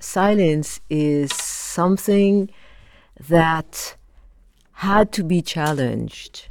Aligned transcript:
silence 0.00 0.80
is 0.88 1.32
something 1.32 2.50
that 3.28 3.96
had 4.72 5.12
to 5.12 5.22
be 5.22 5.42
challenged, 5.42 6.48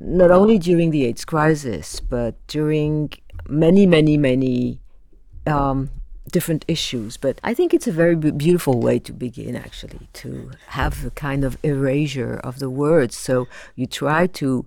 not 0.00 0.30
only 0.30 0.58
during 0.58 0.90
the 0.90 1.04
AIDS 1.04 1.24
crisis, 1.24 2.00
but 2.00 2.34
during 2.48 3.12
many, 3.48 3.86
many, 3.86 4.16
many 4.16 4.80
um, 5.46 5.90
different 6.32 6.64
issues. 6.68 7.16
But 7.16 7.40
I 7.44 7.54
think 7.54 7.72
it's 7.72 7.86
a 7.86 7.92
very 7.92 8.16
beautiful 8.16 8.80
way 8.80 8.98
to 9.00 9.12
begin, 9.12 9.56
actually, 9.56 10.08
to 10.14 10.50
have 10.68 11.04
a 11.04 11.10
kind 11.10 11.44
of 11.44 11.58
erasure 11.62 12.40
of 12.42 12.58
the 12.58 12.70
words. 12.70 13.16
So 13.16 13.46
you 13.76 13.86
try 13.86 14.26
to 14.26 14.66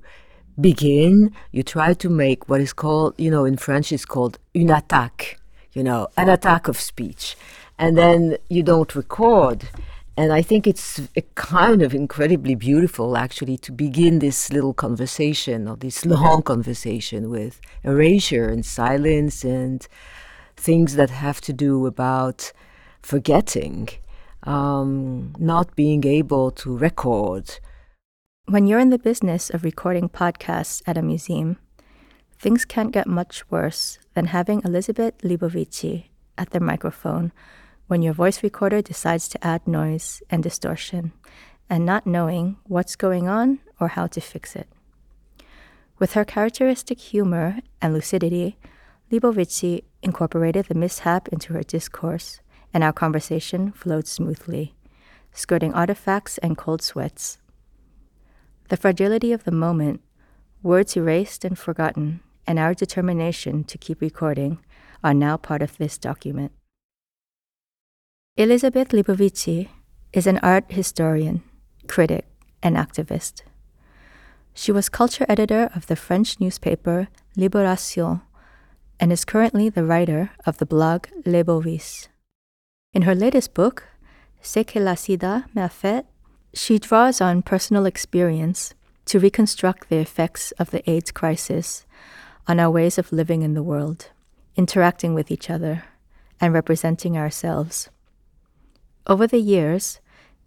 begin, 0.60 1.34
you 1.52 1.64
try 1.64 1.94
to 1.94 2.10
make 2.10 2.48
what 2.48 2.62
is 2.62 2.74
called, 2.74 3.16
you 3.18 3.32
know, 3.32 3.46
in 3.46 3.58
French, 3.58 3.92
it's 3.92 4.06
called 4.06 4.38
une 4.56 4.70
attaque, 4.70 5.38
you 5.74 5.84
know, 5.84 6.08
an 6.16 6.30
attack 6.30 6.68
of 6.68 6.80
speech. 6.80 7.36
And 7.78 7.98
then 7.98 8.38
you 8.50 8.64
don't 8.64 8.96
record. 8.96 9.70
And 10.16 10.32
I 10.32 10.44
think 10.44 10.68
it's 10.68 11.02
kind 11.34 11.82
of 11.82 11.96
incredibly 11.96 12.54
beautiful, 12.54 13.18
actually, 13.18 13.58
to 13.58 13.72
begin 13.72 14.20
this 14.20 14.52
little 14.52 14.74
conversation 14.74 15.68
or 15.68 15.76
this 15.76 16.06
long 16.06 16.44
conversation 16.44 17.32
with 17.32 17.60
erasure 17.84 18.48
and 18.48 18.64
silence 18.64 19.44
and 19.44 19.88
things 20.56 20.96
that 20.96 21.10
have 21.10 21.42
to 21.42 21.54
do 21.54 21.88
about 21.88 22.52
forgetting, 23.02 23.90
um, 24.44 25.34
not 25.40 25.76
being 25.76 26.06
able 26.06 26.52
to 26.52 26.78
record. 26.78 27.60
When 28.46 28.68
you're 28.68 28.80
in 28.80 28.92
the 28.92 29.00
business 29.00 29.50
of 29.50 29.64
recording 29.64 30.10
podcasts 30.10 30.84
at 30.86 30.98
a 30.98 31.02
museum, 31.02 31.58
things 32.38 32.66
can't 32.66 32.92
get 32.92 33.08
much 33.08 33.50
worse 33.50 33.98
than 34.14 34.28
having 34.28 34.62
Élisabeth 34.62 35.14
Lebovici 35.24 36.06
at 36.38 36.52
the 36.52 36.60
microphone 36.60 37.32
when 37.88 38.02
your 38.02 38.14
voice 38.14 38.44
recorder 38.44 38.82
decides 38.82 39.28
to 39.30 39.46
add 39.46 39.68
noise 39.68 40.22
and 40.30 40.42
distortion 40.42 41.12
and 41.70 41.86
not 41.86 42.06
knowing 42.06 42.58
what's 42.64 42.96
going 42.96 43.28
on 43.28 43.60
or 43.80 43.90
how 43.90 44.08
to 44.08 44.22
fix 44.22 44.56
it. 44.56 44.68
With 46.00 46.14
her 46.14 46.26
characteristic 46.26 47.00
humor 47.00 47.60
and 47.82 47.94
lucidity, 47.94 48.58
Lebovici 49.12 49.84
incorporated 50.02 50.66
the 50.66 50.76
mishap 50.76 51.28
into 51.30 51.54
her 51.54 51.64
discourse, 51.64 52.40
and 52.74 52.84
our 52.84 52.94
conversation 52.94 53.72
flowed 53.72 54.08
smoothly, 54.08 54.76
skirting 55.32 55.74
artifacts 55.74 56.38
and 56.40 56.58
cold 56.58 56.82
sweats. 56.82 57.38
The 58.70 58.78
fragility 58.78 59.32
of 59.32 59.44
the 59.44 59.52
moment, 59.52 60.02
words 60.64 60.98
erased 60.98 61.46
and 61.46 61.58
forgotten, 61.58 62.22
and 62.48 62.58
our 62.58 62.74
determination 62.74 63.64
to 63.66 63.78
keep 63.78 64.02
recording 64.02 64.60
are 65.04 65.14
now 65.14 65.38
part 65.38 65.62
of 65.62 65.78
this 65.78 65.98
document. 65.98 66.52
Élisabeth 68.36 68.88
Lebovici 68.88 69.70
is 70.12 70.26
an 70.26 70.40
art 70.40 70.66
historian, 70.72 71.44
critic, 71.88 72.26
and 72.64 72.76
activist. 72.76 73.44
She 74.56 74.72
was 74.72 74.90
culture 74.90 75.28
editor 75.30 75.70
of 75.76 75.86
the 75.86 75.96
French 75.96 76.40
newspaper 76.40 77.10
Libération 77.38 78.24
and 79.00 79.12
is 79.12 79.24
currently 79.24 79.70
the 79.70 79.84
writer 79.84 80.32
of 80.48 80.58
the 80.58 80.66
blog 80.66 81.06
Le 81.28 81.44
Beau 81.44 81.60
Vice. 81.60 82.10
In 82.92 83.04
her 83.04 83.14
latest 83.14 83.54
book, 83.54 83.84
Ce 84.42 84.64
que 84.66 84.82
la 84.82 84.96
sida 84.96 85.46
m'a 85.54 85.70
fait, 85.70 86.04
she 86.56 86.80
draws 86.80 87.22
on 87.22 87.44
personal 87.44 87.86
experience 87.86 88.74
to 89.06 89.20
reconstruct 89.20 89.90
the 89.90 89.98
effects 89.98 90.52
of 90.54 90.72
the 90.72 90.82
AIDS 90.90 91.12
crisis 91.12 91.86
on 92.48 92.60
our 92.60 92.72
ways 92.72 92.98
of 92.98 93.12
living 93.12 93.44
in 93.44 93.54
the 93.54 93.62
world, 93.62 94.10
interacting 94.56 95.14
with 95.14 95.30
each 95.30 95.52
other, 95.52 95.84
and 96.42 96.52
representing 96.52 97.16
ourselves. 97.16 97.90
Over 99.06 99.28
the 99.28 99.40
years, 99.40 100.00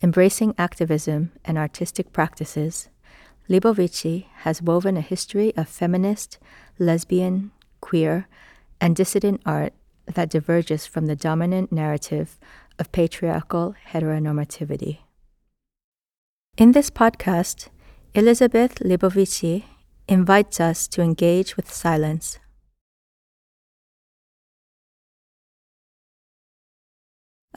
embracing 0.02 0.54
activism 0.56 1.32
and 1.44 1.58
artistic 1.58 2.12
practices, 2.12 2.88
Lebovici 3.50 4.26
has 4.38 4.62
woven 4.62 4.96
a 4.96 5.02
history 5.02 5.54
of 5.56 5.68
feminist, 5.68 6.38
lesbian, 6.78 7.52
queer, 7.80 8.26
and 8.80 8.96
dissident 8.96 9.42
art 9.44 9.74
that 10.06 10.30
diverges 10.30 10.86
from 10.86 11.06
the 11.06 11.16
dominant 11.16 11.70
narrative 11.70 12.38
of 12.78 12.92
patriarchal 12.92 13.74
heteronormativity. 13.90 14.98
In 16.56 16.72
this 16.72 16.88
podcast, 16.88 17.68
Élisabeth 18.14 18.80
Lebovici 18.82 19.64
invites 20.08 20.60
us 20.60 20.88
to 20.88 21.02
engage 21.02 21.56
with 21.56 21.72
silence. 21.72 22.38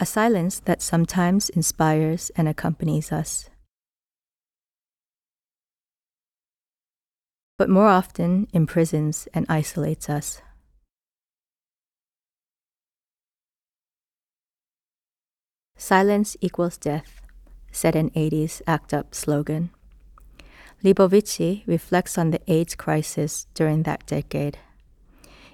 A 0.01 0.05
silence 0.05 0.61
that 0.61 0.81
sometimes 0.81 1.49
inspires 1.49 2.31
and 2.37 2.47
accompanies 2.47 3.11
us. 3.11 3.49
But 7.57 7.69
more 7.69 7.87
often 7.87 8.47
imprisons 8.53 9.27
and 9.33 9.45
isolates 9.49 10.09
us. 10.09 10.41
Silence 15.75 16.37
equals 16.39 16.77
death, 16.77 17.21
said 17.69 17.97
an 17.97 18.09
80s 18.11 18.61
ACT 18.65 18.93
UP 18.93 19.13
slogan. 19.13 19.69
Lebovici 20.81 21.67
reflects 21.67 22.17
on 22.17 22.31
the 22.31 22.39
AIDS 22.47 22.73
crisis 22.73 23.47
during 23.53 23.83
that 23.83 24.05
decade 24.05 24.59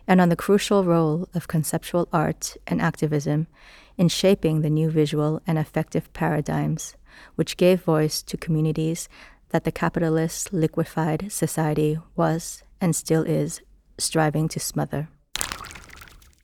and 0.08 0.22
on 0.22 0.30
the 0.30 0.36
crucial 0.36 0.84
role 0.84 1.28
of 1.34 1.48
conceptual 1.48 2.08
art 2.14 2.58
and 2.68 2.80
activism 2.80 3.48
in 3.98 4.10
shaping 4.10 4.62
the 4.62 4.70
new 4.70 4.90
visual 4.90 5.42
and 5.48 5.58
affective 5.58 6.12
paradigms, 6.14 6.96
which 7.36 7.58
gave 7.58 7.82
voice 7.82 8.22
to 8.24 8.38
communities 8.38 9.08
that 9.50 9.64
the 9.64 9.72
capitalist 9.72 10.52
liquefied 10.52 11.32
society 11.32 11.98
was 12.16 12.64
and 12.82 12.96
still 12.96 13.24
is 13.24 13.62
striving 13.98 14.48
to 14.50 14.60
smother. 14.60 15.08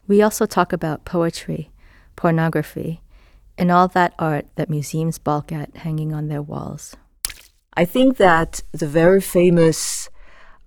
We 0.07 0.21
also 0.21 0.45
talk 0.45 0.73
about 0.73 1.05
poetry, 1.05 1.71
pornography, 2.15 3.01
and 3.57 3.71
all 3.71 3.87
that 3.89 4.13
art 4.17 4.47
that 4.55 4.69
museums 4.69 5.17
balk 5.17 5.51
at 5.51 5.77
hanging 5.77 6.13
on 6.13 6.27
their 6.27 6.41
walls. 6.41 6.95
I 7.73 7.85
think 7.85 8.17
that 8.17 8.61
the 8.71 8.87
very 8.87 9.21
famous 9.21 10.09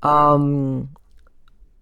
um, 0.03 0.91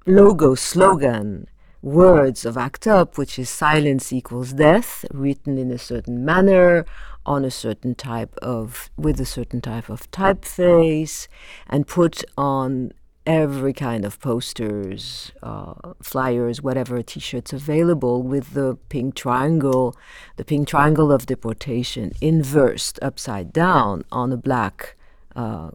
logo, 0.06 0.54
slogan, 0.54 1.46
words 1.82 2.44
of 2.44 2.56
ACT 2.56 2.86
UP, 2.86 3.18
which 3.18 3.38
is 3.38 3.50
silence 3.50 4.12
equals 4.12 4.52
death, 4.52 5.04
written 5.12 5.58
in 5.58 5.70
a 5.70 5.78
certain 5.78 6.24
manner, 6.24 6.86
on 7.26 7.44
a 7.44 7.50
certain 7.50 7.94
type 7.94 8.34
of, 8.40 8.90
with 8.96 9.20
a 9.20 9.24
certain 9.24 9.60
type 9.60 9.88
of 9.88 10.10
typeface, 10.10 11.28
and 11.68 11.86
put 11.86 12.24
on 12.36 12.92
every 13.26 13.72
kind 13.72 14.04
of 14.04 14.18
posters, 14.20 15.32
uh, 15.42 15.74
flyers, 16.02 16.62
whatever 16.62 17.00
t-shirts 17.02 17.52
available 17.52 18.22
with 18.22 18.54
the 18.54 18.76
pink 18.88 19.14
triangle, 19.14 19.96
the 20.36 20.44
pink 20.44 20.66
triangle 20.66 21.12
of 21.12 21.26
deportation 21.26 22.12
inversed 22.20 22.98
upside 23.00 23.52
down 23.52 24.04
on 24.10 24.32
a 24.32 24.36
black 24.36 24.96
uh, 25.36 25.70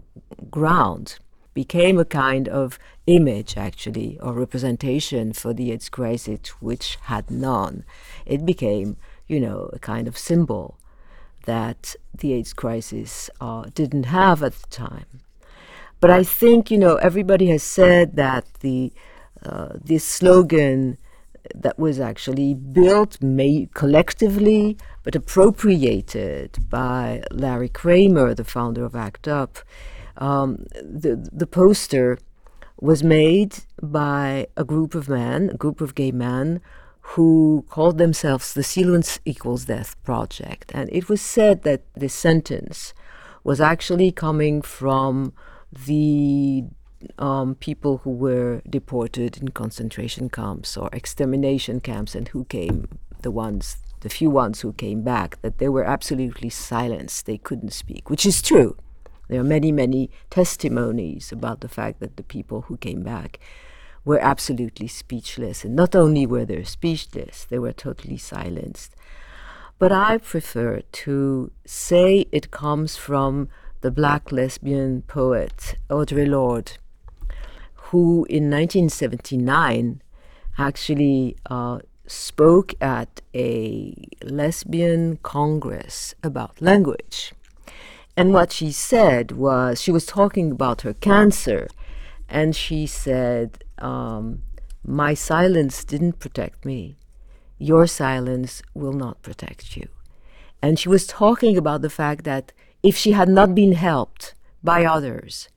ground. 0.52 1.20
Became 1.54 1.98
a 1.98 2.06
kind 2.06 2.48
of 2.48 2.78
image 3.08 3.58
actually 3.58 4.20
or 4.22 4.34
representation 4.34 5.34
for 5.34 5.54
the 5.54 5.72
AIDS 5.72 5.90
crisis 5.90 6.50
which 6.62 6.98
had 7.04 7.32
none. 7.32 7.84
It 8.26 8.46
became, 8.46 8.98
you 9.28 9.40
know, 9.40 9.70
a 9.74 9.80
kind 9.80 10.08
of 10.08 10.18
symbol 10.18 10.78
that 11.46 11.96
the 12.14 12.34
AIDS 12.34 12.54
crisis 12.54 13.30
uh, 13.40 13.66
didn't 13.74 14.04
have 14.04 14.44
at 14.44 14.54
the 14.54 14.68
time. 14.68 15.22
But 16.00 16.12
I 16.12 16.24
think 16.24 16.70
you 16.70 16.78
know 16.78 16.96
everybody 16.98 17.48
has 17.48 17.64
said 17.64 18.16
that 18.18 18.46
the 18.60 18.94
uh, 19.44 19.70
this 19.84 20.04
slogan 20.04 20.98
that 21.56 21.80
was 21.80 22.00
actually 22.00 22.54
built 22.54 23.22
made 23.22 23.74
collectively 23.74 24.78
but 25.04 25.16
appropriated 25.16 26.58
by 26.70 27.24
Larry 27.32 27.70
Kramer, 27.70 28.34
the 28.34 28.44
founder 28.44 28.84
of 28.84 28.96
ACT 28.96 29.28
UP. 29.28 29.60
Um, 30.18 30.66
the 30.82 31.30
the 31.32 31.48
poster 31.48 32.20
was 32.80 33.04
made 33.04 33.58
by 33.82 34.48
a 34.56 34.64
group 34.64 34.96
of 34.96 35.10
men, 35.10 35.50
a 35.50 35.58
group 35.58 35.82
of 35.82 35.96
gay 35.96 36.12
men 36.12 36.62
who 37.02 37.66
called 37.70 37.98
themselves 37.98 38.54
the 38.54 38.64
Silence 38.64 39.20
Equals 39.26 39.66
Death 39.66 39.96
Project. 40.04 40.72
And 40.74 40.90
it 40.92 41.10
was 41.10 41.22
said 41.22 41.64
that 41.64 41.82
this 41.96 42.14
sentence 42.14 42.94
was 43.44 43.62
actually 43.62 44.12
coming 44.12 44.62
from 44.62 45.34
the 45.86 46.66
um, 47.18 47.56
people 47.56 48.00
who 48.00 48.12
were 48.12 48.62
deported 48.70 49.38
in 49.38 49.50
concentration 49.50 50.30
camps 50.30 50.76
or 50.76 50.90
extermination 50.92 51.80
camps 51.80 52.14
and 52.14 52.28
who 52.30 52.44
came, 52.46 52.88
the 53.22 53.32
ones, 53.32 53.78
the 54.02 54.10
few 54.10 54.30
ones 54.30 54.62
who 54.62 54.74
came 54.74 55.02
back, 55.02 55.42
that 55.42 55.60
they 55.60 55.70
were 55.70 55.86
absolutely 55.86 56.50
silenced. 56.50 57.26
They 57.26 57.38
couldn't 57.38 57.74
speak, 57.74 58.10
which 58.10 58.26
is 58.26 58.42
true. 58.42 58.76
There 59.28 59.40
are 59.42 59.44
many, 59.44 59.72
many 59.72 60.10
testimonies 60.30 61.32
about 61.32 61.62
the 61.62 61.70
fact 61.70 62.00
that 62.00 62.18
the 62.18 62.24
people 62.24 62.62
who 62.64 62.78
came 62.78 63.04
back 63.04 63.40
were 64.06 64.20
absolutely 64.20 64.88
speechless. 64.88 65.66
And 65.66 65.76
not 65.76 65.96
only 65.96 66.26
were 66.26 66.46
they 66.46 66.64
speechless, 66.64 67.46
they 67.46 67.60
were 67.60 67.74
totally 67.74 68.18
silenced. 68.18 68.96
But 69.80 69.92
I 69.92 70.18
prefer 70.18 70.82
to 71.04 71.52
say 71.66 72.26
it 72.32 72.50
comes 72.50 72.96
from 72.96 73.50
the 73.82 73.92
black 73.92 74.32
lesbian 74.32 75.04
poet 75.04 75.76
Audre 75.90 76.28
Lorde, 76.28 76.78
who 77.76 78.26
in 78.30 78.50
1979 78.50 80.02
actually 80.58 81.36
uh, 81.46 81.80
spoke 82.08 82.74
at 82.82 83.22
a 83.36 83.94
lesbian 84.24 85.18
congress 85.18 86.16
about 86.24 86.60
language. 86.62 87.34
And 88.18 88.34
what 88.34 88.52
she 88.52 88.72
said 88.72 89.34
was 89.34 89.80
she 89.80 89.92
was 89.92 90.08
talking 90.08 90.52
about 90.52 90.82
her 90.82 90.96
cancer, 90.96 91.68
and 92.28 92.56
she 92.56 92.88
said, 92.88 93.64
um, 93.78 94.42
My 94.84 95.14
silence 95.14 95.84
didn't 95.84 96.20
protect 96.20 96.66
me. 96.66 96.98
Your 97.60 97.86
silence 97.86 98.64
will 98.74 98.94
not 98.94 99.22
protect 99.22 99.78
you. 99.78 99.88
And 100.64 100.80
she 100.80 100.90
was 100.90 101.06
talking 101.06 101.58
about 101.58 101.84
the 101.84 101.92
fact 101.92 102.24
that 102.24 102.54
if 102.82 102.98
she 102.98 103.12
had 103.12 103.30
not 103.30 103.54
been 103.54 103.74
helped 103.74 104.34
by 104.64 104.84
others, 104.84 105.50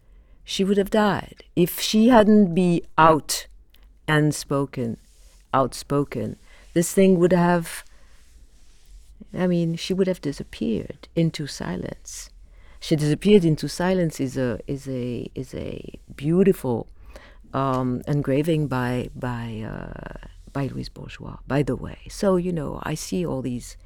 she 0.45 0.62
would 0.62 0.77
have 0.77 0.91
died. 0.91 1.45
If 1.57 1.81
she 1.81 2.09
hadn't 2.09 2.55
been 2.55 2.83
out 2.99 3.47
and 4.07 4.35
spoken, 4.35 4.99
outspoken, 5.55 6.37
this 6.75 6.93
thing 6.93 7.19
would 7.19 7.33
have, 7.33 7.85
I 9.33 9.47
mean, 9.47 9.77
she 9.77 9.95
would 9.95 10.07
have 10.07 10.21
disappeared 10.21 11.09
into 11.17 11.47
silence. 11.47 12.30
She 12.81 12.97
disappeared 12.97 13.44
into 13.44 13.69
silence 13.69 14.21
is 14.21 14.37
a 14.37 14.59
is 14.67 14.88
a 14.88 15.31
is 15.35 15.55
a 15.55 16.00
beautiful 16.17 16.88
um, 17.53 18.03
engraving 18.09 18.69
by 18.69 19.11
by 19.15 19.62
uh, 19.67 20.27
by 20.53 20.67
Louise 20.67 20.88
Bourgeois. 20.88 21.37
By 21.47 21.62
the 21.62 21.77
way, 21.77 21.99
so 22.09 22.37
you 22.37 22.53
know, 22.53 22.81
I 22.82 22.94
see 22.94 23.25
all 23.25 23.43
these 23.43 23.77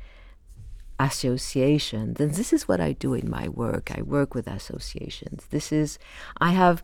associations, 1.00 2.20
and 2.20 2.34
this 2.34 2.52
is 2.52 2.68
what 2.68 2.80
I 2.80 2.92
do 2.92 3.14
in 3.14 3.28
my 3.28 3.48
work. 3.48 3.90
I 3.90 4.02
work 4.02 4.32
with 4.34 4.46
associations. 4.46 5.46
This 5.50 5.72
is 5.72 5.98
I 6.40 6.50
have 6.52 6.82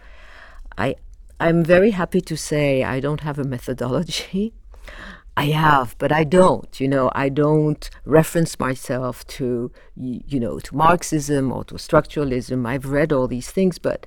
I 0.76 0.96
I'm 1.38 1.64
very 1.64 1.92
happy 1.92 2.20
to 2.22 2.36
say 2.36 2.82
I 2.82 3.00
don't 3.00 3.20
have 3.20 3.38
a 3.38 3.44
methodology. 3.44 4.52
I 5.40 5.46
have, 5.52 5.96
but 5.96 6.12
I 6.12 6.24
don't. 6.24 6.78
You 6.78 6.88
know, 6.88 7.10
I 7.14 7.30
don't 7.30 7.88
reference 8.04 8.60
myself 8.60 9.26
to, 9.38 9.72
you 9.96 10.38
know, 10.38 10.58
to 10.58 10.76
Marxism 10.76 11.50
or 11.50 11.64
to 11.64 11.76
structuralism. 11.76 12.66
I've 12.66 12.84
read 12.84 13.10
all 13.10 13.26
these 13.26 13.50
things, 13.50 13.78
but 13.78 14.06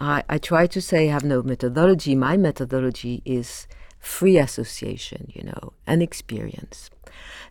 I, 0.00 0.24
I 0.30 0.38
try 0.38 0.66
to 0.68 0.80
say 0.80 1.08
I 1.08 1.12
have 1.12 1.24
no 1.24 1.42
methodology. 1.42 2.14
My 2.14 2.38
methodology 2.38 3.20
is 3.26 3.66
free 3.98 4.38
association, 4.38 5.30
you 5.34 5.44
know, 5.44 5.74
and 5.86 6.02
experience. 6.02 6.88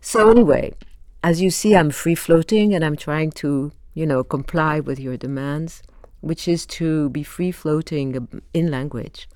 So 0.00 0.28
anyway, 0.28 0.74
as 1.22 1.40
you 1.40 1.50
see, 1.50 1.76
I'm 1.76 1.92
free 1.92 2.16
floating, 2.16 2.74
and 2.74 2.84
I'm 2.84 2.96
trying 2.96 3.30
to, 3.42 3.70
you 3.94 4.04
know, 4.04 4.24
comply 4.24 4.80
with 4.80 4.98
your 4.98 5.16
demands, 5.16 5.80
which 6.22 6.48
is 6.48 6.66
to 6.78 7.08
be 7.10 7.22
free 7.22 7.52
floating 7.52 8.42
in 8.52 8.68
language, 8.72 9.28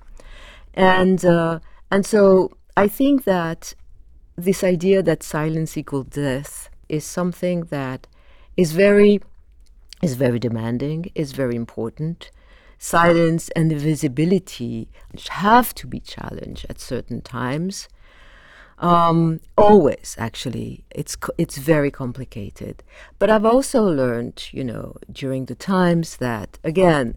and 0.73 1.23
uh, 1.23 1.59
and 1.89 2.05
so 2.05 2.56
I 2.77 2.87
think 2.87 3.23
that 3.23 3.73
this 4.35 4.63
idea 4.63 5.01
that 5.01 5.23
silence 5.23 5.75
equals 5.77 6.09
death 6.11 6.69
is 6.87 7.03
something 7.03 7.61
that 7.71 8.05
is 8.55 8.71
very 8.71 9.19
is 10.03 10.13
very 10.13 10.37
demanding, 10.37 11.11
is 11.15 11.31
very 11.31 11.55
important. 11.55 12.29
Silence 12.77 13.49
and 13.55 13.71
visibility 13.71 14.89
have 15.29 15.73
to 15.73 15.87
be 15.87 15.99
challenged 15.99 16.67
at 16.69 16.79
certain 16.79 17.21
times. 17.21 17.87
Um, 18.77 19.39
always, 19.57 20.15
actually, 20.19 20.83
it's 20.91 21.17
it's 21.39 21.57
very 21.57 21.89
complicated. 21.89 22.83
But 23.17 23.31
I've 23.31 23.49
also 23.53 23.81
learned, 23.85 24.49
you 24.51 24.63
know, 24.63 24.97
during 25.11 25.45
the 25.45 25.55
times 25.55 26.17
that 26.17 26.59
again, 26.63 27.15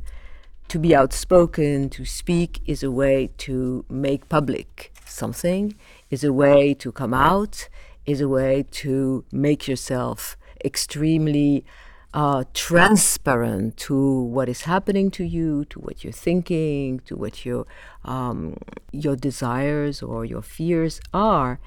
to 0.69 0.79
be 0.79 0.97
outspoken, 0.97 1.91
to 1.91 2.07
speak, 2.07 2.63
is 2.65 2.83
a 2.83 2.91
way 2.91 3.29
to 3.45 3.85
make 3.91 4.31
public 4.31 4.91
something, 5.11 5.75
is 6.11 6.25
a 6.25 6.33
way 6.33 6.75
to 6.75 6.93
come 6.93 7.15
out, 7.15 7.69
is 8.07 8.21
a 8.21 8.29
way 8.29 8.65
to 8.71 9.25
make 9.33 9.69
yourself 9.69 10.37
extremely 10.65 11.65
uh, 12.13 12.45
transparent 12.55 13.77
to 13.77 14.23
what 14.23 14.49
is 14.49 14.63
happening 14.63 15.11
to 15.13 15.25
you, 15.25 15.65
to 15.67 15.79
what 15.79 16.03
you're 16.03 16.13
thinking, 16.13 17.01
to 17.01 17.17
what 17.17 17.45
your 17.45 17.67
um, 18.05 18.57
your 18.93 19.17
desires 19.17 20.03
or 20.03 20.25
your 20.25 20.43
fears 20.43 21.01
are. 21.15 21.61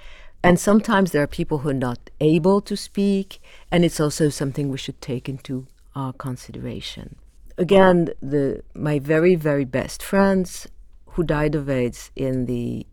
And 0.45 0.59
sometimes 0.59 1.11
there 1.11 1.23
are 1.23 1.27
people 1.27 1.59
who 1.59 1.69
are 1.69 1.73
not 1.73 2.09
able 2.19 2.59
to 2.61 2.75
speak, 2.75 3.41
and 3.71 3.85
it's 3.85 3.99
also 3.99 4.27
something 4.27 4.69
we 4.69 4.77
should 4.77 4.99
take 4.99 5.29
into 5.29 5.67
uh, 5.95 6.11
consideration. 6.11 7.15
Again, 7.57 8.09
the 8.21 8.63
my 8.73 8.99
very 8.99 9.35
very 9.35 9.65
best 9.65 10.03
friends 10.03 10.67
who 11.11 11.23
died 11.23 11.55
of 11.55 11.69
AIDS 11.69 12.11
in 12.15 12.45
the 12.47 12.85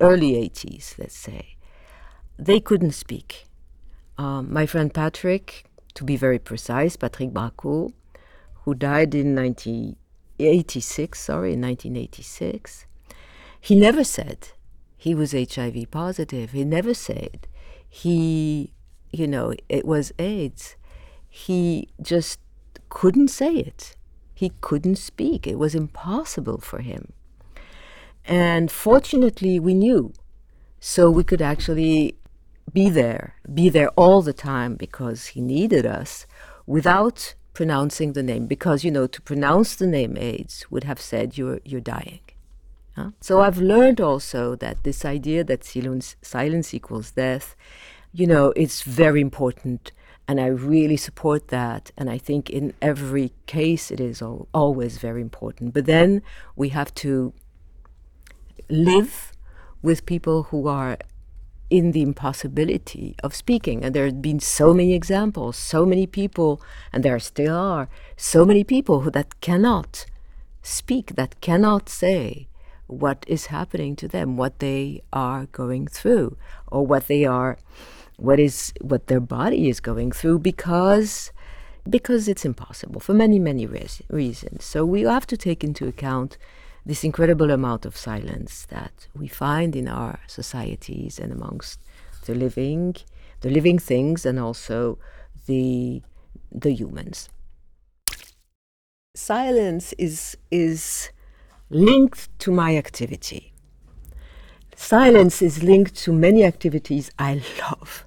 early 0.00 0.32
80s, 0.32 0.98
let's 0.98 1.16
say, 1.16 1.56
they 2.38 2.60
couldn't 2.60 2.92
speak. 2.92 3.44
Um, 4.18 4.52
my 4.52 4.66
friend 4.66 4.92
Patrick, 4.92 5.64
to 5.94 6.04
be 6.04 6.16
very 6.16 6.38
precise, 6.38 6.96
Patrick 6.96 7.30
Braco, 7.30 7.92
who 8.64 8.74
died 8.74 9.14
in 9.14 9.34
1986, 9.34 11.18
sorry, 11.18 11.52
in 11.54 11.60
1986, 11.60 12.86
he 13.60 13.74
never 13.74 14.04
said 14.04 14.48
he 14.96 15.14
was 15.14 15.32
HIV 15.32 15.90
positive. 15.90 16.52
He 16.52 16.64
never 16.64 16.94
said 16.94 17.46
he, 17.88 18.72
you 19.12 19.26
know, 19.26 19.54
it 19.68 19.84
was 19.84 20.12
AIDS. 20.18 20.76
He 21.28 21.88
just 22.00 22.40
couldn't 22.88 23.28
say 23.28 23.54
it. 23.54 23.96
He 24.34 24.52
couldn't 24.60 24.96
speak. 24.96 25.46
It 25.46 25.58
was 25.58 25.74
impossible 25.74 26.58
for 26.58 26.80
him. 26.80 27.12
And 28.26 28.70
fortunately, 28.70 29.60
we 29.60 29.74
knew. 29.74 30.12
So 30.80 31.10
we 31.10 31.24
could 31.24 31.42
actually 31.42 32.16
be 32.72 32.90
there, 32.90 33.34
be 33.52 33.68
there 33.68 33.88
all 33.90 34.20
the 34.20 34.32
time 34.32 34.74
because 34.74 35.28
he 35.28 35.40
needed 35.40 35.86
us 35.86 36.26
without 36.66 37.34
pronouncing 37.54 38.12
the 38.12 38.22
name. 38.22 38.46
Because, 38.46 38.84
you 38.84 38.90
know, 38.90 39.06
to 39.06 39.22
pronounce 39.22 39.76
the 39.76 39.86
name 39.86 40.16
AIDS 40.18 40.66
would 40.70 40.84
have 40.84 41.00
said 41.00 41.38
you're, 41.38 41.60
you're 41.64 41.80
dying. 41.80 42.20
Huh? 42.94 43.10
So 43.20 43.40
I've 43.40 43.58
learned 43.58 44.00
also 44.00 44.56
that 44.56 44.82
this 44.82 45.04
idea 45.04 45.44
that 45.44 45.64
silence, 45.64 46.16
silence 46.20 46.74
equals 46.74 47.12
death, 47.12 47.54
you 48.12 48.26
know, 48.26 48.52
it's 48.56 48.82
very 48.82 49.20
important. 49.20 49.92
And 50.28 50.40
I 50.40 50.46
really 50.46 50.96
support 50.96 51.48
that. 51.48 51.92
And 51.96 52.10
I 52.10 52.18
think 52.18 52.50
in 52.50 52.74
every 52.82 53.32
case 53.46 53.90
it 53.90 54.00
is 54.00 54.20
al- 54.20 54.48
always 54.52 54.98
very 54.98 55.20
important. 55.20 55.72
But 55.72 55.86
then 55.86 56.22
we 56.56 56.70
have 56.70 56.92
to 56.96 57.32
live 58.68 59.32
with 59.82 60.06
people 60.06 60.44
who 60.44 60.68
are 60.68 60.98
in 61.70 61.92
the 61.92 62.02
impossibility 62.02 63.14
of 63.22 63.34
speaking. 63.34 63.84
And 63.84 63.94
there 63.94 64.06
have 64.06 64.22
been 64.22 64.40
so 64.40 64.72
many 64.72 64.94
examples, 64.94 65.56
so 65.56 65.84
many 65.84 66.06
people, 66.06 66.60
and 66.92 67.04
there 67.04 67.18
still 67.18 67.56
are 67.56 67.88
so 68.16 68.44
many 68.44 68.64
people 68.64 69.00
who 69.00 69.10
that 69.10 69.40
cannot 69.40 70.06
speak, 70.62 71.16
that 71.16 71.40
cannot 71.40 71.88
say 71.88 72.48
what 72.86 73.24
is 73.26 73.46
happening 73.46 73.96
to 73.96 74.08
them, 74.08 74.36
what 74.36 74.60
they 74.60 75.02
are 75.12 75.46
going 75.46 75.86
through, 75.88 76.36
or 76.68 76.86
what 76.86 77.08
they 77.08 77.24
are, 77.24 77.58
what 78.16 78.38
is 78.38 78.72
what 78.80 79.08
their 79.08 79.20
body 79.20 79.68
is 79.68 79.80
going 79.80 80.12
through, 80.12 80.38
because 80.38 81.32
because 81.88 82.26
it's 82.28 82.44
impossible 82.44 83.00
for 83.00 83.14
many 83.14 83.38
many 83.38 83.66
reasons. 83.66 84.64
So 84.64 84.84
we 84.84 85.02
have 85.02 85.26
to 85.26 85.36
take 85.36 85.62
into 85.64 85.86
account 85.86 86.38
this 86.86 87.02
incredible 87.02 87.50
amount 87.50 87.84
of 87.84 87.96
silence 87.96 88.64
that 88.66 89.08
we 89.12 89.26
find 89.26 89.74
in 89.74 89.88
our 89.88 90.20
societies 90.28 91.18
and 91.18 91.32
amongst 91.32 91.80
the 92.26 92.34
living, 92.34 92.94
the 93.40 93.50
living 93.50 93.76
things, 93.78 94.24
and 94.24 94.38
also 94.38 94.98
the 95.46 96.00
the 96.52 96.72
humans. 96.72 97.28
Silence 99.16 99.94
is 99.98 100.36
is 100.52 101.10
linked 101.70 102.38
to 102.38 102.52
my 102.52 102.76
activity. 102.76 103.52
Silence 104.76 105.42
is 105.42 105.64
linked 105.64 105.96
to 105.96 106.12
many 106.12 106.44
activities 106.44 107.10
I 107.18 107.42
love. 107.62 108.04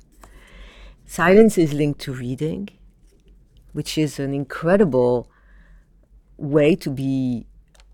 Silence 1.05 1.57
is 1.57 1.73
linked 1.73 1.99
to 2.01 2.13
reading, 2.13 2.69
which 3.73 3.97
is 3.97 4.19
an 4.19 4.33
incredible 4.33 5.29
way 6.37 6.75
to 6.75 6.89
be 6.89 7.48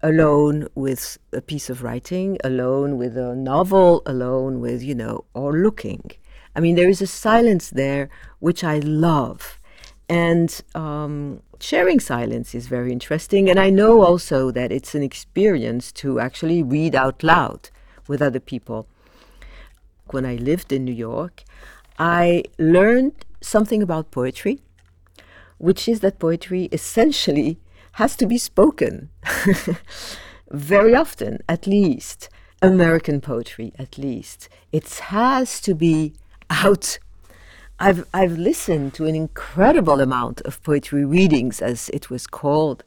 alone 0.05 0.67
with 0.75 1.17
a 1.33 1.41
piece 1.41 1.67
of 1.67 1.81
writing, 1.81 2.37
alone 2.43 2.95
with 2.95 3.17
a 3.17 3.35
novel, 3.35 4.03
alone 4.05 4.61
with, 4.61 4.83
you 4.83 4.93
know, 4.93 5.25
or 5.33 5.53
looking. 5.53 6.11
I 6.55 6.59
mean, 6.59 6.75
there 6.75 6.87
is 6.87 7.01
a 7.01 7.07
silence 7.07 7.71
there 7.71 8.09
which 8.39 8.63
I 8.63 8.77
love. 8.77 9.59
And 10.07 10.61
um, 10.75 11.41
sharing 11.59 11.99
silence 11.99 12.53
is 12.53 12.67
very 12.67 12.91
interesting. 12.91 13.49
And 13.49 13.59
I 13.59 13.71
know 13.71 14.01
also 14.01 14.51
that 14.51 14.71
it's 14.71 14.93
an 14.93 15.01
experience 15.01 15.91
to 15.93 16.19
actually 16.19 16.61
read 16.61 16.93
out 16.93 17.23
loud 17.23 17.71
with 18.07 18.21
other 18.21 18.39
people. 18.39 18.87
When 20.11 20.23
I 20.23 20.35
lived 20.35 20.71
in 20.71 20.85
New 20.85 20.93
York, 20.93 21.43
I 21.97 22.43
learned 22.59 23.25
something 23.41 23.81
about 23.81 24.11
poetry, 24.11 24.61
which 25.57 25.89
is 25.89 26.01
that 26.01 26.19
poetry 26.19 26.69
essentially 26.71 27.57
has 27.95 28.17
to 28.17 28.27
be 28.27 28.37
spoken 28.37 29.09
very 30.51 30.93
often, 30.93 31.39
at 31.47 31.65
least. 31.65 32.27
American 32.61 33.21
poetry, 33.21 33.71
at 33.77 33.97
least. 33.97 34.49
It 34.73 34.89
has 34.95 35.61
to 35.61 35.73
be 35.73 36.13
out. 36.49 36.99
I've, 37.79 38.05
I've 38.13 38.37
listened 38.37 38.93
to 38.95 39.05
an 39.05 39.15
incredible 39.15 40.01
amount 40.01 40.41
of 40.41 40.61
poetry 40.61 41.05
readings, 41.05 41.61
as 41.61 41.89
it 41.89 42.09
was 42.09 42.27
called, 42.27 42.83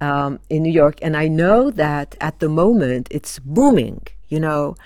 um, 0.00 0.38
in 0.48 0.62
New 0.62 0.72
York, 0.72 1.00
and 1.02 1.16
I 1.16 1.26
know 1.26 1.72
that 1.72 2.16
at 2.20 2.38
the 2.38 2.48
moment 2.48 3.08
it's 3.10 3.40
booming. 3.40 4.02
You 4.28 4.38
know, 4.38 4.76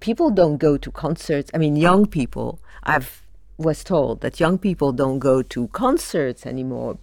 people 0.00 0.30
don't 0.30 0.56
go 0.56 0.78
to 0.78 0.90
concerts. 0.90 1.50
I 1.52 1.58
mean, 1.58 1.76
young 1.76 2.06
people. 2.06 2.58
I've 2.84 3.22
was 3.58 3.84
told 3.84 4.22
that 4.22 4.40
young 4.40 4.56
people 4.56 4.90
don't 4.90 5.18
go 5.18 5.42
to 5.42 5.68
concerts 5.68 6.46
anymore, 6.46 6.96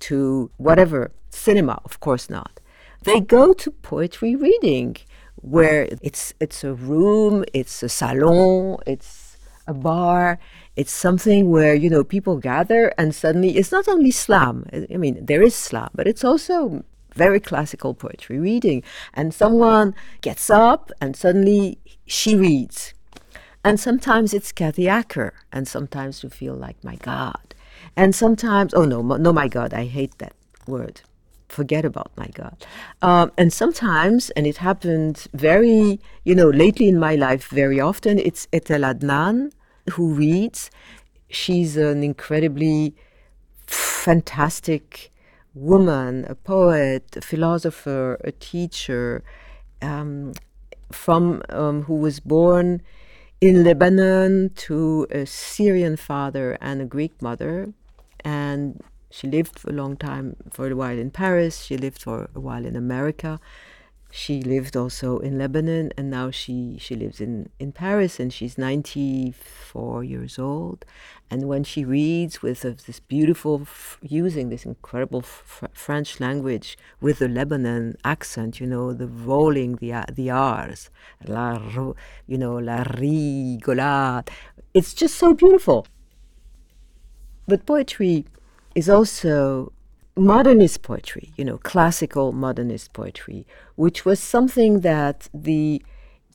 to 0.00 0.50
whatever 0.56 1.12
cinema. 1.30 1.80
Of 1.84 2.00
course 2.00 2.28
not. 2.28 2.60
They 3.02 3.20
go 3.20 3.52
to 3.54 3.70
poetry 3.70 4.36
reading, 4.36 4.96
where 5.36 5.88
it's 6.02 6.34
it's 6.38 6.62
a 6.64 6.74
room, 6.74 7.44
it's 7.54 7.82
a 7.82 7.88
salon, 7.88 8.78
it's 8.86 9.38
a 9.66 9.72
bar, 9.72 10.38
it's 10.76 10.92
something 10.92 11.50
where 11.50 11.74
you 11.74 11.88
know 11.88 12.04
people 12.04 12.36
gather, 12.36 12.92
and 12.98 13.14
suddenly 13.14 13.56
it's 13.56 13.72
not 13.72 13.88
only 13.88 14.10
slam. 14.10 14.66
I 14.72 14.96
mean, 14.96 15.24
there 15.24 15.42
is 15.42 15.54
slam, 15.54 15.88
but 15.94 16.06
it's 16.06 16.24
also 16.24 16.84
very 17.14 17.40
classical 17.40 17.94
poetry 17.94 18.38
reading, 18.38 18.82
and 19.14 19.32
someone 19.32 19.94
gets 20.20 20.50
up 20.50 20.92
and 21.00 21.16
suddenly 21.16 21.78
she 22.06 22.36
reads. 22.36 22.94
And 23.62 23.78
sometimes 23.78 24.32
it's 24.32 24.52
Kathy 24.52 24.88
Acker, 24.88 25.34
and 25.52 25.68
sometimes 25.68 26.22
you 26.22 26.30
feel 26.30 26.54
like, 26.54 26.82
my 26.82 26.96
God. 26.96 27.54
And 27.94 28.14
sometimes, 28.14 28.72
oh 28.72 28.84
no, 28.84 29.02
no, 29.02 29.32
my 29.32 29.48
God, 29.48 29.74
I 29.74 29.84
hate 29.84 30.16
that 30.18 30.34
word. 30.66 31.02
Forget 31.50 31.84
about 31.84 32.10
my 32.16 32.28
God. 32.28 32.56
Um, 33.02 33.32
and 33.36 33.52
sometimes, 33.52 34.30
and 34.30 34.46
it 34.46 34.58
happened 34.58 35.26
very, 35.34 35.98
you 36.24 36.34
know, 36.34 36.48
lately 36.48 36.88
in 36.88 36.98
my 37.08 37.16
life, 37.16 37.48
very 37.48 37.80
often, 37.80 38.20
it's 38.20 38.46
Etel 38.52 38.84
Adnan 38.90 39.50
who 39.94 40.14
reads. 40.14 40.70
She's 41.28 41.76
an 41.76 42.04
incredibly 42.04 42.94
fantastic 43.66 45.10
woman, 45.54 46.24
a 46.28 46.36
poet, 46.36 47.16
a 47.16 47.20
philosopher, 47.20 48.20
a 48.22 48.30
teacher, 48.30 49.24
um, 49.82 50.34
from 50.92 51.42
um, 51.48 51.82
who 51.82 51.96
was 51.96 52.20
born 52.20 52.80
in 53.40 53.64
Lebanon 53.64 54.50
to 54.54 55.06
a 55.10 55.26
Syrian 55.26 55.96
father 55.96 56.56
and 56.60 56.80
a 56.80 56.84
Greek 56.84 57.20
mother, 57.20 57.72
and 58.24 58.80
she 59.10 59.26
lived 59.26 59.58
for 59.58 59.70
a 59.70 59.74
long 59.74 59.96
time, 59.96 60.36
for 60.50 60.70
a 60.70 60.76
while 60.76 60.98
in 60.98 61.10
Paris. 61.10 61.62
She 61.62 61.76
lived 61.76 62.02
for 62.02 62.30
a 62.34 62.40
while 62.40 62.64
in 62.64 62.76
America, 62.76 63.40
she 64.12 64.42
lived 64.42 64.76
also 64.76 65.18
in 65.18 65.38
Lebanon 65.38 65.92
and 65.96 66.10
now 66.10 66.32
she, 66.32 66.76
she 66.80 66.96
lives 66.96 67.20
in, 67.20 67.48
in 67.60 67.70
Paris 67.70 68.18
and 68.18 68.32
she's 68.32 68.58
94 68.58 70.02
years 70.02 70.36
old. 70.36 70.84
And 71.30 71.46
when 71.46 71.62
she 71.62 71.84
reads 71.84 72.42
with 72.42 72.64
uh, 72.64 72.72
this 72.86 72.98
beautiful, 72.98 73.68
using 74.02 74.48
this 74.48 74.66
incredible 74.66 75.20
f- 75.20 75.62
French 75.72 76.18
language 76.18 76.76
with 77.00 77.20
the 77.20 77.28
Lebanon 77.28 77.96
accent, 78.04 78.58
you 78.58 78.66
know, 78.66 78.92
the 78.92 79.06
rolling 79.06 79.76
the, 79.76 79.92
uh, 79.92 80.04
the 80.12 80.28
R's, 80.30 80.90
la, 81.24 81.60
you 82.26 82.36
know, 82.36 82.56
la 82.56 82.82
rigolade, 82.82 84.28
it's 84.74 84.92
just 84.92 85.14
so 85.14 85.34
beautiful. 85.34 85.86
But 87.46 87.64
poetry 87.64 88.26
is 88.74 88.88
also 88.88 89.72
modernist 90.16 90.82
poetry, 90.82 91.32
you 91.36 91.44
know, 91.44 91.58
classical 91.58 92.32
modernist 92.32 92.92
poetry, 92.92 93.46
which 93.76 94.04
was 94.04 94.20
something 94.20 94.80
that 94.80 95.28
the 95.32 95.82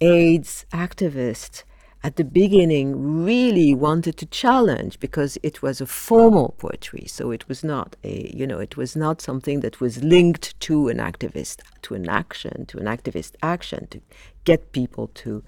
AIDS 0.01 0.65
activists 0.71 1.63
at 2.03 2.17
the 2.17 2.23
beginning 2.23 3.23
really 3.25 3.73
wanted 3.73 4.15
to 4.15 4.27
challenge 4.27 4.99
because 4.99 5.39
it 5.41 5.63
was 5.63 5.81
a 5.81 5.87
formal 5.87 6.53
poetry. 6.59 7.05
So 7.07 7.31
it 7.31 7.47
was 7.47 7.63
not 7.63 7.95
a, 8.03 8.31
you 8.31 8.45
know, 8.45 8.59
it 8.59 8.77
was 8.77 8.95
not 8.95 9.21
something 9.21 9.61
that 9.61 9.81
was 9.81 10.03
linked 10.03 10.59
to 10.61 10.87
an 10.87 10.97
activist, 10.97 11.61
to 11.83 11.95
an 11.95 12.07
action, 12.07 12.67
to 12.67 12.77
an 12.77 12.85
activist 12.85 13.33
action, 13.41 13.87
to 13.87 14.01
get 14.43 14.71
people 14.71 15.07
to, 15.15 15.43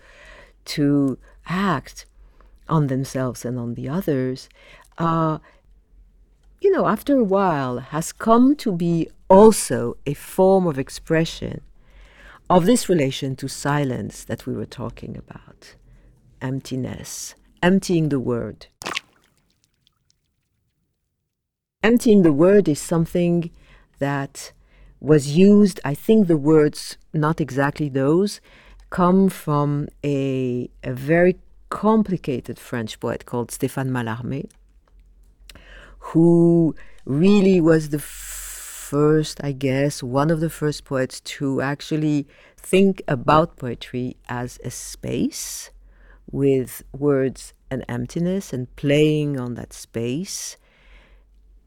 to 0.66 1.20
act 1.46 2.08
on 2.68 2.88
themselves 2.88 3.46
and 3.46 3.60
on 3.60 3.76
the 3.76 3.88
others. 3.88 4.50
Uh, 4.98 5.38
you 6.60 6.72
know, 6.72 6.88
after 6.88 7.18
a 7.18 7.24
while, 7.24 7.80
has 7.80 8.12
come 8.12 8.56
to 8.58 8.72
be 8.72 9.10
also 9.30 9.98
a 10.06 10.14
form 10.14 10.66
of 10.66 10.80
expression 10.80 11.62
of 12.50 12.66
this 12.66 12.88
relation 12.88 13.36
to 13.36 13.48
silence 13.48 14.24
that 14.24 14.46
we 14.46 14.54
were 14.54 14.66
talking 14.66 15.18
about. 15.18 15.76
Emptiness, 16.42 17.36
emptying 17.62 18.10
the 18.10 18.20
word. 18.20 18.68
Emptying 21.84 22.24
the 22.24 22.34
word 22.34 22.68
is 22.68 22.80
something 22.80 23.52
that 24.00 24.52
was 25.00 25.38
used, 25.38 25.80
I 25.86 25.94
think 25.94 26.28
the 26.28 26.38
words, 26.38 26.98
not 27.14 27.40
exactly 27.40 27.90
those, 27.90 28.42
come 28.90 29.30
from 29.30 29.88
a, 30.04 30.70
a 30.84 30.94
very 30.94 31.38
complicated 31.70 32.58
French 32.58 33.00
poet 33.00 33.26
called 33.26 33.50
Stéphane 33.50 33.90
Mallarmé, 33.90 34.50
who 36.00 36.76
really 37.06 37.62
was 37.62 37.90
the 37.90 38.00
first, 38.00 39.44
I 39.44 39.52
guess, 39.52 40.02
one 40.02 40.32
of 40.32 40.40
the 40.40 40.50
first 40.50 40.86
poets 40.86 41.20
to 41.22 41.62
actually 41.62 42.28
think 42.56 43.02
about 43.08 43.58
poetry 43.58 44.18
as 44.30 44.60
a 44.64 44.72
space 44.72 45.72
with 46.32 46.84
words 46.98 47.54
and 47.70 47.84
emptiness 47.90 48.54
and 48.54 48.74
playing 48.76 49.40
on 49.40 49.56
that 49.56 49.74
space 49.74 50.58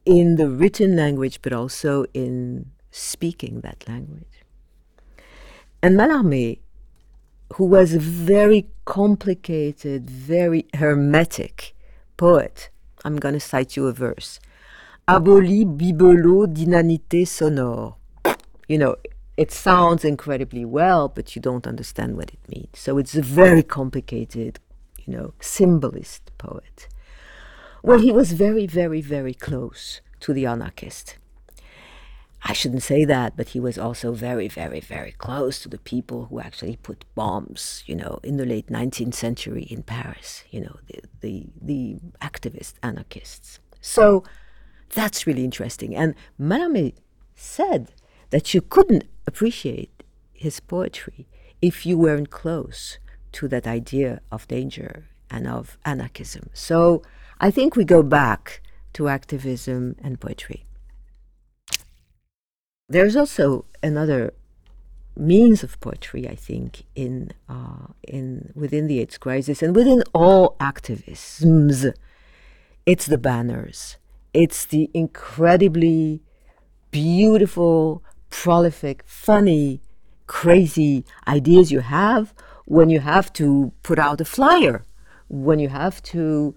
in 0.04 0.36
the 0.36 0.48
written 0.48 0.96
language, 0.96 1.40
but 1.42 1.52
also 1.52 2.04
in 2.14 2.70
speaking 2.90 3.60
that 3.60 3.86
language. 3.86 4.24
And 5.82 5.96
Mallarmé, 5.96 6.58
who 7.54 7.64
was 7.66 7.94
a 7.94 7.98
very 7.98 8.68
complicated, 8.84 10.08
very 10.08 10.66
hermetic 10.74 11.74
poet, 12.16 12.69
I'm 13.04 13.16
going 13.16 13.34
to 13.34 13.40
cite 13.40 13.76
you 13.76 13.86
a 13.86 13.92
verse. 13.92 14.40
Aboli 15.08 15.64
bibelot 15.64 16.46
d'inanité 16.52 17.26
sonore. 17.26 17.96
You 18.68 18.78
know, 18.78 18.96
it 19.36 19.50
sounds 19.50 20.04
incredibly 20.04 20.64
well, 20.64 21.08
but 21.08 21.34
you 21.34 21.42
don't 21.42 21.66
understand 21.66 22.16
what 22.16 22.30
it 22.30 22.38
means. 22.48 22.78
So 22.78 22.98
it's 22.98 23.14
a 23.14 23.22
very 23.22 23.62
complicated, 23.62 24.58
you 25.04 25.14
know, 25.16 25.32
symbolist 25.40 26.30
poet. 26.38 26.88
Well, 27.82 27.98
he 27.98 28.12
was 28.12 28.32
very, 28.32 28.66
very, 28.66 29.00
very 29.00 29.32
close 29.32 30.02
to 30.20 30.34
the 30.34 30.46
anarchist. 30.46 31.16
I 32.42 32.52
shouldn't 32.54 32.82
say 32.82 33.04
that, 33.04 33.36
but 33.36 33.50
he 33.50 33.60
was 33.60 33.76
also 33.76 34.12
very, 34.12 34.48
very, 34.48 34.80
very 34.80 35.12
close 35.12 35.60
to 35.60 35.68
the 35.68 35.78
people 35.78 36.26
who 36.26 36.40
actually 36.40 36.76
put 36.76 37.04
bombs, 37.14 37.82
you 37.86 37.94
know, 37.94 38.18
in 38.22 38.38
the 38.38 38.46
late 38.46 38.68
19th 38.68 39.14
century 39.14 39.64
in 39.64 39.82
Paris, 39.82 40.44
you 40.50 40.60
know, 40.60 40.76
the, 40.86 41.00
the, 41.20 41.46
the 41.60 41.96
activist 42.22 42.74
anarchists. 42.82 43.60
So 43.80 44.24
that's 44.94 45.26
really 45.26 45.44
interesting. 45.44 45.94
And 45.94 46.14
Mallarmé 46.40 46.94
said 47.34 47.92
that 48.30 48.54
you 48.54 48.62
couldn't 48.62 49.04
appreciate 49.26 50.02
his 50.32 50.60
poetry 50.60 51.26
if 51.60 51.84
you 51.84 51.98
weren't 51.98 52.30
close 52.30 52.98
to 53.32 53.48
that 53.48 53.66
idea 53.66 54.20
of 54.32 54.48
danger 54.48 55.08
and 55.30 55.46
of 55.46 55.78
anarchism. 55.84 56.48
So 56.54 57.02
I 57.38 57.50
think 57.50 57.76
we 57.76 57.84
go 57.84 58.02
back 58.02 58.62
to 58.94 59.08
activism 59.08 59.96
and 60.02 60.18
poetry. 60.18 60.64
There's 62.90 63.14
also 63.14 63.66
another 63.84 64.34
means 65.16 65.62
of 65.62 65.78
poetry, 65.78 66.28
I 66.28 66.34
think, 66.34 66.82
in 66.96 67.30
uh, 67.48 67.86
in 68.02 68.52
within 68.56 68.88
the 68.88 68.98
AIDS 68.98 69.16
crisis 69.16 69.62
and 69.62 69.76
within 69.76 70.02
all 70.12 70.56
activisms. 70.58 71.94
It's 72.84 73.06
the 73.06 73.16
banners. 73.16 73.96
It's 74.34 74.64
the 74.66 74.90
incredibly 74.92 76.20
beautiful, 76.90 78.02
prolific, 78.28 79.04
funny, 79.06 79.80
crazy 80.26 81.04
ideas 81.28 81.70
you 81.70 81.80
have 81.80 82.34
when 82.64 82.90
you 82.90 82.98
have 82.98 83.32
to 83.34 83.72
put 83.84 84.00
out 84.00 84.20
a 84.20 84.24
flyer, 84.24 84.84
when 85.28 85.60
you 85.60 85.68
have 85.68 86.02
to 86.02 86.56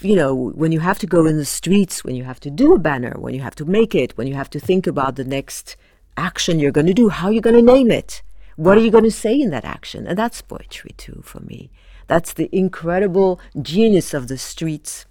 you 0.00 0.14
know, 0.14 0.34
when 0.34 0.72
you 0.72 0.80
have 0.80 0.98
to 1.00 1.06
go 1.06 1.26
in 1.26 1.36
the 1.36 1.44
streets, 1.44 2.04
when 2.04 2.14
you 2.14 2.24
have 2.24 2.40
to 2.40 2.50
do 2.50 2.74
a 2.74 2.78
banner, 2.78 3.14
when 3.18 3.34
you 3.34 3.40
have 3.40 3.54
to 3.56 3.64
make 3.64 3.94
it, 3.94 4.16
when 4.16 4.26
you 4.26 4.34
have 4.34 4.50
to 4.50 4.60
think 4.60 4.86
about 4.86 5.16
the 5.16 5.24
next 5.24 5.76
action 6.16 6.58
you're 6.58 6.72
going 6.72 6.86
to 6.86 6.94
do, 6.94 7.08
how 7.08 7.30
you're 7.30 7.42
going 7.42 7.56
to 7.56 7.62
name 7.62 7.90
it, 7.90 8.22
what 8.56 8.76
are 8.76 8.80
you 8.80 8.90
going 8.90 9.04
to 9.04 9.10
say 9.10 9.38
in 9.38 9.50
that 9.50 9.64
action? 9.64 10.06
And 10.06 10.18
that's 10.18 10.40
poetry 10.42 10.92
too 10.96 11.22
for 11.24 11.40
me. 11.40 11.70
That's 12.06 12.32
the 12.32 12.48
incredible 12.56 13.40
genius 13.60 14.14
of 14.14 14.28
the 14.28 14.38
streets, 14.38 15.06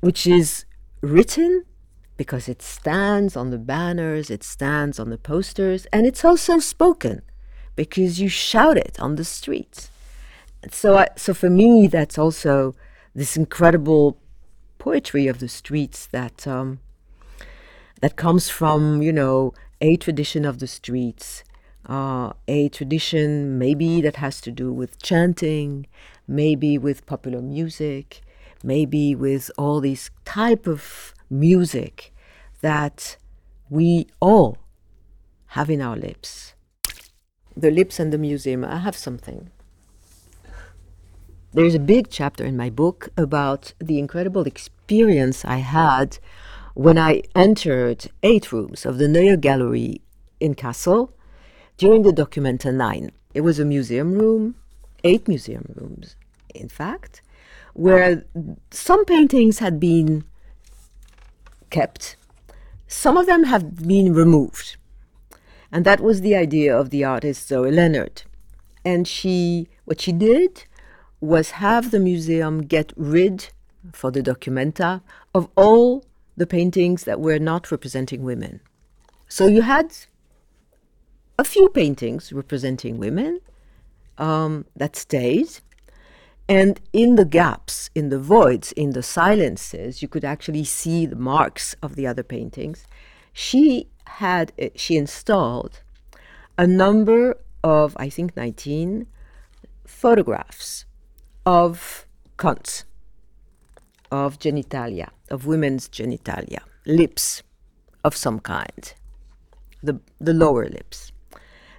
which 0.00 0.26
is 0.26 0.64
written 1.00 1.64
because 2.16 2.48
it 2.48 2.62
stands 2.62 3.36
on 3.36 3.50
the 3.50 3.58
banners, 3.58 4.30
it 4.30 4.44
stands 4.44 5.00
on 5.00 5.10
the 5.10 5.18
posters, 5.18 5.86
and 5.92 6.06
it's 6.06 6.24
also 6.24 6.58
spoken 6.58 7.22
because 7.74 8.20
you 8.20 8.28
shout 8.28 8.76
it 8.76 8.98
on 9.00 9.16
the 9.16 9.24
streets. 9.24 9.90
So, 10.70 10.98
I, 10.98 11.08
so 11.16 11.34
for 11.34 11.50
me, 11.50 11.88
that's 11.88 12.18
also 12.18 12.74
this 13.14 13.36
incredible 13.36 14.18
poetry 14.78 15.26
of 15.28 15.38
the 15.38 15.48
streets 15.48 16.06
that 16.06 16.46
um, 16.46 16.80
that 18.00 18.16
comes 18.16 18.48
from 18.48 19.02
you 19.02 19.12
know 19.12 19.54
a 19.80 19.96
tradition 19.96 20.44
of 20.44 20.58
the 20.58 20.66
streets, 20.66 21.44
uh, 21.86 22.32
a 22.48 22.68
tradition 22.68 23.58
maybe 23.58 24.00
that 24.00 24.16
has 24.16 24.40
to 24.40 24.50
do 24.50 24.72
with 24.72 25.02
chanting, 25.02 25.86
maybe 26.26 26.78
with 26.78 27.06
popular 27.06 27.42
music, 27.42 28.22
maybe 28.62 29.14
with 29.14 29.50
all 29.58 29.80
these 29.80 30.10
type 30.24 30.66
of 30.66 31.14
music 31.28 32.12
that 32.60 33.16
we 33.68 34.06
all 34.20 34.58
have 35.48 35.68
in 35.68 35.82
our 35.82 35.96
lips. 35.96 36.54
The 37.56 37.70
lips 37.70 38.00
and 38.00 38.12
the 38.12 38.18
museum. 38.18 38.64
I 38.64 38.78
have 38.78 38.96
something. 38.96 39.50
There's 41.54 41.74
a 41.74 41.78
big 41.78 42.08
chapter 42.08 42.46
in 42.46 42.56
my 42.56 42.70
book 42.70 43.10
about 43.14 43.74
the 43.78 43.98
incredible 43.98 44.44
experience 44.46 45.44
I 45.44 45.58
had 45.58 46.18
when 46.72 46.96
I 46.96 47.24
entered 47.34 48.06
eight 48.22 48.52
rooms 48.52 48.86
of 48.86 48.96
the 48.96 49.06
Neue 49.06 49.36
Galerie 49.36 50.00
in 50.40 50.54
Kassel 50.54 51.10
during 51.76 52.04
the 52.04 52.10
Documenta 52.10 52.72
9. 52.72 53.10
It 53.34 53.42
was 53.42 53.58
a 53.58 53.66
museum 53.66 54.14
room, 54.14 54.54
eight 55.04 55.28
museum 55.28 55.74
rooms, 55.76 56.16
in 56.54 56.70
fact, 56.70 57.20
where 57.74 58.24
some 58.70 59.04
paintings 59.04 59.58
had 59.58 59.78
been 59.78 60.24
kept, 61.68 62.16
some 62.88 63.18
of 63.18 63.26
them 63.26 63.44
have 63.44 63.86
been 63.86 64.14
removed. 64.14 64.76
And 65.70 65.84
that 65.84 66.00
was 66.00 66.22
the 66.22 66.34
idea 66.34 66.74
of 66.74 66.88
the 66.88 67.04
artist 67.04 67.48
Zoe 67.48 67.70
Leonard. 67.70 68.22
And 68.86 69.06
she, 69.06 69.68
what 69.84 70.00
she 70.00 70.12
did 70.12 70.64
was 71.22 71.52
have 71.52 71.92
the 71.92 72.00
museum 72.00 72.62
get 72.62 72.92
rid, 72.96 73.48
for 73.92 74.10
the 74.10 74.22
documenta, 74.22 75.00
of 75.32 75.48
all 75.56 76.04
the 76.36 76.46
paintings 76.46 77.04
that 77.04 77.20
were 77.20 77.38
not 77.38 77.70
representing 77.70 78.24
women. 78.24 78.60
So 79.28 79.46
you 79.46 79.62
had 79.62 79.96
a 81.38 81.44
few 81.44 81.68
paintings 81.68 82.32
representing 82.32 82.98
women 82.98 83.40
um, 84.18 84.66
that 84.76 84.96
stayed. 84.96 85.60
And 86.48 86.80
in 86.92 87.14
the 87.14 87.24
gaps, 87.24 87.88
in 87.94 88.08
the 88.08 88.18
voids, 88.18 88.72
in 88.72 88.90
the 88.90 89.02
silences, 89.02 90.02
you 90.02 90.08
could 90.08 90.24
actually 90.24 90.64
see 90.64 91.06
the 91.06 91.16
marks 91.16 91.76
of 91.82 91.94
the 91.94 92.06
other 92.06 92.24
paintings. 92.24 92.84
She 93.32 93.88
had, 94.06 94.52
she 94.74 94.96
installed 94.96 95.82
a 96.58 96.66
number 96.66 97.38
of, 97.62 97.96
I 97.96 98.08
think, 98.08 98.36
19 98.36 99.06
photographs 99.86 100.84
of 101.44 102.06
cunts, 102.36 102.84
of 104.10 104.38
genitalia, 104.38 105.08
of 105.30 105.46
women's 105.46 105.88
genitalia, 105.88 106.60
lips 106.86 107.42
of 108.04 108.16
some 108.16 108.38
kind, 108.40 108.94
the, 109.82 110.00
the 110.20 110.34
lower 110.34 110.68
lips. 110.68 111.12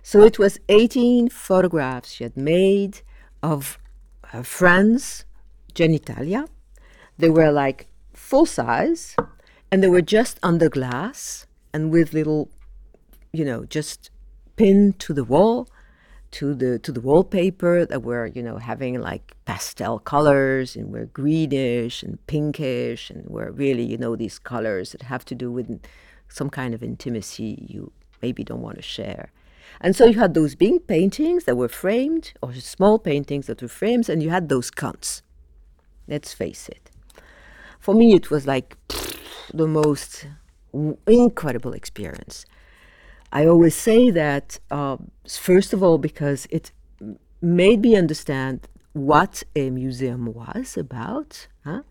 So 0.01 0.21
it 0.21 0.37
was 0.37 0.59
18 0.67 1.29
photographs 1.29 2.11
she 2.11 2.23
had 2.23 2.35
made 2.35 3.01
of 3.41 3.79
her 4.27 4.43
friends' 4.43 5.25
genitalia. 5.73 6.47
They 7.17 7.29
were 7.29 7.51
like 7.51 7.87
full 8.13 8.45
size 8.45 9.15
and 9.71 9.81
they 9.81 9.89
were 9.89 10.01
just 10.01 10.39
under 10.43 10.69
glass 10.69 11.47
and 11.73 11.91
with 11.91 12.13
little, 12.13 12.49
you 13.31 13.45
know, 13.45 13.65
just 13.65 14.09
pinned 14.55 14.99
to 14.99 15.13
the 15.13 15.23
wall 15.23 15.67
to 16.33 16.55
the 16.55 16.79
to 16.79 16.91
the 16.91 16.99
wallpaper 16.99 17.85
that 17.85 18.01
were 18.01 18.25
you 18.25 18.41
know 18.41 18.57
having 18.57 18.99
like 18.99 19.35
pastel 19.45 19.99
colors 19.99 20.75
and 20.75 20.91
were 20.91 21.05
greenish 21.05 22.01
and 22.01 22.25
pinkish 22.25 23.11
and 23.11 23.29
were 23.29 23.51
really 23.51 23.83
you 23.83 23.97
know 23.97 24.15
these 24.15 24.39
colors 24.39 24.91
that 24.91 25.03
have 25.03 25.23
to 25.23 25.35
do 25.35 25.51
with 25.51 25.79
some 26.27 26.49
kind 26.49 26.73
of 26.73 26.81
intimacy 26.81 27.63
you 27.69 27.91
maybe 28.21 28.43
don't 28.43 28.61
want 28.61 28.77
to 28.77 28.81
share. 28.81 29.31
And 29.79 29.95
so 29.95 30.05
you 30.05 30.19
had 30.19 30.33
those 30.33 30.55
big 30.55 30.87
paintings 30.87 31.43
that 31.43 31.55
were 31.55 31.69
framed 31.69 32.33
or 32.41 32.53
small 32.53 32.97
paintings 32.97 33.45
that 33.47 33.61
were 33.61 33.67
frames 33.67 34.09
and 34.09 34.23
you 34.23 34.29
had 34.29 34.49
those 34.49 34.71
cunts. 34.71 35.21
Let's 36.07 36.33
face 36.33 36.67
it. 36.67 36.89
For 37.79 37.93
me 37.93 38.15
it 38.15 38.31
was 38.31 38.47
like 38.47 38.77
the 39.53 39.67
most 39.67 40.27
incredible 41.05 41.73
experience 41.73 42.45
I 43.35 43.47
always 43.47 43.73
say 43.73 44.11
that, 44.11 44.59
uh, 44.69 44.97
first 45.27 45.73
of 45.73 45.81
all, 45.81 45.97
because 45.97 46.45
it 46.51 46.71
made 47.41 47.81
me 47.81 47.95
understand 47.95 48.67
what 48.93 49.41
a 49.55 49.71
museum 49.71 50.31
was 50.31 50.77
about. 50.77 51.47
Huh? 51.63 51.81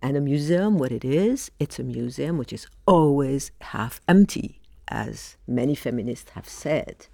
And 0.00 0.16
a 0.16 0.20
museum, 0.20 0.78
what 0.78 0.92
it 0.92 1.04
is, 1.04 1.50
it's 1.58 1.80
a 1.80 1.82
museum 1.82 2.38
which 2.38 2.52
is 2.52 2.68
always 2.86 3.50
half 3.60 4.00
empty, 4.06 4.60
as 4.86 5.36
many 5.48 5.74
feminists 5.74 6.30
have 6.30 6.48
said. 6.48 7.08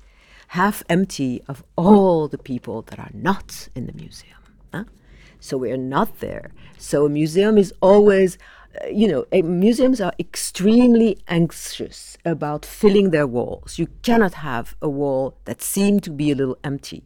Half 0.48 0.82
empty 0.90 1.42
of 1.48 1.64
all 1.76 2.28
the 2.28 2.36
people 2.36 2.82
that 2.82 2.98
are 2.98 3.12
not 3.14 3.68
in 3.74 3.86
the 3.86 3.94
museum. 3.94 4.42
Huh? 4.74 4.84
So 5.38 5.56
we're 5.56 5.78
not 5.78 6.20
there. 6.20 6.50
So 6.76 7.06
a 7.06 7.08
museum 7.08 7.56
is 7.56 7.72
always 7.80 8.36
you 8.90 9.08
know, 9.08 9.26
eh, 9.32 9.42
museums 9.42 10.00
are 10.00 10.12
extremely 10.18 11.18
anxious 11.28 12.16
about 12.24 12.64
filling 12.64 13.10
their 13.10 13.26
walls. 13.26 13.78
You 13.78 13.88
cannot 14.02 14.34
have 14.34 14.76
a 14.80 14.88
wall 14.88 15.36
that 15.44 15.62
seems 15.62 16.02
to 16.02 16.10
be 16.10 16.30
a 16.30 16.34
little 16.34 16.58
empty. 16.62 17.04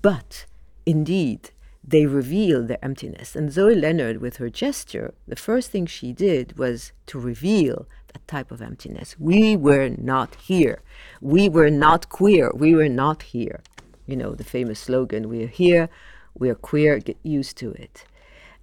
But 0.00 0.46
indeed, 0.86 1.50
they 1.84 2.06
reveal 2.06 2.64
their 2.64 2.82
emptiness. 2.82 3.34
And 3.36 3.52
Zoe 3.52 3.74
Leonard, 3.74 4.20
with 4.20 4.36
her 4.36 4.48
gesture, 4.48 5.14
the 5.26 5.36
first 5.36 5.70
thing 5.70 5.86
she 5.86 6.12
did 6.12 6.58
was 6.58 6.92
to 7.06 7.18
reveal 7.18 7.86
that 8.12 8.26
type 8.28 8.50
of 8.50 8.62
emptiness. 8.62 9.16
We 9.18 9.56
were 9.56 9.90
not 9.98 10.36
here. 10.36 10.82
We 11.20 11.48
were 11.48 11.70
not 11.70 12.08
queer. 12.08 12.50
We 12.54 12.74
were 12.74 12.88
not 12.88 13.22
here. 13.22 13.60
You 14.06 14.16
know, 14.16 14.34
the 14.34 14.44
famous 14.44 14.80
slogan, 14.80 15.28
we're 15.28 15.46
here, 15.46 15.88
we're 16.34 16.54
queer, 16.54 16.98
get 16.98 17.18
used 17.22 17.56
to 17.58 17.72
it. 17.72 18.04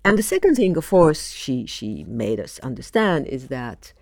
And 0.03 0.17
the 0.17 0.23
second 0.23 0.55
thing, 0.55 0.77
of 0.77 0.89
course, 0.89 1.31
she, 1.31 1.65
she 1.65 2.03
made 2.05 2.39
us 2.39 2.59
understand 2.59 3.27
is 3.27 3.47
that 3.47 3.93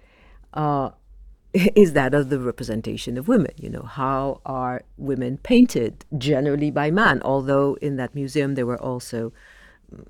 uh, 0.53 0.91
is 1.53 1.93
that 1.93 2.13
of 2.13 2.29
the 2.29 2.39
representation 2.39 3.17
of 3.17 3.27
women. 3.27 3.53
You 3.57 3.69
know, 3.69 3.83
how 3.83 4.41
are 4.45 4.83
women 4.97 5.38
painted 5.38 6.05
generally 6.17 6.71
by 6.71 6.91
men? 6.91 7.21
Although 7.23 7.75
in 7.81 7.97
that 7.97 8.13
museum 8.13 8.55
there 8.55 8.65
were 8.65 8.81
also 8.81 9.33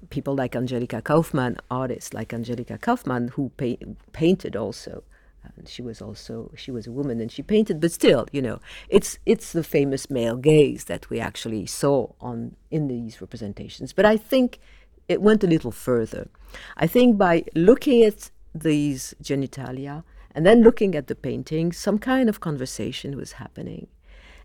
people 0.09 0.35
like 0.35 0.55
Angelica 0.55 1.01
Kauffman, 1.01 1.57
artists 1.69 2.13
like 2.13 2.33
Angelica 2.33 2.77
Kauffman, 2.77 3.29
who 3.29 3.51
pa- 3.57 3.85
painted 4.11 4.55
also. 4.55 5.03
And 5.55 5.67
she 5.69 5.81
was 5.81 6.01
also 6.01 6.51
she 6.57 6.71
was 6.71 6.87
a 6.87 6.91
woman 6.91 7.21
and 7.21 7.31
she 7.31 7.41
painted, 7.41 7.79
but 7.79 7.91
still, 7.93 8.27
you 8.33 8.41
know, 8.41 8.59
it's 8.89 9.17
it's 9.25 9.53
the 9.53 9.63
famous 9.63 10.09
male 10.09 10.35
gaze 10.35 10.85
that 10.85 11.09
we 11.09 11.21
actually 11.21 11.65
saw 11.65 12.11
on 12.19 12.57
in 12.69 12.89
these 12.89 13.21
representations. 13.21 13.93
But 13.93 14.05
I 14.05 14.17
think 14.17 14.59
it 15.07 15.21
went 15.21 15.43
a 15.43 15.47
little 15.47 15.71
further. 15.71 16.29
I 16.75 16.87
think 16.87 17.17
by 17.17 17.45
looking 17.55 18.03
at 18.03 18.31
these 18.53 19.13
genitalia 19.21 20.03
and 20.31 20.45
then 20.45 20.61
looking 20.61 20.95
at 20.95 21.07
the 21.07 21.15
painting, 21.15 21.71
some 21.71 21.97
kind 21.97 22.29
of 22.29 22.39
conversation 22.39 23.15
was 23.15 23.33
happening. 23.33 23.87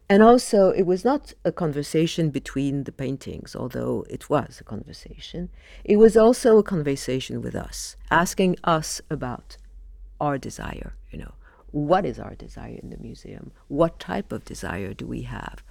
And 0.09 0.23
also, 0.23 0.71
it 0.71 0.83
was 0.83 1.05
not 1.05 1.33
a 1.45 1.53
conversation 1.53 2.31
between 2.31 2.85
the 2.85 2.93
paintings, 2.93 3.57
although 3.57 4.05
it 4.11 4.29
was 4.29 4.61
a 4.61 4.65
conversation. 4.65 5.49
It 5.85 5.97
was 5.97 6.17
also 6.17 6.59
a 6.59 6.63
conversation 6.63 7.41
with 7.41 7.55
us, 7.55 7.97
asking 8.11 8.57
us 8.65 9.01
about 9.09 9.57
our 10.21 10.39
desire, 10.39 10.95
you 11.11 11.19
know. 11.19 11.33
What 11.71 12.05
is 12.05 12.19
our 12.19 12.35
desire 12.35 12.79
in 12.83 12.91
the 12.91 12.99
museum? 12.99 13.53
What 13.69 13.99
type 13.99 14.33
of 14.33 14.45
desire 14.45 14.93
do 14.93 15.07
we 15.07 15.23
have? 15.23 15.63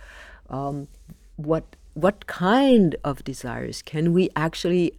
Um, 0.49 0.87
what 1.35 1.75
what 1.93 2.27
kind 2.27 2.95
of 3.03 3.23
desires 3.23 3.81
can 3.81 4.13
we 4.13 4.29
actually 4.35 4.97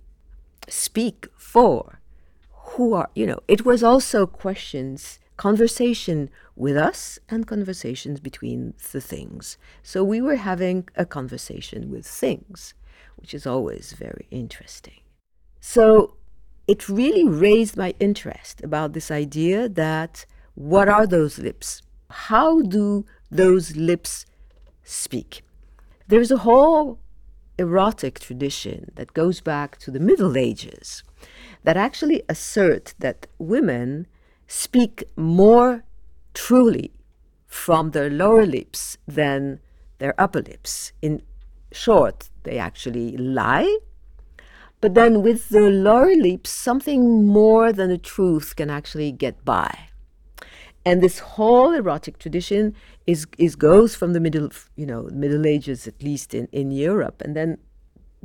speak 0.69 1.27
for? 1.37 2.01
Who 2.75 2.95
are, 2.95 3.11
you 3.15 3.27
know, 3.27 3.41
it 3.49 3.65
was 3.65 3.83
also 3.83 4.27
questions, 4.27 5.19
conversation 5.37 6.31
with 6.55 6.77
us 6.77 7.19
and 7.29 7.47
conversations 7.47 8.21
between 8.21 8.75
the 8.93 9.01
things. 9.01 9.59
So 9.83 10.05
we 10.05 10.21
were 10.21 10.37
having 10.37 10.89
a 10.97 11.05
conversation 11.05 11.91
with 11.91 12.07
things, 12.07 12.75
which 13.17 13.35
is 13.35 13.47
always 13.47 13.93
very 13.93 14.27
interesting. 14.31 15.01
So 15.61 16.17
it 16.67 16.89
really 16.89 17.27
raised 17.29 17.77
my 17.77 17.95
interest 17.99 18.63
about 18.63 18.93
this 18.93 19.11
idea 19.11 19.69
that 19.69 20.27
what 20.55 20.89
are 20.89 21.07
those 21.07 21.39
lips? 21.39 21.83
How 22.11 22.63
do 22.63 23.05
those 23.31 23.77
lips 23.77 24.27
speak? 24.85 25.43
There's 26.13 26.31
a 26.31 26.45
whole 26.45 26.99
erotic 27.57 28.21
tradition 28.21 28.93
that 28.97 29.15
goes 29.15 29.41
back 29.41 29.79
to 29.79 29.91
the 29.91 29.99
Middle 29.99 30.37
Ages 30.37 31.03
that 31.65 31.79
actually 31.79 32.23
assert 32.29 32.93
that 32.99 33.27
women 33.39 34.07
speak 34.47 35.05
more 35.17 35.85
truly 36.35 36.93
from 37.47 37.93
their 37.93 38.11
lower 38.11 38.45
lips 38.45 38.99
than 39.09 39.59
their 40.01 40.15
upper 40.21 40.43
lips. 40.43 40.93
In 41.01 41.23
short, 41.73 42.29
they 42.43 42.59
actually 42.59 43.17
lie. 43.17 43.79
But 44.83 44.93
then 44.93 45.23
with 45.23 45.49
the 45.49 45.71
lower 45.71 46.15
lips, 46.15 46.51
something 46.51 47.27
more 47.27 47.73
than 47.73 47.89
the 47.89 47.97
truth 47.97 48.55
can 48.55 48.69
actually 48.69 49.13
get 49.13 49.47
by. 49.47 49.89
And 50.85 51.01
this 51.01 51.21
whole 51.21 51.73
erotic 51.73 52.19
tradition 52.19 52.75
is, 53.07 53.27
is 53.39 53.55
goes 53.55 53.95
from 53.95 54.13
the 54.13 54.21
middle, 54.21 54.51
you 54.75 54.87
know, 54.87 55.09
Middle 55.13 55.47
Ages, 55.47 55.87
at 55.87 56.03
least 56.03 56.35
in, 56.35 56.49
in 56.53 56.71
Europe, 56.73 57.23
and 57.23 57.37
then 57.37 57.59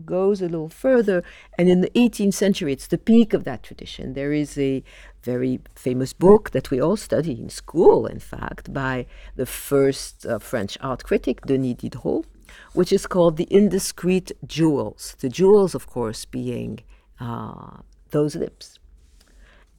goes 0.06 0.42
a 0.42 0.46
little 0.46 0.70
further. 0.70 1.24
And 1.58 1.70
in 1.70 1.82
the 1.82 1.90
18th 1.92 2.34
century, 2.34 2.74
it's 2.74 2.88
the 2.88 2.98
peak 2.98 3.34
of 3.34 3.44
that 3.44 3.64
tradition. 3.64 4.14
There 4.14 4.32
is 4.32 4.58
a 4.58 4.84
very 5.22 5.60
famous 5.76 6.14
book 6.14 6.52
that 6.52 6.72
we 6.72 6.82
all 6.82 6.98
study 6.98 7.40
in 7.40 7.50
school, 7.50 8.06
in 8.06 8.20
fact, 8.20 8.74
by 8.74 9.06
the 9.36 9.46
first 9.46 10.26
uh, 10.26 10.40
French 10.40 10.78
art 10.82 11.04
critic, 11.04 11.46
Denis 11.46 11.76
Diderot, 11.76 12.26
which 12.74 12.92
is 12.92 13.08
called 13.08 13.38
The 13.38 13.48
Indiscreet 13.52 14.32
Jewels. 14.46 15.16
The 15.20 15.30
jewels, 15.30 15.76
of 15.76 15.88
course, 15.88 16.26
being 16.26 16.80
uh, 17.20 17.78
those 18.12 18.36
lips. 18.36 18.80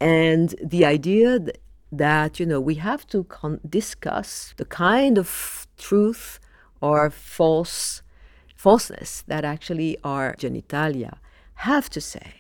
And 0.01 0.55
the 0.62 0.85
idea 0.85 1.41
that, 1.90 2.38
you 2.38 2.46
know, 2.46 2.61
we 2.61 2.74
have 2.77 3.07
to 3.09 3.24
con- 3.24 3.61
discuss 3.68 4.55
the 4.57 4.64
kind 4.64 5.18
of 5.18 5.66
truth 5.77 6.38
or 6.81 7.11
false 7.11 8.03
falseness 8.57 9.22
that 9.27 9.44
actually 9.44 9.96
our 10.05 10.35
genitalia 10.35 11.18
have 11.55 11.88
to 11.90 12.01
say. 12.01 12.35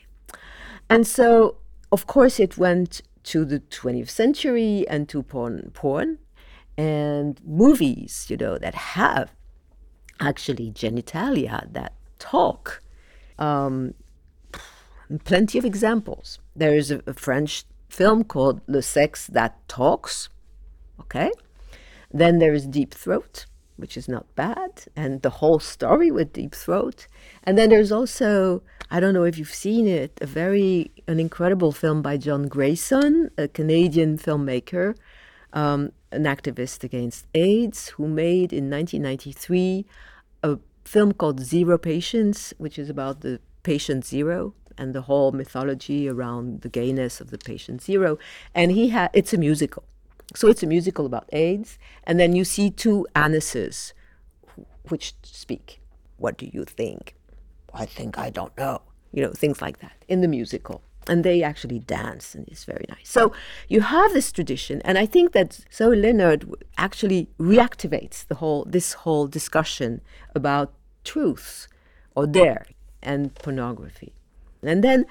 And 0.90 1.06
so, 1.06 1.56
of 1.92 2.06
course, 2.06 2.40
it 2.40 2.58
went 2.58 3.02
to 3.24 3.44
the 3.44 3.60
20th 3.60 4.08
century 4.08 4.86
and 4.88 5.08
to 5.08 5.22
porn, 5.22 5.70
porn 5.74 6.18
and 6.76 7.40
movies, 7.44 8.26
you 8.28 8.36
know, 8.36 8.58
that 8.58 8.74
have 8.74 9.32
actually 10.20 10.70
genitalia 10.70 11.72
that 11.72 11.92
talk. 12.18 12.82
Um, 13.38 13.94
plenty 15.24 15.58
of 15.58 15.64
examples. 15.64 16.38
There 16.54 16.74
is 16.74 16.90
a, 16.90 17.02
a 17.06 17.14
French 17.14 17.64
film 17.88 18.24
called 18.24 18.60
Le 18.66 18.82
Sex 18.82 19.26
That 19.26 19.56
Talks. 19.68 20.28
Okay. 21.00 21.30
Then 22.10 22.38
there 22.38 22.54
is 22.54 22.66
Deep 22.66 22.94
Throat, 22.94 23.46
which 23.76 23.96
is 23.96 24.08
not 24.08 24.34
bad, 24.34 24.84
and 24.96 25.22
the 25.22 25.30
whole 25.30 25.58
story 25.58 26.10
with 26.10 26.32
Deep 26.32 26.54
Throat. 26.54 27.06
And 27.44 27.58
then 27.58 27.70
there's 27.70 27.92
also, 27.92 28.62
I 28.90 29.00
don't 29.00 29.14
know 29.14 29.24
if 29.24 29.38
you've 29.38 29.54
seen 29.54 29.86
it, 29.86 30.18
a 30.20 30.26
very 30.26 30.90
an 31.06 31.20
incredible 31.20 31.72
film 31.72 32.02
by 32.02 32.16
John 32.16 32.48
Greyson, 32.48 33.30
a 33.36 33.48
Canadian 33.48 34.18
filmmaker, 34.18 34.96
um, 35.52 35.92
an 36.12 36.24
activist 36.24 36.84
against 36.84 37.26
AIDS, 37.34 37.88
who 37.90 38.08
made 38.08 38.52
in 38.52 38.70
1993 38.70 39.86
a 40.42 40.58
film 40.84 41.12
called 41.12 41.40
Zero 41.40 41.76
Patience, 41.78 42.54
which 42.58 42.78
is 42.78 42.88
about 42.88 43.20
the 43.20 43.40
patient 43.62 44.04
zero 44.04 44.54
and 44.78 44.94
the 44.94 45.02
whole 45.02 45.32
mythology 45.32 46.08
around 46.08 46.62
the 46.62 46.68
gayness 46.68 47.20
of 47.20 47.30
the 47.30 47.38
patient 47.38 47.82
zero. 47.82 48.18
And 48.54 48.70
he 48.72 48.88
had 48.88 49.10
it's 49.12 49.32
a 49.34 49.38
musical. 49.38 49.84
So 50.34 50.48
it's 50.48 50.62
a 50.62 50.66
musical 50.66 51.06
about 51.06 51.28
AIDS, 51.32 51.78
and 52.04 52.20
then 52.20 52.34
you 52.34 52.44
see 52.44 52.70
two 52.70 53.06
anuses 53.14 53.92
which 54.88 55.14
speak. 55.22 55.80
What 56.16 56.36
do 56.36 56.48
you 56.52 56.64
think? 56.64 57.14
I 57.72 57.86
think 57.86 58.18
I 58.18 58.30
don't 58.30 58.56
know. 58.56 58.82
You 59.12 59.22
know, 59.22 59.32
things 59.32 59.62
like 59.62 59.78
that 59.80 59.92
in 60.06 60.20
the 60.20 60.28
musical. 60.28 60.82
And 61.06 61.24
they 61.24 61.42
actually 61.42 61.78
dance, 61.78 62.34
and 62.34 62.46
it's 62.48 62.64
very 62.66 62.84
nice. 62.90 63.08
So 63.08 63.32
you 63.68 63.80
have 63.80 64.12
this 64.12 64.30
tradition, 64.30 64.82
and 64.84 64.98
I 64.98 65.06
think 65.06 65.32
that 65.32 65.60
Zoe 65.72 65.96
Leonard 65.96 66.44
actually 66.76 67.28
reactivates 67.38 68.26
the 68.26 68.34
whole 68.34 68.66
this 68.68 68.92
whole 68.92 69.26
discussion 69.26 70.02
about 70.34 70.74
truth 71.04 71.66
or 72.14 72.26
dare 72.26 72.66
and 73.02 73.34
pornography. 73.34 74.12
And 74.62 74.82
then 74.82 75.06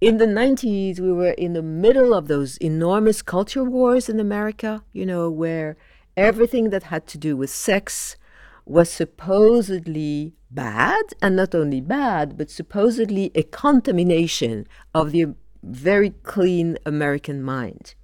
in 0.00 0.16
the 0.16 0.26
90s, 0.26 0.98
we 0.98 1.12
were 1.12 1.32
in 1.32 1.52
the 1.52 1.62
middle 1.62 2.14
of 2.14 2.28
those 2.28 2.56
enormous 2.58 3.22
culture 3.22 3.64
wars 3.64 4.08
in 4.08 4.18
America, 4.18 4.82
you 4.92 5.04
know, 5.04 5.30
where 5.30 5.76
everything 6.16 6.70
that 6.70 6.84
had 6.84 7.06
to 7.08 7.18
do 7.18 7.36
with 7.36 7.50
sex 7.50 8.16
was 8.64 8.90
supposedly 8.90 10.34
bad, 10.50 11.02
and 11.20 11.36
not 11.36 11.54
only 11.54 11.80
bad, 11.80 12.36
but 12.38 12.50
supposedly 12.50 13.30
a 13.34 13.42
contamination 13.42 14.66
of 14.94 15.12
the 15.12 15.34
very 15.62 16.10
clean 16.22 16.78
American 16.86 17.42
mind. 17.42 17.94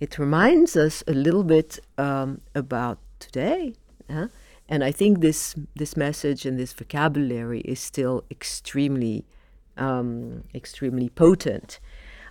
It 0.00 0.18
reminds 0.18 0.76
us 0.76 1.04
a 1.06 1.12
little 1.12 1.44
bit 1.44 1.78
um, 1.98 2.40
about 2.54 2.98
today. 3.18 3.74
Huh? 4.10 4.28
And 4.68 4.82
I 4.82 4.92
think 4.92 5.20
this, 5.20 5.54
this 5.74 5.96
message 5.96 6.46
and 6.46 6.58
this 6.58 6.72
vocabulary 6.72 7.60
is 7.60 7.80
still 7.80 8.24
extremely 8.30 9.26
um, 9.80 10.44
extremely 10.54 11.08
potent. 11.08 11.80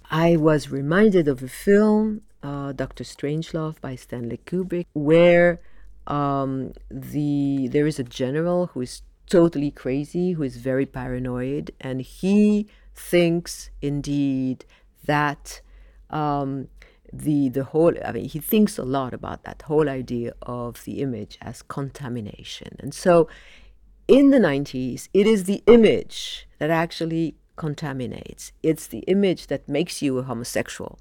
I 0.09 0.37
was 0.37 0.71
reminded 0.71 1.27
of 1.27 1.43
a 1.43 1.47
film, 1.47 2.21
uh, 2.41 2.71
Doctor 2.71 3.03
Strangelove 3.03 3.81
by 3.81 3.95
Stanley 3.95 4.39
Kubrick, 4.45 4.85
where 4.93 5.59
um, 6.07 6.73
the 6.89 7.67
there 7.67 7.85
is 7.85 7.99
a 7.99 8.03
general 8.03 8.67
who 8.67 8.81
is 8.81 9.01
totally 9.27 9.71
crazy, 9.71 10.31
who 10.31 10.43
is 10.43 10.57
very 10.57 10.85
paranoid, 10.85 11.71
and 11.79 12.01
he 12.01 12.67
thinks 12.95 13.69
indeed 13.81 14.65
that 15.05 15.61
um, 16.09 16.69
the 17.11 17.49
the 17.49 17.65
whole 17.65 17.93
I 18.03 18.11
mean 18.11 18.25
he 18.29 18.39
thinks 18.39 18.77
a 18.77 18.83
lot 18.83 19.13
about 19.13 19.43
that 19.43 19.63
whole 19.63 19.89
idea 19.89 20.33
of 20.41 20.83
the 20.85 21.01
image 21.01 21.37
as 21.41 21.61
contamination, 21.61 22.77
and 22.79 22.93
so 22.93 23.27
in 24.07 24.31
the 24.31 24.39
90s, 24.39 25.07
it 25.13 25.27
is 25.27 25.43
the 25.43 25.61
image 25.67 26.48
that 26.59 26.69
actually 26.69 27.35
contaminates. 27.55 28.51
It's 28.63 28.87
the 28.87 28.99
image 28.99 29.47
that 29.47 29.67
makes 29.67 30.01
you 30.01 30.17
a 30.17 30.23
homosexual. 30.23 30.99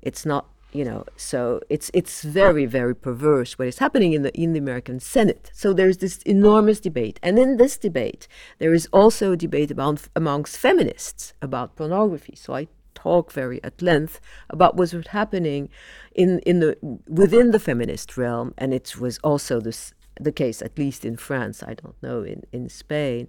It's 0.00 0.24
not, 0.24 0.46
you 0.72 0.84
know, 0.84 1.04
so 1.16 1.60
it's 1.68 1.90
it's 1.92 2.22
very 2.22 2.66
very 2.66 2.94
perverse 2.94 3.58
what 3.58 3.68
is 3.68 3.78
happening 3.78 4.12
in 4.12 4.22
the 4.22 4.32
in 4.38 4.52
the 4.52 4.58
American 4.58 5.00
Senate. 5.00 5.50
So 5.52 5.72
there's 5.72 5.98
this 5.98 6.22
enormous 6.22 6.80
debate, 6.80 7.18
and 7.22 7.38
in 7.38 7.56
this 7.56 7.76
debate 7.76 8.28
there 8.58 8.72
is 8.72 8.88
also 8.92 9.32
a 9.32 9.36
debate 9.36 9.70
about 9.70 10.08
amongst 10.14 10.56
feminists 10.56 11.34
about 11.42 11.76
pornography. 11.76 12.36
So 12.36 12.54
I 12.54 12.68
talk 12.94 13.32
very 13.32 13.62
at 13.62 13.80
length 13.80 14.20
about 14.50 14.76
what 14.76 14.94
was 14.94 15.06
happening 15.08 15.68
in 16.14 16.38
in 16.40 16.60
the 16.60 16.76
within 17.06 17.50
the 17.50 17.60
feminist 17.60 18.16
realm, 18.16 18.54
and 18.56 18.72
it 18.72 18.96
was 18.98 19.18
also 19.18 19.60
this 19.60 19.94
the 20.20 20.32
case, 20.32 20.62
at 20.62 20.78
least 20.78 21.04
in 21.04 21.16
France, 21.16 21.62
I 21.62 21.74
don't 21.74 22.00
know, 22.02 22.22
in, 22.22 22.42
in 22.52 22.68
Spain, 22.68 23.28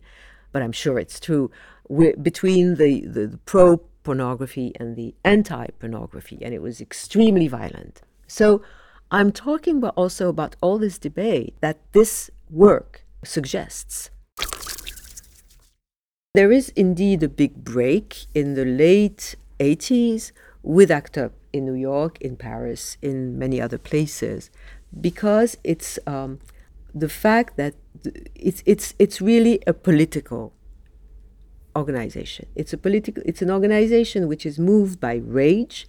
but 0.52 0.62
I'm 0.62 0.72
sure 0.72 1.00
it's 1.00 1.20
true, 1.20 1.52
between 2.22 2.76
the, 2.76 3.06
the, 3.08 3.28
the 3.28 3.38
pro 3.38 3.78
pornography 4.04 4.72
and 4.80 4.96
the 4.96 5.14
anti 5.24 5.68
pornography, 5.80 6.40
and 6.42 6.54
it 6.54 6.62
was 6.62 6.82
extremely 6.82 7.48
violent. 7.48 8.02
So 8.28 8.62
I'm 9.12 9.32
talking 9.32 9.78
about 9.78 9.94
also 9.96 10.30
about 10.30 10.56
all 10.62 10.78
this 10.78 10.98
debate 10.98 11.56
that 11.62 11.80
this 11.94 12.30
work 12.50 13.04
suggests. 13.24 14.10
There 16.36 16.52
is 16.52 16.70
indeed 16.70 17.24
a 17.24 17.30
big 17.30 17.64
break 17.64 18.28
in 18.36 18.54
the 18.54 18.66
late 18.66 19.36
80s 19.60 20.32
with 20.62 20.92
ACT 20.92 21.18
UP 21.18 21.34
in 21.52 21.66
New 21.66 21.74
York, 21.74 22.22
in 22.22 22.36
Paris, 22.36 22.98
in 23.02 23.38
many 23.40 23.60
other 23.60 23.80
places, 23.80 24.52
because 25.02 25.58
it's 25.64 25.98
um, 26.06 26.40
the 26.94 27.10
fact 27.10 27.58
that 27.58 27.74
it's 28.36 28.64
it's 28.66 28.94
it's 29.00 29.22
really 29.22 29.60
a 29.68 29.74
political 29.74 30.54
organization. 31.76 32.48
It's 32.56 32.74
a 32.74 32.78
political. 32.78 33.24
It's 33.26 33.42
an 33.42 33.52
organization 33.52 34.28
which 34.28 34.46
is 34.46 34.60
moved 34.60 35.00
by 35.00 35.16
rage, 35.16 35.88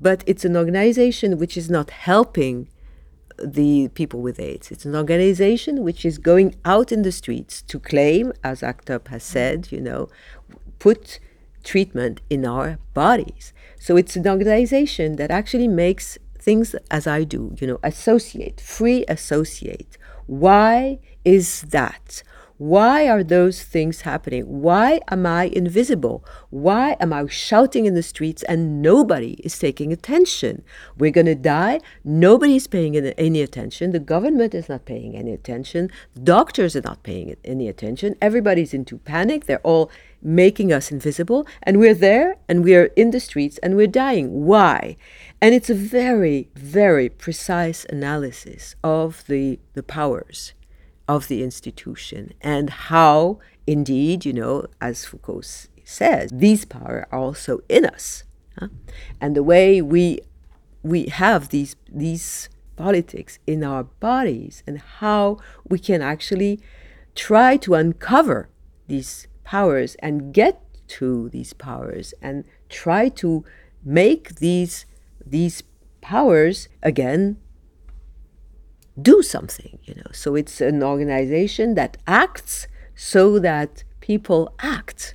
but 0.00 0.24
it's 0.26 0.44
an 0.44 0.56
organization 0.56 1.38
which 1.38 1.56
is 1.56 1.70
not 1.70 1.90
helping 1.90 2.68
the 3.42 3.88
people 3.94 4.20
with 4.20 4.38
AIDS. 4.38 4.70
It's 4.70 4.84
an 4.84 4.94
organization 4.94 5.82
which 5.82 6.04
is 6.04 6.18
going 6.18 6.54
out 6.64 6.92
in 6.92 7.02
the 7.02 7.12
streets 7.12 7.62
to 7.62 7.78
claim, 7.78 8.32
as 8.42 8.62
ACT 8.62 8.90
UP 8.90 9.08
has 9.08 9.24
said, 9.24 9.72
you 9.72 9.80
know, 9.80 10.08
put 10.78 11.18
treatment 11.64 12.20
in 12.30 12.46
our 12.46 12.78
bodies. 12.92 13.52
So 13.78 13.96
it's 13.96 14.16
an 14.16 14.28
organization 14.28 15.16
that 15.16 15.30
actually 15.30 15.68
makes 15.68 16.18
things 16.38 16.74
as 16.90 17.06
I 17.06 17.24
do, 17.24 17.56
you 17.60 17.66
know, 17.66 17.80
associate, 17.82 18.60
free 18.60 19.04
associate 19.08 19.96
why 20.26 20.98
is 21.24 21.62
that? 21.62 22.22
Why 22.56 23.08
are 23.08 23.24
those 23.24 23.64
things 23.64 24.02
happening? 24.02 24.44
Why 24.62 25.00
am 25.10 25.26
I 25.26 25.46
invisible? 25.46 26.24
Why 26.50 26.96
am 27.00 27.12
I 27.12 27.26
shouting 27.26 27.84
in 27.84 27.94
the 27.94 28.02
streets 28.02 28.44
and 28.44 28.80
nobody 28.80 29.32
is 29.42 29.58
taking 29.58 29.92
attention? 29.92 30.62
We're 30.96 31.10
going 31.10 31.26
to 31.26 31.34
die. 31.34 31.80
Nobody 32.04 32.54
is 32.54 32.68
paying 32.68 32.96
any 32.96 33.42
attention. 33.42 33.90
The 33.90 33.98
government 33.98 34.54
is 34.54 34.68
not 34.68 34.84
paying 34.84 35.16
any 35.16 35.32
attention. 35.32 35.90
Doctors 36.22 36.76
are 36.76 36.82
not 36.82 37.02
paying 37.02 37.34
any 37.44 37.66
attention. 37.66 38.14
Everybody's 38.22 38.72
into 38.72 38.98
panic. 38.98 39.46
They're 39.46 39.58
all 39.58 39.90
making 40.22 40.72
us 40.72 40.92
invisible. 40.92 41.48
And 41.64 41.80
we're 41.80 41.92
there 41.92 42.36
and 42.48 42.62
we're 42.62 42.92
in 42.94 43.10
the 43.10 43.18
streets 43.18 43.58
and 43.64 43.74
we're 43.74 43.88
dying. 43.88 44.44
Why? 44.44 44.96
And 45.40 45.56
it's 45.56 45.70
a 45.70 45.74
very, 45.74 46.50
very 46.54 47.08
precise 47.08 47.84
analysis 47.86 48.76
of 48.84 49.24
the, 49.26 49.58
the 49.72 49.82
powers 49.82 50.52
of 51.06 51.28
the 51.28 51.42
institution 51.42 52.32
and 52.40 52.70
how, 52.70 53.38
indeed, 53.66 54.24
you 54.24 54.32
know, 54.32 54.66
as 54.80 55.04
Foucault 55.04 55.68
says, 55.84 56.30
these 56.32 56.64
power 56.64 57.06
are 57.10 57.20
also 57.20 57.60
in 57.68 57.84
us. 57.84 58.24
Huh? 58.58 58.68
And 59.20 59.36
the 59.36 59.42
way 59.42 59.82
we, 59.82 60.20
we 60.82 61.06
have 61.06 61.48
these, 61.50 61.76
these 61.88 62.48
politics 62.76 63.38
in 63.46 63.62
our 63.62 63.84
bodies 63.84 64.62
and 64.66 64.78
how 64.78 65.38
we 65.68 65.78
can 65.78 66.02
actually 66.02 66.60
try 67.14 67.56
to 67.58 67.74
uncover 67.74 68.48
these 68.86 69.26
powers 69.44 69.94
and 69.96 70.32
get 70.32 70.60
to 70.86 71.28
these 71.30 71.52
powers 71.52 72.14
and 72.20 72.44
try 72.68 73.08
to 73.08 73.44
make 73.84 74.36
these 74.36 74.86
these 75.24 75.62
powers 76.00 76.68
again 76.82 77.36
do 79.00 79.22
something 79.22 79.78
you 79.84 79.94
know. 79.94 80.10
So 80.12 80.34
it's 80.34 80.60
an 80.60 80.82
organization 80.82 81.74
that 81.74 81.96
acts 82.06 82.66
so 82.94 83.38
that 83.40 83.84
people 84.00 84.54
act. 84.60 85.14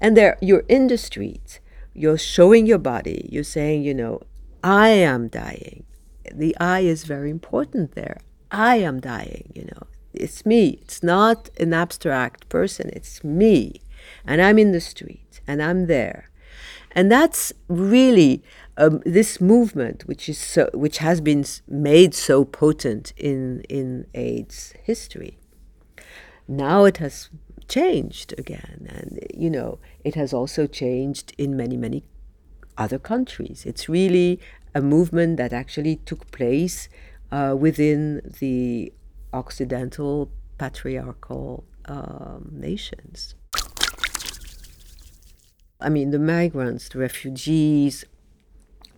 And 0.00 0.16
there 0.16 0.36
you're 0.40 0.64
in 0.68 0.88
the 0.88 0.98
street 0.98 1.60
you're 1.94 2.18
showing 2.18 2.64
your 2.64 2.78
body 2.78 3.28
you're 3.32 3.42
saying 3.42 3.82
you 3.82 3.94
know 3.94 4.20
i 4.62 4.88
am 4.88 5.28
dying. 5.28 5.84
The 6.32 6.56
i 6.60 6.80
is 6.80 7.04
very 7.04 7.30
important 7.30 7.94
there. 7.94 8.18
I 8.50 8.76
am 8.76 9.00
dying 9.00 9.50
you 9.54 9.64
know. 9.64 9.86
It's 10.14 10.44
me. 10.46 10.78
It's 10.82 11.02
not 11.02 11.50
an 11.60 11.72
abstract 11.72 12.48
person. 12.48 12.90
It's 12.92 13.24
me. 13.24 13.80
And 14.24 14.40
i'm 14.40 14.58
in 14.58 14.72
the 14.72 14.80
street 14.80 15.40
and 15.46 15.62
i'm 15.62 15.86
there. 15.86 16.30
And 16.92 17.10
that's 17.12 17.52
really 17.68 18.42
um, 18.78 19.02
this 19.04 19.40
movement, 19.40 20.06
which 20.06 20.28
is 20.28 20.38
so, 20.38 20.70
which 20.72 20.98
has 20.98 21.20
been 21.20 21.44
made 21.66 22.14
so 22.14 22.44
potent 22.44 23.12
in 23.16 23.62
in 23.68 24.06
AIDS 24.14 24.72
history. 24.82 25.36
Now 26.46 26.84
it 26.84 26.98
has 26.98 27.28
changed 27.66 28.32
again, 28.38 28.86
and 28.88 29.18
you 29.34 29.50
know 29.50 29.80
it 30.04 30.14
has 30.14 30.32
also 30.32 30.66
changed 30.66 31.34
in 31.36 31.56
many 31.56 31.76
many 31.76 32.04
other 32.78 33.00
countries. 33.00 33.66
It's 33.66 33.88
really 33.88 34.38
a 34.74 34.80
movement 34.80 35.38
that 35.38 35.52
actually 35.52 35.96
took 35.96 36.30
place 36.30 36.88
uh, 37.32 37.56
within 37.58 38.20
the 38.38 38.92
Occidental 39.32 40.30
patriarchal 40.56 41.64
um, 41.84 42.48
nations. 42.52 43.34
I 45.80 45.88
mean, 45.90 46.10
the 46.10 46.18
migrants, 46.18 46.88
the 46.88 46.98
refugees, 46.98 48.04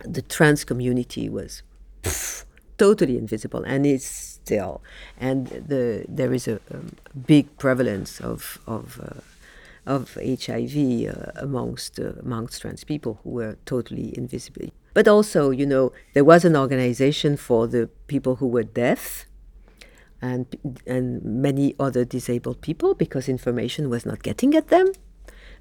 the 0.05 0.23
trans 0.23 0.65
community 0.65 1.29
was 1.29 1.63
pff, 2.03 2.45
totally 2.79 3.19
invisible 3.19 3.63
and 3.65 3.85
is 3.85 4.05
still. 4.05 4.83
And 5.19 5.49
the, 5.49 6.05
there 6.09 6.33
is 6.33 6.49
a, 6.49 6.57
a 6.71 6.79
big 7.27 7.59
prevalence 7.59 8.21
of, 8.21 8.59
of, 8.67 9.01
uh, 9.01 9.21
of 9.87 10.15
HIV 10.15 10.77
uh, 11.09 11.33
amongst, 11.37 12.01
uh, 12.01 12.13
amongst 12.21 12.63
trans 12.63 12.85
people 12.85 13.21
who 13.23 13.31
were 13.31 13.59
totally 13.67 14.17
invisible. 14.17 14.71
But 14.95 15.07
also, 15.07 15.51
you 15.51 15.67
know, 15.67 15.93
there 16.15 16.25
was 16.25 16.45
an 16.45 16.57
organization 16.57 17.37
for 17.37 17.69
the 17.69 17.89
people 18.07 18.37
who 18.37 18.49
were 18.49 18.65
deaf 18.65 19.27
and, 20.23 20.47
and 20.87 21.23
many 21.23 21.75
other 21.79 22.05
disabled 22.05 22.61
people 22.61 22.95
because 22.95 23.29
information 23.29 23.89
was 23.89 24.05
not 24.05 24.23
getting 24.23 24.55
at 24.57 24.69
them. 24.69 24.93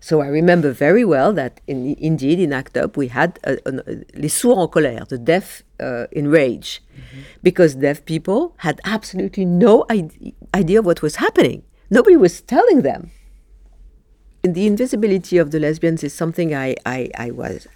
So 0.01 0.21
I 0.21 0.27
remember 0.27 0.71
very 0.71 1.03
well 1.03 1.33
that 1.33 1.59
in, 1.67 1.95
indeed 1.99 2.39
in 2.39 2.53
ACT 2.53 2.77
UP 2.77 2.95
we 2.95 3.09
had 3.09 3.39
a, 3.43 3.57
a, 3.65 3.71
les 4.15 4.29
sourds 4.29 4.61
en 4.61 4.67
colère, 4.67 5.07
the 5.07 5.17
deaf 5.17 5.63
uh, 5.79 6.05
in 6.11 6.29
rage, 6.29 6.81
mm-hmm. 6.95 7.21
because 7.43 7.75
deaf 7.75 8.05
people 8.05 8.53
had 8.57 8.79
absolutely 8.85 9.45
no 9.45 9.85
idea 10.55 10.79
of 10.79 10.85
what 10.85 11.01
was 11.01 11.17
happening. 11.17 11.63
Nobody 11.89 12.15
was 12.15 12.41
telling 12.41 12.81
them. 12.81 13.11
And 14.43 14.55
the 14.55 14.67
invisibility 14.67 15.37
of 15.37 15.51
the 15.51 15.59
lesbians 15.59 16.01
is 16.01 16.13
something 16.13 16.55
I, 16.55 16.75
I, 16.85 17.09
I 17.17 17.31
was 17.31 17.67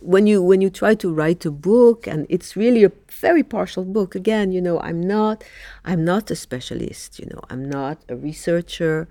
when 0.00 0.26
you 0.26 0.42
when 0.42 0.60
you 0.60 0.70
try 0.70 0.94
to 0.94 1.12
write 1.12 1.44
a 1.44 1.50
book 1.50 2.06
and 2.06 2.26
it's 2.28 2.56
really 2.56 2.84
a 2.84 2.92
very 3.08 3.42
partial 3.42 3.84
book 3.84 4.14
again 4.14 4.52
you 4.52 4.60
know 4.60 4.80
i'm 4.80 5.00
not 5.00 5.42
i'm 5.84 6.04
not 6.04 6.30
a 6.30 6.36
specialist 6.36 7.18
you 7.18 7.26
know 7.26 7.40
i'm 7.50 7.68
not 7.68 7.98
a 8.08 8.16
researcher 8.16 9.08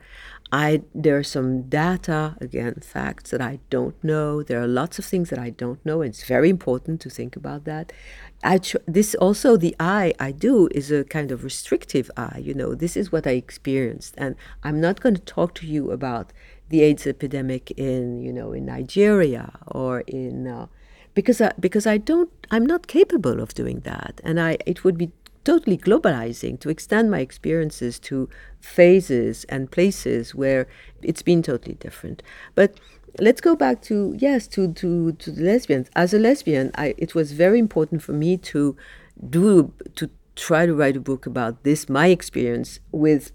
I 0.52 0.84
there 0.96 1.18
are 1.18 1.24
some 1.24 1.64
data 1.64 2.38
again 2.40 2.76
facts 2.82 3.32
that 3.32 3.42
I 3.42 3.60
don't 3.70 4.02
know. 4.04 4.44
There 4.44 4.62
are 4.62 4.68
lots 4.68 4.98
of 4.98 5.06
things 5.06 5.30
that 5.30 5.40
I 5.40 5.50
don't 5.50 5.86
know, 5.86 6.02
and 6.02 6.10
it's 6.10 6.24
very 6.24 6.50
important 6.50 7.02
to 7.02 7.10
think 7.10 7.36
about 7.36 7.66
that. 7.66 7.92
I 8.44 8.60
tr- 8.60 8.78
this 8.86 9.14
also 9.16 9.58
the 9.58 9.76
I 9.80 10.14
I 10.20 10.32
do 10.32 10.70
is 10.72 10.92
a 10.92 11.04
kind 11.04 11.32
of 11.32 11.44
restrictive 11.44 12.10
I. 12.16 12.38
You 12.40 12.54
know, 12.54 12.76
this 12.76 12.96
is 12.96 13.12
what 13.12 13.28
I 13.28 13.32
experienced, 13.32 14.16
and 14.18 14.36
I'm 14.64 14.80
not 14.80 15.02
going 15.02 15.16
to 15.16 15.22
talk 15.22 15.54
to 15.56 15.68
you 15.68 15.92
about 15.92 16.32
the 16.70 16.82
AIDS 16.82 17.06
epidemic 17.08 17.72
in 17.72 18.22
you 18.22 18.32
know 18.32 18.54
in 18.54 18.66
Nigeria 18.66 19.52
or 19.68 20.02
in 20.02 20.48
uh, 20.48 20.68
because 21.14 21.42
I, 21.42 21.52
because 21.60 21.88
I 21.88 21.98
don't 21.98 22.30
I'm 22.52 22.66
not 22.66 22.88
capable 22.88 23.42
of 23.42 23.54
doing 23.54 23.80
that, 23.82 24.22
and 24.24 24.40
I 24.40 24.58
it 24.66 24.84
would 24.84 24.98
be 24.98 25.12
totally 25.48 25.78
globalizing 25.78 26.60
to 26.60 26.70
extend 26.70 27.10
my 27.10 27.20
experiences 27.20 28.00
to 28.00 28.30
phases 28.60 29.46
and 29.46 29.72
places 29.72 30.36
where 30.36 30.68
it's 31.02 31.22
been 31.22 31.42
totally 31.42 31.76
different. 31.76 32.22
But 32.54 32.78
let's 33.22 33.40
go 33.40 33.56
back 33.56 33.82
to 33.84 34.14
yes 34.20 34.46
to 34.48 34.74
to 34.74 35.14
to 35.14 35.32
the 35.32 35.44
lesbians. 35.44 35.88
As 35.96 36.14
a 36.14 36.20
lesbian, 36.20 36.72
I, 36.76 36.96
it 36.98 37.16
was 37.16 37.32
very 37.32 37.60
important 37.60 38.04
for 38.04 38.12
me 38.12 38.36
to 38.52 38.76
do 39.30 39.72
to 39.96 40.10
try 40.36 40.66
to 40.66 40.74
write 40.76 40.98
a 40.98 41.08
book 41.12 41.26
about 41.26 41.64
this 41.64 41.88
my 41.88 42.08
experience 42.08 42.82
with 42.92 43.32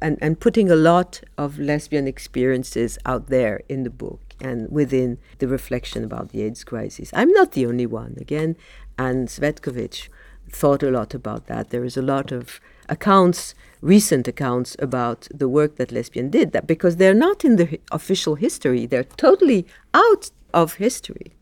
and, 0.00 0.18
and 0.20 0.38
putting 0.38 0.70
a 0.70 0.76
lot 0.76 1.20
of 1.36 1.58
lesbian 1.58 2.06
experiences 2.06 2.96
out 3.04 3.26
there 3.26 3.60
in 3.68 3.82
the 3.82 3.90
book 4.04 4.20
and 4.40 4.70
within 4.70 5.18
the 5.38 5.48
reflection 5.48 6.04
about 6.04 6.28
the 6.30 6.42
AIDS 6.42 6.62
crisis. 6.62 7.10
I'm 7.12 7.32
not 7.32 7.52
the 7.52 7.66
only 7.66 7.86
one. 7.86 8.14
Again, 8.20 8.56
Ann 8.98 9.26
Cvetkovich 9.26 10.08
thought 10.50 10.82
a 10.82 10.90
lot 10.90 11.14
about 11.14 11.46
that. 11.46 11.70
There 11.70 11.84
is 11.84 11.96
a 11.96 12.02
lot 12.02 12.32
of 12.32 12.60
accounts, 12.88 13.54
recent 13.80 14.28
accounts 14.28 14.76
about 14.78 15.28
the 15.32 15.48
work 15.48 15.76
that 15.76 15.92
lesbian 15.92 16.30
did, 16.30 16.52
that 16.52 16.66
because 16.66 16.96
they're 16.96 17.14
not 17.14 17.44
in 17.44 17.56
the 17.56 17.80
official 17.90 18.36
history, 18.36 18.86
they're 18.86 19.04
totally 19.04 19.66
out 19.92 20.30
of 20.54 20.74
history, 20.74 21.32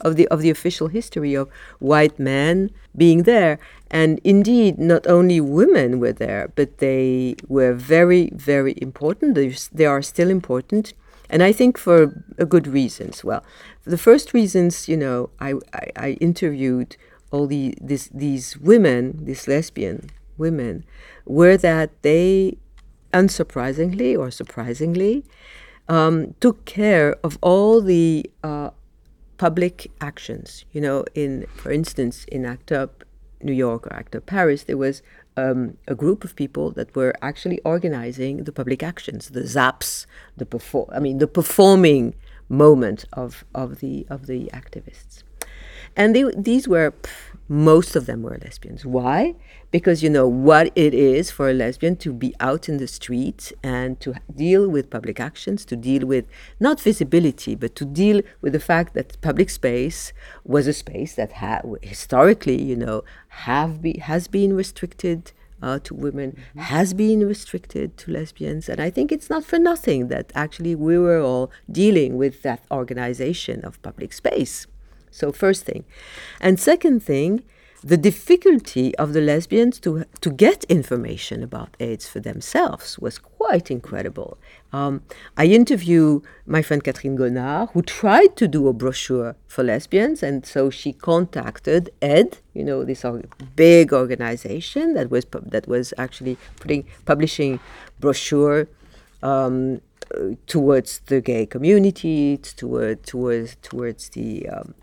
of 0.00 0.16
the 0.16 0.26
of 0.28 0.40
the 0.40 0.50
official 0.50 0.88
history 0.88 1.34
of 1.34 1.48
white 1.78 2.18
men 2.18 2.70
being 2.96 3.24
there. 3.24 3.58
And 3.90 4.20
indeed, 4.24 4.78
not 4.78 5.06
only 5.06 5.40
women 5.40 6.00
were 6.00 6.12
there, 6.12 6.50
but 6.56 6.78
they 6.78 7.36
were 7.48 7.74
very, 7.74 8.30
very 8.34 8.74
important. 8.78 9.34
They, 9.34 9.54
they 9.72 9.86
are 9.86 10.02
still 10.02 10.30
important. 10.30 10.94
And 11.30 11.42
I 11.42 11.52
think 11.52 11.78
for 11.78 12.24
a 12.38 12.44
good 12.44 12.66
reasons. 12.66 13.24
Well, 13.24 13.44
the 13.84 13.98
first 13.98 14.34
reasons, 14.34 14.88
you 14.88 14.96
know, 14.96 15.30
I, 15.40 15.54
I, 15.72 15.90
I 15.96 16.08
interviewed 16.20 16.96
all 17.30 17.46
the, 17.46 17.74
this, 17.80 18.08
these 18.12 18.56
women, 18.58 19.24
these 19.24 19.48
lesbian 19.48 20.10
women, 20.36 20.84
were 21.24 21.56
that 21.56 21.90
they, 22.02 22.58
unsurprisingly 23.12 24.18
or 24.18 24.30
surprisingly, 24.30 25.24
um, 25.88 26.34
took 26.40 26.64
care 26.64 27.16
of 27.22 27.38
all 27.42 27.80
the 27.80 28.30
uh, 28.42 28.70
public 29.36 29.90
actions. 30.00 30.64
You 30.72 30.80
know, 30.80 31.04
in 31.14 31.46
for 31.56 31.70
instance, 31.70 32.24
in 32.24 32.44
ACT 32.44 32.72
UP 32.72 33.04
New 33.42 33.52
York 33.52 33.86
or 33.86 33.92
ACT 33.92 34.16
UP 34.16 34.26
Paris, 34.26 34.64
there 34.64 34.78
was 34.78 35.02
um, 35.36 35.76
a 35.88 35.94
group 35.94 36.24
of 36.24 36.36
people 36.36 36.70
that 36.72 36.94
were 36.94 37.14
actually 37.20 37.60
organizing 37.64 38.44
the 38.44 38.52
public 38.52 38.82
actions, 38.82 39.30
the 39.30 39.42
zaps, 39.42 40.06
the 40.36 40.46
perform. 40.46 40.88
I 40.92 41.00
mean, 41.00 41.18
the 41.18 41.26
performing 41.26 42.14
moment 42.48 43.04
of 43.12 43.44
of 43.54 43.80
the 43.80 44.06
of 44.08 44.26
the 44.26 44.50
activists. 44.52 45.23
And 45.96 46.14
they, 46.14 46.24
these 46.36 46.66
were, 46.66 46.92
most 47.48 47.94
of 47.94 48.06
them 48.06 48.22
were 48.22 48.38
lesbians. 48.42 48.84
Why? 48.84 49.34
Because 49.70 50.02
you 50.02 50.10
know 50.10 50.26
what 50.26 50.72
it 50.74 50.94
is 50.94 51.30
for 51.30 51.50
a 51.50 51.52
lesbian 51.52 51.96
to 51.96 52.12
be 52.12 52.34
out 52.40 52.68
in 52.68 52.78
the 52.78 52.88
street 52.88 53.52
and 53.62 54.00
to 54.00 54.14
deal 54.34 54.68
with 54.68 54.90
public 54.90 55.20
actions, 55.20 55.64
to 55.66 55.76
deal 55.76 56.06
with 56.06 56.26
not 56.58 56.80
visibility, 56.80 57.54
but 57.54 57.74
to 57.76 57.84
deal 57.84 58.22
with 58.40 58.52
the 58.52 58.60
fact 58.60 58.94
that 58.94 59.20
public 59.20 59.50
space 59.50 60.12
was 60.44 60.66
a 60.66 60.72
space 60.72 61.14
that 61.14 61.32
ha- 61.34 61.62
historically, 61.82 62.60
you 62.60 62.76
know, 62.76 63.04
have 63.28 63.82
be, 63.82 63.98
has 63.98 64.26
been 64.28 64.54
restricted 64.54 65.32
uh, 65.62 65.78
to 65.78 65.94
women 65.94 66.32
mm-hmm. 66.32 66.58
has 66.58 66.92
been 66.92 67.26
restricted 67.26 67.96
to 67.96 68.10
lesbians. 68.10 68.68
And 68.68 68.80
I 68.80 68.90
think 68.90 69.10
it's 69.10 69.30
not 69.30 69.44
for 69.44 69.58
nothing 69.58 70.08
that 70.08 70.30
actually 70.34 70.74
we 70.74 70.98
were 70.98 71.20
all 71.20 71.50
dealing 71.70 72.16
with 72.16 72.42
that 72.42 72.62
organization 72.70 73.64
of 73.64 73.80
public 73.80 74.12
space. 74.12 74.66
So, 75.14 75.30
first 75.30 75.64
thing. 75.64 75.84
And 76.40 76.58
second 76.58 77.04
thing, 77.04 77.44
the 77.84 77.96
difficulty 77.96 78.96
of 78.96 79.12
the 79.12 79.20
lesbians 79.20 79.78
to, 79.80 80.06
to 80.22 80.30
get 80.30 80.64
information 80.64 81.42
about 81.42 81.76
AIDS 81.78 82.08
for 82.08 82.18
themselves 82.18 82.98
was 82.98 83.18
quite 83.18 83.70
incredible. 83.70 84.38
Um, 84.72 85.02
I 85.36 85.44
interview 85.46 86.22
my 86.46 86.62
friend 86.62 86.82
Catherine 86.82 87.14
Gonnard, 87.14 87.68
who 87.72 87.82
tried 87.82 88.36
to 88.38 88.48
do 88.48 88.66
a 88.66 88.72
brochure 88.72 89.36
for 89.46 89.62
lesbians, 89.62 90.22
and 90.22 90.44
so 90.44 90.68
she 90.68 90.92
contacted 90.92 91.90
AIDES, 92.02 92.40
you 92.54 92.64
know, 92.64 92.84
this 92.84 93.04
big 93.54 93.92
organization 93.92 94.94
that 94.94 95.10
was 95.10 95.26
that 95.52 95.68
was 95.68 95.94
actually 95.96 96.38
putting 96.58 96.86
publishing 97.04 97.60
brochure 98.00 98.66
um, 99.22 99.80
towards 100.46 101.00
the 101.06 101.20
gay 101.20 101.46
community, 101.46 102.36
toward, 102.36 103.04
towards 103.04 103.56
towards 103.62 104.10
the 104.10 104.48
um, 104.48 104.74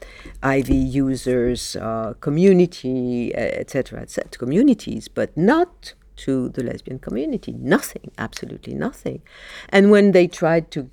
IV 0.44 0.70
users 0.70 1.76
uh, 1.76 2.14
community, 2.20 3.34
etc., 3.36 4.02
etc., 4.02 4.30
communities, 4.38 5.08
but 5.08 5.36
not 5.38 5.94
to 6.18 6.50
the 6.50 6.64
lesbian 6.64 7.00
community. 7.00 7.54
Nothing, 7.54 8.12
absolutely 8.18 8.74
nothing. 8.74 9.22
And 9.70 9.92
when 9.92 10.12
they 10.12 10.28
tried 10.28 10.72
to 10.72 10.90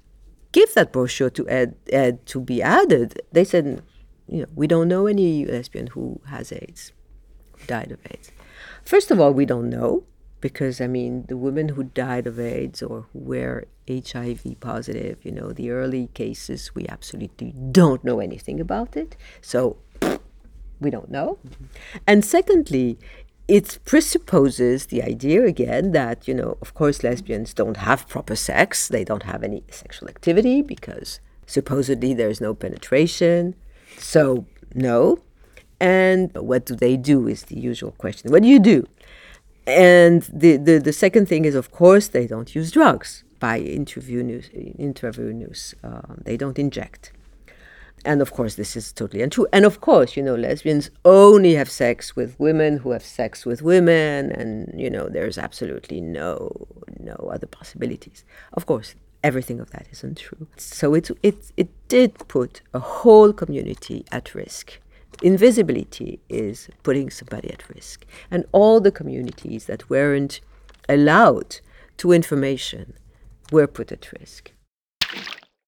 give 0.53 0.75
that 0.75 0.93
brochure 0.93 1.31
to 1.31 1.47
AIDES 1.49 2.19
to 2.27 2.41
be 2.41 2.63
added, 2.63 3.21
they 3.33 3.45
said, 3.45 3.83
you 4.27 4.43
know, 4.43 4.49
we 4.55 4.67
don't 4.67 4.89
know 4.89 5.07
any 5.07 5.45
lesbian 5.45 5.89
who 5.89 6.21
has 6.27 6.53
AIDS, 6.53 6.93
died 7.67 7.93
of 7.93 7.99
AIDS. 8.11 8.31
First 8.85 9.11
of 9.11 9.21
all, 9.21 9.33
we 9.33 9.45
don't 9.45 9.69
know 9.69 10.05
because 10.41 10.81
I 10.81 10.87
mean, 10.87 11.25
the 11.29 11.37
women 11.37 11.71
who 11.71 11.85
died 11.85 12.27
of 12.27 12.39
AIDS 12.39 12.83
or 12.83 13.07
who 13.13 13.19
were 13.19 13.67
HIV 13.89 14.61
positive, 14.61 15.25
you 15.25 15.33
know, 15.33 15.53
the 15.53 15.71
early 15.71 16.09
cases, 16.15 16.75
we 16.75 16.87
absolutely 16.89 17.53
don't 17.73 18.05
know 18.05 18.21
anything 18.21 18.61
about 18.61 18.97
it. 18.97 19.17
So 19.41 19.79
we 20.81 20.91
don't 20.91 21.11
know. 21.11 21.39
Mm-hmm. 21.47 21.65
And 22.07 22.25
secondly, 22.25 22.99
it 23.49 23.79
presupposes 23.87 24.87
the 24.87 25.03
idea 25.03 25.45
again 25.45 25.93
that, 25.93 26.29
you 26.29 26.35
know, 26.35 26.59
of 26.61 26.75
course, 26.75 27.03
lesbians 27.03 27.55
don't 27.55 27.79
have 27.79 28.07
proper 28.07 28.37
sex, 28.37 28.89
they 28.89 29.05
don't 29.05 29.23
have 29.23 29.43
any 29.43 29.65
sexual 29.71 30.09
activity 30.09 30.61
because 30.61 31.21
supposedly 31.47 32.13
there's 32.13 32.41
no 32.43 32.55
penetration. 32.55 33.55
So, 33.99 34.47
no. 34.75 35.19
And 35.81 36.35
what 36.37 36.67
do 36.67 36.75
they 36.75 36.97
do 36.97 37.27
is 37.27 37.45
the 37.45 37.59
usual 37.59 37.93
question. 37.93 38.31
What 38.31 38.43
do 38.43 38.49
you 38.49 38.59
do? 38.59 38.87
And 39.69 40.23
the, 40.33 40.57
the, 40.57 40.79
the 40.79 40.95
second 40.95 41.29
thing 41.29 41.45
is, 41.45 41.55
of 41.55 41.71
course, 41.71 42.09
they 42.09 42.27
don't 42.27 42.55
use 42.55 42.71
drugs 42.71 43.25
by 43.39 43.61
intravenous. 43.61 44.49
intravenous. 44.49 45.75
Uh, 45.85 46.15
they 46.25 46.39
don't 46.39 46.59
inject. 46.59 47.13
And 48.05 48.23
of 48.23 48.33
course, 48.33 48.55
this 48.55 48.77
is 48.77 48.93
totally 48.93 49.23
untrue. 49.23 49.47
And 49.53 49.67
of 49.67 49.83
course, 49.83 50.17
you 50.17 50.23
know, 50.23 50.37
lesbians 50.37 50.91
only 51.05 51.55
have 51.55 51.71
sex 51.71 52.17
with 52.17 52.39
women 52.41 52.79
who 52.79 52.93
have 52.93 53.05
sex 53.05 53.45
with 53.45 53.61
women, 53.61 54.33
and 54.33 54.73
you 54.81 54.89
know, 54.89 55.09
there's 55.09 55.37
absolutely 55.37 56.01
no 56.01 56.51
no 56.99 57.17
other 57.31 57.47
possibilities. 57.47 58.25
Of 58.55 58.67
course, 58.67 58.95
everything 59.23 59.61
of 59.61 59.71
that 59.71 59.87
is 59.91 60.05
untrue. 60.05 60.47
So 60.57 60.95
it 60.95 61.11
it 61.23 61.53
it 61.57 61.69
did 61.89 62.17
put 62.29 62.63
a 62.73 62.79
whole 62.79 63.33
community 63.33 64.05
at 64.13 64.35
risk 64.35 64.81
invisibility 65.23 66.21
is 66.29 66.69
putting 66.83 67.11
somebody 67.11 67.51
at 67.51 67.69
risk. 67.69 68.05
And 68.31 68.45
all 68.53 68.81
the 68.81 68.93
communities 68.93 69.67
that 69.67 69.91
weren't 69.91 70.41
allowed 70.89 71.61
to 71.99 72.13
information 72.13 72.95
were 73.51 73.67
put 73.67 73.93
at 73.93 74.13
risk. 74.13 74.53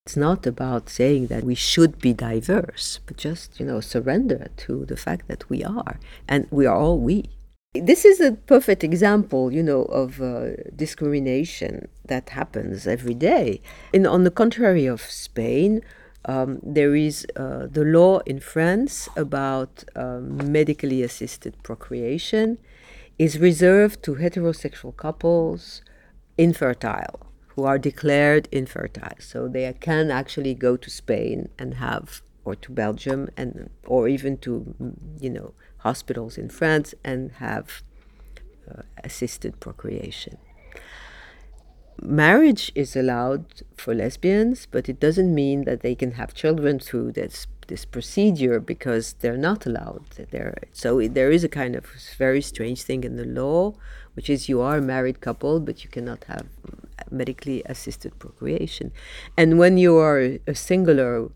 It's 0.06 0.16
not 0.16 0.46
about 0.46 0.88
saying 0.88 1.26
that 1.28 1.44
we 1.44 1.54
should 1.54 2.00
be 2.00 2.12
diverse, 2.12 3.00
but 3.06 3.16
just, 3.16 3.60
you 3.60 3.66
know, 3.66 3.80
surrender 3.80 4.48
to 4.58 4.84
the 4.86 4.96
fact 4.96 5.28
that 5.28 5.48
we 5.48 5.62
are, 5.62 6.00
and 6.26 6.46
we 6.50 6.66
are 6.66 6.76
all 6.76 6.98
we. 6.98 7.30
This 7.74 8.04
is 8.04 8.18
a 8.18 8.32
perfect 8.32 8.82
example, 8.82 9.52
you 9.52 9.62
know, 9.62 9.82
of 9.82 10.20
uh, 10.20 10.56
discrimination 10.74 11.86
that 12.06 12.30
happens 12.30 12.86
every 12.88 13.14
day. 13.14 13.62
In, 13.92 14.06
on 14.06 14.24
the 14.24 14.30
contrary 14.32 14.86
of 14.86 15.02
Spain, 15.02 15.80
um, 16.24 16.58
there 16.62 16.94
is 16.94 17.26
uh, 17.36 17.66
the 17.70 17.84
law 17.84 18.18
in 18.20 18.40
France 18.40 19.08
about 19.16 19.84
um, 19.96 20.52
medically 20.52 21.02
assisted 21.02 21.62
procreation 21.62 22.58
is 23.18 23.38
reserved 23.38 24.02
to 24.02 24.16
heterosexual 24.16 24.96
couples 24.96 25.82
infertile 26.36 27.26
who 27.48 27.64
are 27.64 27.78
declared 27.78 28.48
infertile. 28.52 29.16
So 29.18 29.48
they 29.48 29.72
can 29.80 30.10
actually 30.10 30.54
go 30.54 30.76
to 30.76 30.90
Spain 30.90 31.48
and 31.58 31.74
have 31.74 32.22
or 32.44 32.54
to 32.54 32.72
Belgium 32.72 33.28
and 33.36 33.70
or 33.86 34.08
even 34.08 34.38
to 34.38 34.74
you 35.20 35.30
know 35.30 35.52
hospitals 35.78 36.38
in 36.38 36.48
France 36.48 36.94
and 37.04 37.32
have 37.32 37.82
uh, 38.70 38.82
assisted 39.04 39.60
procreation 39.60 40.38
marriage 42.02 42.72
is 42.74 42.96
allowed 42.96 43.62
for 43.76 43.94
lesbians, 43.94 44.66
but 44.70 44.88
it 44.88 45.00
doesn't 45.00 45.34
mean 45.34 45.64
that 45.64 45.80
they 45.80 45.94
can 45.94 46.12
have 46.12 46.34
children 46.34 46.78
through 46.78 47.12
this 47.12 47.46
this 47.70 47.84
procedure 47.84 48.58
because 48.58 49.14
they're 49.20 49.36
not 49.36 49.64
allowed. 49.64 50.04
They're, 50.32 50.58
so 50.72 51.06
there 51.06 51.30
is 51.30 51.44
a 51.44 51.48
kind 51.48 51.76
of 51.76 51.86
very 52.18 52.42
strange 52.42 52.82
thing 52.82 53.04
in 53.04 53.14
the 53.14 53.24
law, 53.24 53.74
which 54.14 54.28
is 54.28 54.48
you 54.48 54.60
are 54.60 54.78
a 54.78 54.82
married 54.82 55.20
couple, 55.20 55.60
but 55.60 55.84
you 55.84 55.88
cannot 55.88 56.24
have 56.24 56.46
medically 57.10 57.62
assisted 57.66 58.18
procreation. 58.18 58.90
And 59.36 59.56
when 59.56 59.78
you 59.78 59.96
are 59.96 60.38
a 60.48 60.54
singular 60.54 61.30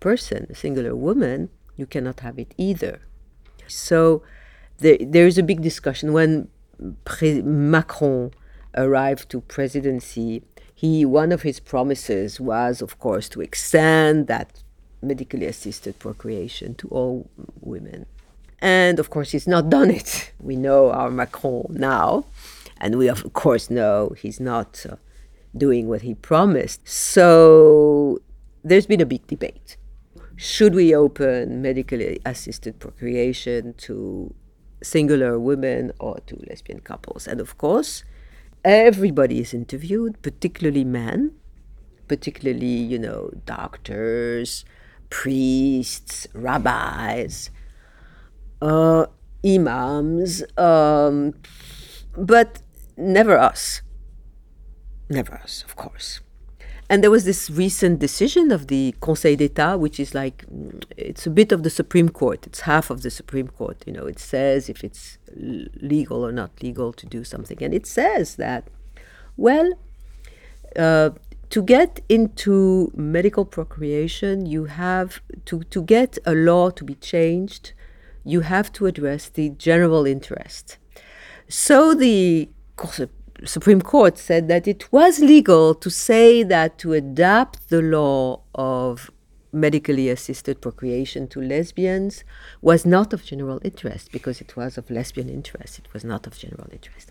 person, 0.00 0.48
a 0.50 0.56
singular 0.56 0.94
woman, 0.96 1.50
you 1.76 1.86
cannot 1.86 2.20
have 2.20 2.36
it 2.38 2.52
either. 2.58 3.00
So 3.68 4.22
there, 4.78 4.98
there 5.00 5.26
is 5.26 5.38
a 5.38 5.42
big 5.44 5.62
discussion 5.62 6.12
when 6.12 6.48
Macron 7.20 8.32
arrived 8.76 9.28
to 9.30 9.40
presidency, 9.40 10.42
he 10.74 11.04
one 11.04 11.32
of 11.32 11.42
his 11.42 11.60
promises 11.60 12.38
was, 12.40 12.82
of 12.82 12.98
course, 12.98 13.28
to 13.30 13.40
extend 13.40 14.26
that 14.26 14.62
medically 15.02 15.46
assisted 15.46 15.98
procreation 15.98 16.74
to 16.74 16.88
all 16.88 17.30
women. 17.60 18.06
And 18.60 18.98
of 18.98 19.10
course, 19.10 19.30
he's 19.32 19.46
not 19.46 19.70
done 19.70 19.90
it. 19.90 20.32
We 20.40 20.56
know 20.56 20.90
our 20.90 21.10
Macron 21.10 21.66
now, 21.70 22.26
and 22.78 22.96
we 22.98 23.08
of 23.08 23.32
course 23.32 23.70
know 23.70 24.14
he's 24.18 24.40
not 24.40 24.84
uh, 24.90 24.96
doing 25.56 25.88
what 25.88 26.02
he 26.02 26.14
promised. 26.14 26.86
So 26.86 28.20
there's 28.62 28.86
been 28.86 29.00
a 29.00 29.06
big 29.06 29.26
debate. 29.26 29.76
Should 30.36 30.74
we 30.74 30.94
open 30.94 31.62
medically 31.62 32.20
assisted 32.26 32.78
procreation 32.78 33.74
to 33.78 34.34
singular 34.82 35.38
women 35.38 35.92
or 35.98 36.20
to 36.26 36.36
lesbian 36.48 36.80
couples? 36.80 37.26
And 37.26 37.40
of 37.40 37.56
course, 37.56 38.04
everybody 38.66 39.38
is 39.38 39.54
interviewed, 39.54 40.20
particularly 40.22 40.84
men, 40.84 41.30
particularly, 42.08 42.66
you 42.66 42.98
know, 42.98 43.30
doctors, 43.46 44.64
priests, 45.08 46.26
rabbis, 46.34 47.50
uh, 48.60 49.06
imams, 49.46 50.42
um, 50.58 51.32
but 52.16 52.60
never 52.96 53.38
us. 53.38 53.82
Never 55.08 55.34
us, 55.34 55.62
of 55.62 55.76
course. 55.76 56.20
And 56.88 57.02
there 57.02 57.10
was 57.10 57.24
this 57.24 57.50
recent 57.50 57.98
decision 57.98 58.52
of 58.52 58.68
the 58.68 58.94
Conseil 59.00 59.36
d'Etat, 59.36 59.76
which 59.76 59.98
is 59.98 60.14
like, 60.14 60.44
it's 60.96 61.26
a 61.26 61.30
bit 61.30 61.50
of 61.50 61.64
the 61.64 61.70
Supreme 61.70 62.08
Court. 62.08 62.46
It's 62.46 62.60
half 62.60 62.90
of 62.90 63.02
the 63.02 63.10
Supreme 63.10 63.48
Court. 63.48 63.82
You 63.86 63.92
know, 63.92 64.06
it 64.06 64.20
says 64.20 64.68
if 64.68 64.84
it's 64.84 65.18
legal 65.34 66.24
or 66.24 66.30
not 66.30 66.50
legal 66.62 66.92
to 66.92 67.06
do 67.06 67.24
something. 67.24 67.60
And 67.60 67.74
it 67.74 67.86
says 67.86 68.36
that, 68.36 68.68
well, 69.36 69.72
uh, 70.76 71.10
to 71.50 71.62
get 71.62 72.00
into 72.08 72.92
medical 72.94 73.44
procreation, 73.44 74.46
you 74.46 74.66
have 74.66 75.20
to, 75.46 75.64
to 75.64 75.82
get 75.82 76.18
a 76.24 76.34
law 76.34 76.70
to 76.70 76.84
be 76.84 76.94
changed, 76.94 77.72
you 78.24 78.40
have 78.40 78.72
to 78.72 78.86
address 78.86 79.28
the 79.28 79.50
general 79.50 80.06
interest. 80.06 80.78
So 81.48 81.94
the 81.94 82.48
Supreme 83.44 83.82
Court 83.82 84.16
said 84.16 84.48
that 84.48 84.66
it 84.66 84.90
was 84.92 85.20
legal 85.20 85.74
to 85.74 85.90
say 85.90 86.42
that 86.42 86.78
to 86.78 86.94
adapt 86.94 87.68
the 87.68 87.82
law 87.82 88.40
of 88.54 89.10
medically 89.52 90.08
assisted 90.08 90.60
procreation 90.60 91.26
to 91.28 91.40
lesbians 91.40 92.24
was 92.60 92.84
not 92.84 93.12
of 93.12 93.24
general 93.24 93.60
interest 93.62 94.12
because 94.12 94.40
it 94.40 94.56
was 94.56 94.76
of 94.78 94.90
lesbian 94.90 95.28
interest. 95.28 95.78
It 95.78 95.92
was 95.92 96.04
not 96.04 96.26
of 96.26 96.38
general 96.38 96.68
interest. 96.72 97.10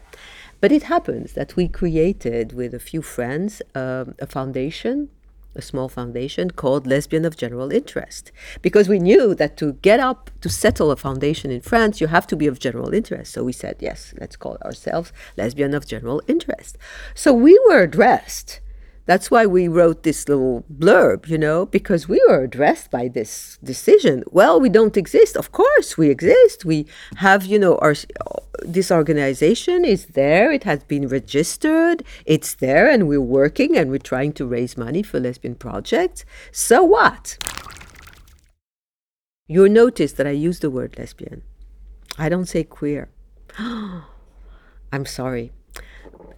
But 0.61 0.71
it 0.71 0.83
happens 0.83 1.33
that 1.33 1.55
we 1.55 1.67
created 1.67 2.53
with 2.53 2.73
a 2.73 2.79
few 2.79 3.01
friends 3.01 3.61
um, 3.73 4.15
a 4.19 4.27
foundation 4.27 5.09
a 5.55 5.61
small 5.61 5.89
foundation 5.89 6.51
called 6.51 6.87
Lesbian 6.87 7.25
of 7.25 7.37
General 7.37 7.71
Interest, 7.71 8.31
because 8.61 8.89
we 8.89 8.99
knew 8.99 9.33
that 9.35 9.57
to 9.57 9.73
get 9.73 9.99
up 9.99 10.29
to 10.41 10.49
settle 10.49 10.91
a 10.91 10.95
foundation 10.95 11.51
in 11.51 11.61
France, 11.61 12.01
you 12.01 12.07
have 12.07 12.27
to 12.27 12.35
be 12.35 12.47
of 12.47 12.59
general 12.59 12.93
interest. 12.93 13.33
So 13.33 13.43
we 13.43 13.53
said, 13.53 13.77
yes, 13.79 14.13
let's 14.19 14.35
call 14.35 14.57
ourselves 14.63 15.11
Lesbian 15.37 15.73
of 15.73 15.87
General 15.87 16.21
Interest. 16.27 16.77
So 17.13 17.33
we 17.33 17.59
were 17.67 17.81
addressed 17.81 18.61
that's 19.05 19.29
why 19.29 19.45
we 19.45 19.67
wrote 19.67 20.01
this 20.01 20.27
little 20.27 20.65
blurb, 20.73 21.27
you 21.27 21.37
know, 21.37 21.67
because 21.67 22.07
we 22.07 22.19
were 22.27 22.43
addressed 22.43 22.89
by 22.89 23.07
this 23.07 23.59
decision. 23.63 24.23
Well, 24.31 24.59
we 24.59 24.69
don't 24.69 24.97
exist. 24.97 25.37
Of 25.37 25.51
course, 25.51 25.95
we 25.95 26.09
exist. 26.09 26.65
We 26.65 26.87
have, 27.17 27.45
you 27.45 27.59
know, 27.59 27.77
our 27.77 27.93
this 28.63 28.91
organization 28.91 29.85
is 29.85 30.07
there. 30.07 30.51
It 30.51 30.63
has 30.63 30.83
been 30.83 31.07
registered. 31.07 32.03
It's 32.25 32.53
there, 32.53 32.89
and 32.89 33.07
we're 33.07 33.21
working 33.21 33.77
and 33.77 33.89
we're 33.91 33.99
trying 33.99 34.33
to 34.33 34.45
raise 34.45 34.77
money 34.77 35.03
for 35.03 35.19
lesbian 35.19 35.55
projects. 35.55 36.25
So 36.51 36.83
what? 36.83 37.37
You'll 39.47 39.69
notice 39.69 40.13
that 40.13 40.27
I 40.27 40.31
use 40.31 40.59
the 40.59 40.69
word 40.69 40.97
lesbian. 40.97 41.43
I 42.17 42.29
don't 42.29 42.47
say 42.47 42.63
queer. 42.63 43.09
I'm 43.57 45.05
sorry. 45.05 45.51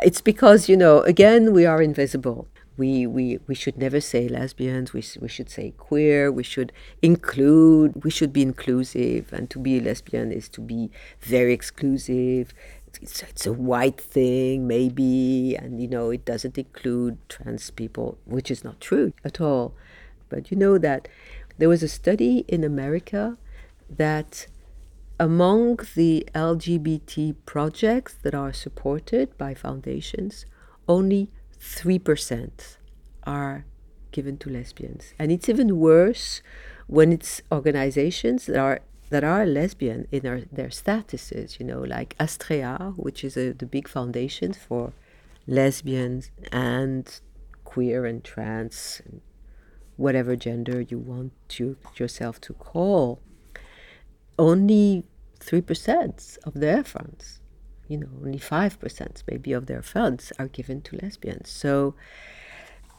It's 0.03 0.21
because, 0.21 0.69
you 0.69 0.77
know, 0.77 1.01
again, 1.01 1.53
we 1.53 1.65
are 1.65 1.81
invisible 1.81 2.47
we, 2.77 3.07
we, 3.07 3.39
we 3.47 3.55
should 3.55 3.77
never 3.77 3.99
say 3.99 4.27
lesbians, 4.27 4.93
we, 4.93 5.03
we 5.19 5.27
should 5.27 5.49
say 5.49 5.73
queer, 5.77 6.31
we 6.31 6.43
should 6.43 6.71
include, 7.01 8.03
we 8.03 8.11
should 8.11 8.31
be 8.31 8.43
inclusive. 8.43 9.33
And 9.33 9.49
to 9.49 9.59
be 9.59 9.79
a 9.79 9.81
lesbian 9.81 10.31
is 10.31 10.47
to 10.49 10.61
be 10.61 10.91
very 11.19 11.53
exclusive. 11.53 12.53
It's, 13.01 13.23
it's 13.23 13.45
a 13.45 13.53
white 13.53 13.99
thing, 13.99 14.67
maybe, 14.67 15.55
and 15.55 15.81
you 15.81 15.87
know, 15.87 16.11
it 16.11 16.23
doesn't 16.23 16.57
include 16.57 17.17
trans 17.29 17.69
people, 17.71 18.17
which 18.25 18.49
is 18.49 18.63
not 18.63 18.79
true 18.79 19.13
at 19.25 19.41
all. 19.41 19.75
But 20.29 20.51
you 20.51 20.57
know 20.57 20.77
that 20.77 21.07
there 21.57 21.69
was 21.69 21.83
a 21.83 21.87
study 21.87 22.45
in 22.47 22.63
America 22.63 23.37
that 23.89 24.47
among 25.19 25.79
the 25.95 26.27
LGBT 26.35 27.35
projects 27.45 28.15
that 28.21 28.35
are 28.35 28.53
supported 28.53 29.35
by 29.37 29.53
foundations, 29.55 30.45
only 30.87 31.31
3% 31.75 32.77
are 33.23 33.65
given 34.11 34.37
to 34.37 34.49
lesbians. 34.49 35.13
And 35.19 35.31
it's 35.31 35.49
even 35.49 35.79
worse 35.79 36.41
when 36.87 37.11
it's 37.11 37.41
organizations 37.51 38.45
that 38.45 38.57
are 38.57 38.79
that 39.09 39.23
are 39.23 39.45
lesbian 39.45 40.05
in 40.11 40.27
our, 40.27 40.41
their 40.51 40.67
statuses, 40.67 41.59
you 41.59 41.65
know, 41.65 41.79
like 41.79 42.17
Astraea, 42.17 42.93
which 42.97 43.23
is 43.23 43.37
a, 43.37 43.53
the 43.53 43.65
big 43.65 43.87
foundation 43.87 44.51
for 44.51 44.91
lesbians 45.47 46.29
and 46.51 47.21
queer 47.63 48.05
and 48.05 48.21
trans, 48.21 49.01
and 49.05 49.21
whatever 49.95 50.35
gender 50.35 50.81
you 50.81 50.97
want 50.97 51.31
to 51.47 51.77
yourself 51.95 52.41
to 52.41 52.53
call. 52.53 53.21
Only 54.37 55.05
3% 55.39 56.37
of 56.43 56.53
their 56.55 56.83
funds 56.83 57.39
you 57.87 57.97
know, 57.97 58.09
only 58.23 58.39
5% 58.39 59.23
maybe 59.29 59.53
of 59.53 59.65
their 59.65 59.81
funds 59.81 60.33
are 60.39 60.47
given 60.47 60.81
to 60.81 60.97
lesbians. 61.01 61.49
So 61.49 61.95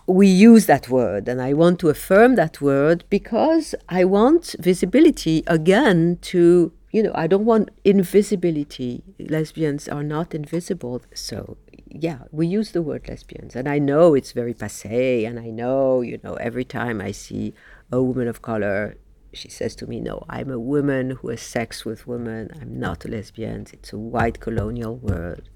we 0.06 0.26
use 0.26 0.66
that 0.66 0.88
word, 0.88 1.28
and 1.28 1.40
I 1.40 1.52
want 1.52 1.78
to 1.80 1.90
affirm 1.90 2.36
that 2.36 2.60
word 2.62 3.04
because 3.10 3.74
I 3.88 4.04
want 4.04 4.56
visibility 4.58 5.44
again 5.46 6.18
to, 6.22 6.72
you 6.90 7.02
know, 7.02 7.12
I 7.14 7.26
don't 7.26 7.44
want 7.44 7.70
invisibility. 7.84 9.02
Lesbians 9.18 9.86
are 9.86 10.02
not 10.02 10.34
invisible. 10.34 11.02
So, 11.12 11.58
yeah, 11.88 12.20
we 12.32 12.46
use 12.46 12.72
the 12.72 12.80
word 12.80 13.06
lesbians, 13.06 13.54
and 13.54 13.68
I 13.68 13.78
know 13.78 14.14
it's 14.14 14.32
very 14.32 14.54
passe, 14.54 15.26
and 15.26 15.38
I 15.38 15.50
know, 15.50 16.00
you 16.00 16.18
know, 16.24 16.34
every 16.34 16.64
time 16.64 17.02
I 17.02 17.12
see 17.12 17.52
a 17.92 18.02
woman 18.02 18.28
of 18.28 18.40
color 18.40 18.96
she 19.32 19.48
says 19.48 19.74
to 19.76 19.86
me, 19.86 20.00
No, 20.00 20.24
I'm 20.28 20.50
a 20.50 20.58
woman 20.58 21.10
who 21.10 21.28
has 21.28 21.42
sex 21.42 21.84
with 21.84 22.06
women. 22.06 22.50
I'm 22.60 22.78
not 22.78 23.04
a 23.04 23.08
lesbian. 23.08 23.66
It's 23.72 23.92
a 23.92 23.98
white 23.98 24.40
colonial 24.40 24.96
word. 24.96 25.48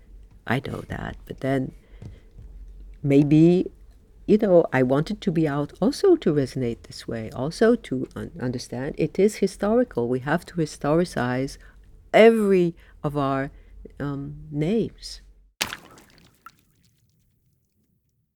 I 0.47 0.61
know 0.66 0.83
that. 0.89 1.16
But 1.25 1.41
then 1.41 1.73
maybe, 3.03 3.70
you 4.27 4.39
know, 4.39 4.66
I 4.73 4.83
wanted 4.83 5.20
to 5.23 5.33
be 5.33 5.49
out 5.49 5.73
also 5.81 6.16
to 6.16 6.35
resonate 6.35 6.83
this 6.83 7.09
way, 7.09 7.31
also 7.31 7.75
to 7.75 8.07
un- 8.14 8.33
understand 8.41 8.95
it 8.99 9.18
is 9.18 9.37
historical. 9.37 10.09
We 10.09 10.20
have 10.20 10.45
to 10.47 10.55
historicize 10.57 11.57
every 12.12 12.75
of 13.03 13.16
our 13.16 13.51
um, 13.99 14.37
names. 14.51 15.23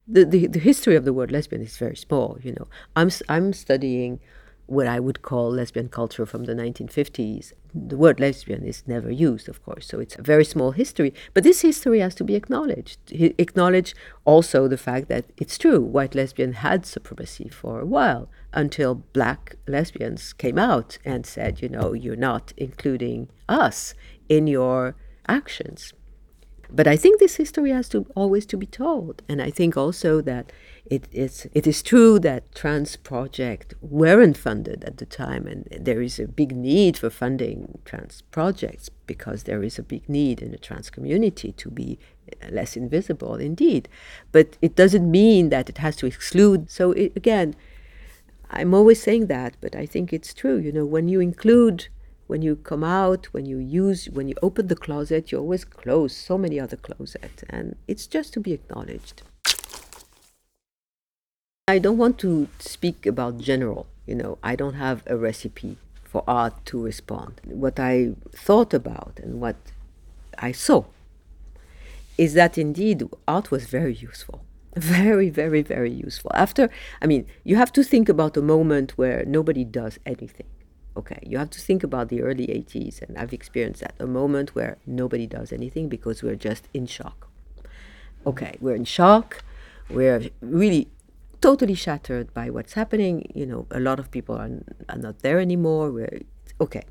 The, 0.08 0.24
the, 0.24 0.46
the 0.46 0.60
history 0.60 0.94
of 0.94 1.04
the 1.04 1.12
word 1.12 1.32
lesbian 1.32 1.62
is 1.62 1.76
very 1.76 1.96
small, 1.96 2.38
you 2.40 2.52
know. 2.52 2.68
I'm, 2.94 3.10
I'm 3.28 3.52
studying 3.52 4.20
what 4.66 4.86
I 4.86 4.98
would 4.98 5.22
call 5.22 5.50
lesbian 5.50 5.88
culture 5.88 6.26
from 6.26 6.44
the 6.44 6.54
1950s. 6.54 7.52
The 7.74 7.96
word 7.96 8.18
lesbian 8.18 8.64
is 8.64 8.82
never 8.86 9.10
used, 9.10 9.48
of 9.48 9.62
course, 9.64 9.86
so 9.86 10.00
it's 10.00 10.16
a 10.16 10.22
very 10.22 10.44
small 10.44 10.72
history. 10.72 11.14
But 11.34 11.44
this 11.44 11.60
history 11.60 12.00
has 12.00 12.14
to 12.16 12.24
be 12.24 12.34
acknowledged. 12.34 12.98
He 13.06 13.34
acknowledge 13.38 13.94
also 14.24 14.66
the 14.66 14.78
fact 14.78 15.08
that 15.08 15.26
it's 15.36 15.58
true, 15.58 15.80
white 15.80 16.14
lesbian 16.14 16.54
had 16.54 16.84
supremacy 16.84 17.48
for 17.48 17.80
a 17.80 17.86
while 17.86 18.28
until 18.52 18.96
black 19.12 19.56
lesbians 19.68 20.32
came 20.32 20.58
out 20.58 20.98
and 21.04 21.26
said, 21.26 21.62
you 21.62 21.68
know, 21.68 21.92
you're 21.92 22.16
not 22.16 22.52
including 22.56 23.28
us 23.48 23.94
in 24.28 24.46
your 24.46 24.96
actions. 25.28 25.92
But 26.68 26.88
I 26.88 26.96
think 26.96 27.20
this 27.20 27.36
history 27.36 27.70
has 27.70 27.88
to 27.90 28.06
always 28.16 28.46
to 28.46 28.56
be 28.56 28.66
told, 28.66 29.22
and 29.28 29.40
I 29.40 29.50
think 29.50 29.76
also 29.76 30.20
that 30.22 30.50
it 30.88 31.08
is 31.12 31.48
it 31.52 31.66
is 31.66 31.82
true 31.82 32.18
that 32.20 32.54
trans 32.54 32.96
projects 32.96 33.74
weren't 33.80 34.36
funded 34.36 34.84
at 34.84 34.98
the 34.98 35.06
time, 35.06 35.46
and 35.46 35.66
there 35.70 36.00
is 36.00 36.18
a 36.18 36.28
big 36.28 36.54
need 36.56 36.96
for 36.96 37.10
funding 37.10 37.78
trans 37.84 38.22
projects 38.30 38.88
because 39.06 39.42
there 39.44 39.62
is 39.62 39.78
a 39.78 39.82
big 39.82 40.08
need 40.08 40.40
in 40.40 40.52
the 40.52 40.58
trans 40.58 40.90
community 40.90 41.52
to 41.52 41.70
be 41.70 41.98
less 42.50 42.76
invisible, 42.76 43.34
indeed. 43.34 43.88
But 44.32 44.56
it 44.62 44.76
doesn't 44.76 45.10
mean 45.10 45.48
that 45.50 45.68
it 45.68 45.78
has 45.78 45.96
to 45.96 46.06
exclude. 46.06 46.70
So 46.70 46.92
it, 46.92 47.12
again, 47.16 47.54
I'm 48.50 48.74
always 48.74 49.02
saying 49.02 49.26
that, 49.26 49.56
but 49.60 49.74
I 49.74 49.86
think 49.86 50.12
it's 50.12 50.32
true. 50.32 50.56
You 50.56 50.72
know, 50.72 50.86
when 50.86 51.08
you 51.08 51.20
include 51.20 51.88
when 52.26 52.42
you 52.42 52.56
come 52.56 52.82
out, 52.82 53.26
when 53.26 53.46
you 53.46 53.58
use, 53.58 54.06
when 54.10 54.28
you 54.28 54.34
open 54.42 54.66
the 54.66 54.74
closet, 54.74 55.30
you 55.30 55.38
always 55.38 55.64
close 55.64 56.14
so 56.16 56.36
many 56.36 56.58
other 56.58 56.76
closets, 56.76 57.44
and 57.48 57.76
it's 57.86 58.06
just 58.06 58.32
to 58.32 58.40
be 58.40 58.52
acknowledged. 58.52 59.22
I 61.68 61.80
don't 61.80 61.98
want 61.98 62.16
to 62.18 62.46
speak 62.60 63.06
about 63.06 63.38
general, 63.38 63.88
you 64.06 64.14
know, 64.14 64.38
I 64.40 64.54
don't 64.54 64.74
have 64.74 65.02
a 65.08 65.16
recipe 65.16 65.78
for 66.04 66.22
art 66.28 66.64
to 66.66 66.80
respond. 66.80 67.40
What 67.44 67.80
I 67.80 68.14
thought 68.30 68.72
about 68.72 69.18
and 69.20 69.40
what 69.40 69.56
I 70.38 70.52
saw 70.52 70.84
is 72.16 72.34
that 72.34 72.56
indeed 72.56 73.02
art 73.26 73.50
was 73.50 73.66
very 73.66 73.94
useful. 73.94 74.44
Very, 74.76 75.30
very, 75.30 75.62
very 75.62 75.90
useful. 75.90 76.30
After, 76.34 76.68
I 77.02 77.06
mean, 77.06 77.26
you 77.44 77.56
have 77.56 77.72
to 77.72 77.82
think 77.82 78.08
about 78.10 78.36
a 78.36 78.42
moment 78.42 78.98
where 78.98 79.24
nobody 79.26 79.64
does 79.64 79.98
anything 80.06 80.46
okay, 80.96 81.18
you 81.22 81.36
have 81.36 81.50
to 81.50 81.60
think 81.60 81.82
about 81.84 82.08
the 82.08 82.22
early 82.22 82.46
80s, 82.46 83.02
and 83.02 83.18
I've 83.18 83.34
experienced 83.34 83.80
that 83.80 83.94
a 83.98 84.06
moment 84.06 84.54
where 84.54 84.78
nobody 84.86 85.26
does 85.26 85.52
anything 85.52 85.90
because 85.90 86.22
we're 86.22 86.36
just 86.36 86.68
in 86.72 86.86
shock. 86.86 87.28
Okay, 88.26 88.56
we're 88.60 88.74
in 88.74 88.86
shock, 88.86 89.44
we're 89.90 90.30
really 90.40 90.88
totally 91.40 91.74
shattered 91.74 92.32
by 92.34 92.50
what's 92.50 92.74
happening. 92.74 93.30
You 93.34 93.46
know, 93.46 93.66
a 93.70 93.80
lot 93.80 93.98
of 93.98 94.10
people 94.10 94.36
are, 94.36 94.50
are 94.88 94.98
not 94.98 95.20
there 95.20 95.38
anymore. 95.40 95.90
We're 95.90 96.20
okay. 96.60 96.84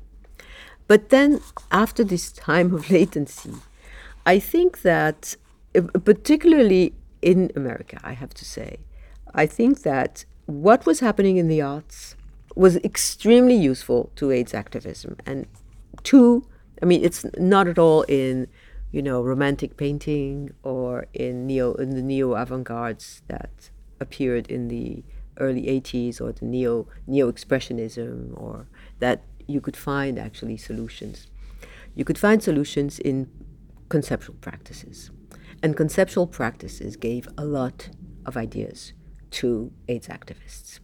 But 0.88 1.08
then, 1.08 1.40
after 1.70 2.04
this 2.04 2.32
time 2.32 2.74
of 2.74 2.90
latency, 2.96 3.52
I 4.24 4.38
think 4.38 4.82
that, 4.82 5.36
uh, 5.74 5.82
particularly 6.04 6.94
in 7.22 7.50
America, 7.56 7.98
I 8.04 8.12
have 8.12 8.34
to 8.34 8.44
say, 8.44 8.78
I 9.34 9.46
think 9.46 9.82
that 9.82 10.24
what 10.46 10.86
was 10.86 11.00
happening 11.00 11.36
in 11.36 11.48
the 11.48 11.60
arts 11.60 12.14
was 12.54 12.76
extremely 12.76 13.54
useful 13.54 14.10
to 14.16 14.30
AIDS 14.30 14.54
activism. 14.54 15.16
And 15.26 15.46
two, 16.04 16.46
I 16.82 16.86
mean, 16.86 17.04
it's 17.04 17.24
not 17.36 17.68
at 17.68 17.78
all 17.78 18.02
in, 18.02 18.48
you 18.92 19.02
know, 19.02 19.22
romantic 19.22 19.76
painting 19.76 20.50
or 20.62 21.06
in 21.12 21.46
neo 21.46 21.74
in 21.74 21.90
the 21.90 22.02
neo 22.02 22.34
avant-gardes 22.34 23.22
that 23.28 23.70
appeared 24.00 24.46
in 24.48 24.68
the 24.68 25.02
early 25.38 25.64
80s 25.64 26.20
or 26.20 26.32
the 26.32 26.44
neo 26.44 26.86
neo 27.06 27.30
expressionism 27.30 28.32
or 28.40 28.66
that 29.00 29.22
you 29.46 29.60
could 29.60 29.76
find 29.76 30.18
actually 30.18 30.56
solutions. 30.56 31.28
You 31.94 32.04
could 32.04 32.18
find 32.18 32.42
solutions 32.42 32.98
in 32.98 33.30
conceptual 33.88 34.36
practices. 34.40 35.10
And 35.62 35.76
conceptual 35.76 36.26
practices 36.26 36.96
gave 36.96 37.28
a 37.38 37.44
lot 37.44 37.90
of 38.26 38.36
ideas 38.36 38.92
to 39.32 39.72
AIDS 39.88 40.08
activists. 40.08 40.80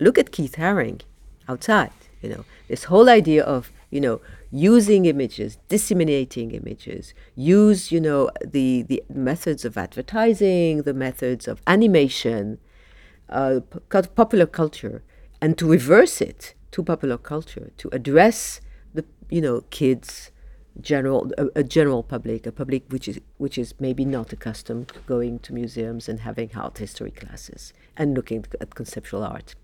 Look 0.00 0.18
at 0.18 0.32
Keith 0.32 0.56
Haring 0.56 1.02
outside. 1.48 1.92
You 2.20 2.30
know, 2.30 2.44
this 2.68 2.84
whole 2.84 3.08
idea 3.08 3.42
of 3.42 3.72
you 3.92 4.00
know 4.00 4.20
using 4.50 5.06
images, 5.06 5.58
disseminating 5.68 6.50
images, 6.50 7.14
use 7.36 7.92
you 7.92 8.00
know 8.00 8.30
the 8.44 8.82
the 8.82 9.02
methods 9.08 9.64
of 9.64 9.78
advertising, 9.78 10.82
the 10.82 10.94
methods 10.94 11.46
of 11.46 11.62
animation, 11.66 12.58
uh, 13.28 13.60
popular 14.16 14.46
culture 14.46 15.04
and 15.42 15.58
to 15.58 15.66
reverse 15.66 16.20
it 16.20 16.54
to 16.70 16.82
popular 16.82 17.18
culture, 17.18 17.72
to 17.76 17.90
address 17.92 18.60
the 18.94 19.04
you 19.28 19.40
know 19.40 19.62
kids, 19.70 20.30
general 20.80 21.30
a, 21.36 21.46
a, 21.56 21.64
general 21.64 22.02
public, 22.02 22.46
a 22.46 22.52
public 22.52 22.84
which 22.90 23.08
is 23.08 23.20
which 23.38 23.58
is 23.58 23.74
maybe 23.78 24.04
not 24.04 24.32
accustomed 24.32 24.88
to 24.88 25.00
going 25.00 25.40
to 25.40 25.52
museums 25.52 26.08
and 26.08 26.20
having 26.20 26.50
art 26.54 26.78
history 26.78 27.10
classes 27.10 27.72
and 27.96 28.14
looking 28.14 28.44
at 28.60 28.74
conceptual 28.74 29.22
art. 29.24 29.54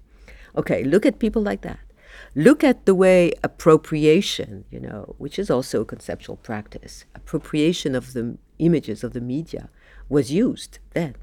Okay, 0.56 0.82
look 0.82 1.06
at 1.06 1.18
people 1.18 1.42
like 1.42 1.62
that. 1.62 1.78
Look 2.34 2.62
at 2.62 2.86
the 2.86 2.94
way 2.94 3.32
appropriation, 3.42 4.64
you 4.70 4.80
know, 4.80 5.14
which 5.18 5.38
is 5.38 5.50
also 5.50 5.82
a 5.82 5.84
conceptual 5.84 6.36
practice, 6.36 7.04
appropriation 7.14 7.94
of 7.94 8.12
the 8.12 8.38
images 8.58 9.04
of 9.04 9.12
the 9.12 9.20
media 9.20 9.68
was 10.08 10.32
used 10.32 10.78
then. 10.94 11.14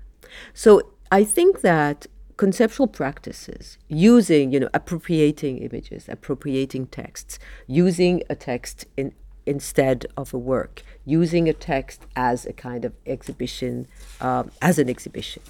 So 0.53 0.91
I 1.11 1.23
think 1.23 1.61
that 1.61 2.07
conceptual 2.37 2.87
practices 2.87 3.77
using 3.87 4.51
you 4.51 4.59
know 4.59 4.69
appropriating 4.73 5.57
images 5.59 6.09
appropriating 6.09 6.85
texts 6.87 7.39
using 7.65 8.21
a 8.29 8.35
text 8.35 8.85
in, 8.97 9.13
instead 9.45 10.05
of 10.17 10.33
a 10.33 10.37
work 10.37 10.83
using 11.05 11.47
a 11.47 11.53
text 11.53 12.01
as 12.15 12.45
a 12.45 12.51
kind 12.51 12.83
of 12.83 12.93
exhibition 13.05 13.87
um, 14.19 14.51
as 14.61 14.77
an 14.77 14.89
exhibition 14.89 15.41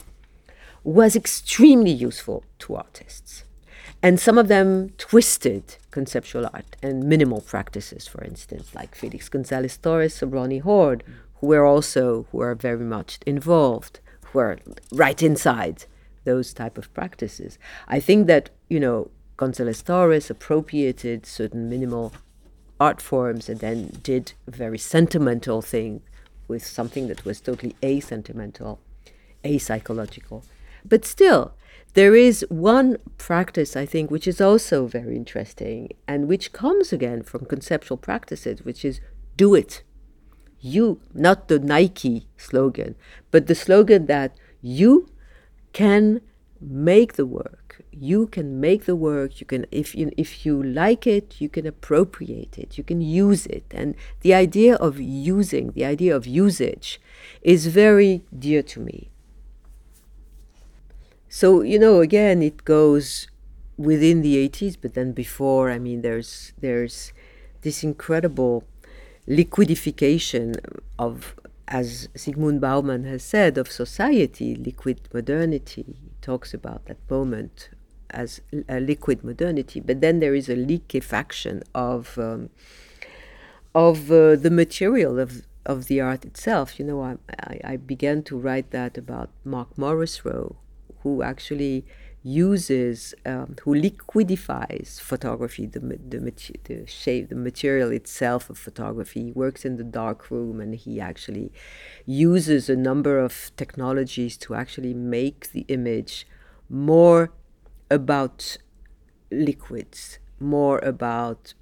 was 0.84 1.16
extremely 1.16 1.92
useful 1.92 2.44
to 2.60 2.76
artists 2.76 3.46
and 4.06 4.20
some 4.20 4.38
of 4.38 4.48
them 4.48 4.90
twisted 4.98 5.78
conceptual 5.90 6.46
art 6.54 6.76
and 6.84 7.04
minimal 7.04 7.42
practices 7.42 8.08
for 8.08 8.24
instance 8.24 8.76
like 8.76 8.94
Felix 8.94 9.30
Gonzalez 9.30 9.78
Torres 9.78 10.22
or 10.22 10.28
Roni 10.28 10.62
Horn 10.62 11.02
who 11.40 11.48
were 11.48 11.66
also 11.66 12.28
who 12.32 12.40
are 12.42 12.56
very 12.56 12.86
much 12.86 13.20
involved 13.26 14.00
who 14.28 14.40
are 14.40 14.58
right 14.92 15.22
inside 15.24 15.86
those 16.26 16.54
type 16.54 16.78
of 16.78 16.94
practices. 16.94 17.58
I 17.88 18.00
think 18.00 18.28
that 18.28 18.50
you 18.70 18.80
know 18.80 19.10
Gonzalez 19.38 19.82
Torres 19.82 20.30
appropriated 20.30 21.26
certain 21.26 21.70
minimal 21.70 22.14
art 22.80 23.02
forms 23.02 23.48
and 23.48 23.60
then 23.60 24.00
did 24.04 24.34
a 24.48 24.52
very 24.52 24.78
sentimental 24.78 25.62
thing 25.62 26.02
with 26.48 26.66
something 26.66 27.08
that 27.08 27.26
was 27.26 27.40
totally 27.40 27.76
asentimental, 27.84 28.80
psychological. 29.58 30.44
But 30.84 31.06
still, 31.06 31.54
there 31.96 32.14
is 32.14 32.46
one 32.50 32.98
practice, 33.18 33.76
I 33.76 33.86
think, 33.86 34.12
which 34.12 34.28
is 34.28 34.42
also 34.42 34.86
very 34.86 35.16
interesting 35.16 35.90
and 36.08 36.28
which 36.28 36.52
comes 36.52 36.92
again 36.92 37.24
from 37.24 37.46
conceptual 37.46 37.98
practices, 37.98 38.64
which 38.64 38.84
is 38.84 39.00
do 39.38 39.56
it. 39.56 39.82
You, 40.60 41.00
not 41.14 41.48
the 41.48 41.58
Nike 41.58 42.28
slogan, 42.38 42.96
but 43.32 43.48
the 43.48 43.56
slogan 43.56 44.08
that 44.08 44.36
you 44.62 45.08
can 45.72 46.22
make 46.60 47.14
the 47.14 47.26
work. 47.26 47.82
You 47.92 48.28
can 48.28 48.60
make 48.60 48.86
the 48.86 48.96
work. 48.96 49.40
You 49.40 49.46
can, 49.46 49.66
if 49.72 49.96
you 49.96 50.12
if 50.18 50.46
you 50.46 50.62
like 50.62 51.08
it, 51.08 51.40
you 51.40 51.48
can 51.48 51.66
appropriate 51.66 52.58
it. 52.58 52.78
You 52.78 52.84
can 52.84 53.00
use 53.00 53.46
it. 53.46 53.66
And 53.72 53.96
the 54.22 54.34
idea 54.34 54.76
of 54.76 55.00
using, 55.00 55.72
the 55.72 55.86
idea 55.86 56.16
of 56.16 56.26
usage, 56.28 57.00
is 57.42 57.68
very 57.68 58.24
dear 58.38 58.64
to 58.64 58.80
me. 58.80 59.12
So 61.42 61.64
you 61.64 61.80
know, 61.80 62.00
again, 62.00 62.42
it 62.42 62.64
goes 62.64 63.28
within 63.76 64.22
the 64.22 64.36
80s, 64.48 64.78
but 64.82 64.94
then 64.94 65.12
before. 65.12 65.70
I 65.70 65.80
mean, 65.80 66.02
there's 66.02 66.54
there's 66.62 67.12
this 67.60 67.84
incredible 67.84 68.64
liquidification 69.28 70.56
of 70.98 71.36
as 71.68 72.08
Zygmunt 72.16 72.62
Bauman 72.62 73.04
has 73.04 73.22
said, 73.22 73.58
of 73.58 73.70
society, 73.70 74.56
liquid 74.56 75.10
modernity. 75.14 75.84
He 76.04 76.12
talks 76.22 76.54
about 76.54 76.86
that 76.86 77.00
moment 77.10 77.68
as 78.12 78.40
a 78.70 78.80
liquid 78.80 79.22
modernity, 79.22 79.82
but 79.82 80.00
then 80.00 80.22
there 80.22 80.36
is 80.36 80.48
a 80.48 80.56
liquefaction 80.56 81.64
of 81.74 82.18
um, 82.18 82.50
of 83.74 84.10
uh, 84.10 84.38
the 84.38 84.52
material 84.64 85.20
of 85.20 85.46
of 85.66 85.88
the 85.88 86.00
art 86.00 86.24
itself. 86.24 86.80
You 86.80 86.86
know, 86.86 87.02
I, 87.02 87.18
I, 87.52 87.60
I 87.74 87.76
began 87.76 88.24
to 88.24 88.38
write 88.38 88.72
that 88.72 88.98
about 88.98 89.32
Mark 89.44 89.78
Morrisroe, 89.78 90.56
who 91.06 91.22
actually 91.22 91.86
uses, 92.24 93.14
um, 93.28 93.56
who 93.62 93.76
liquidifies 93.76 95.00
photography, 95.00 95.68
the, 95.68 95.80
the, 95.80 96.34
the 96.64 96.88
shape, 96.88 97.30
the 97.30 97.36
material 97.36 97.92
itself 97.92 98.50
of 98.50 98.58
photography. 98.58 99.26
He 99.26 99.32
works 99.32 99.64
in 99.64 99.78
the 99.78 99.84
dark 99.84 100.32
room 100.32 100.60
and 100.60 100.74
he 100.74 101.00
actually 101.00 101.54
uses 102.08 102.68
a 102.72 102.76
number 102.76 103.20
of 103.20 103.52
technologies 103.56 104.36
to 104.38 104.56
actually 104.56 104.96
make 104.96 105.52
the 105.52 105.64
image 105.68 106.26
more 106.68 107.32
about 107.92 108.58
liquids, 109.30 110.18
more 110.40 110.80
about 110.80 111.54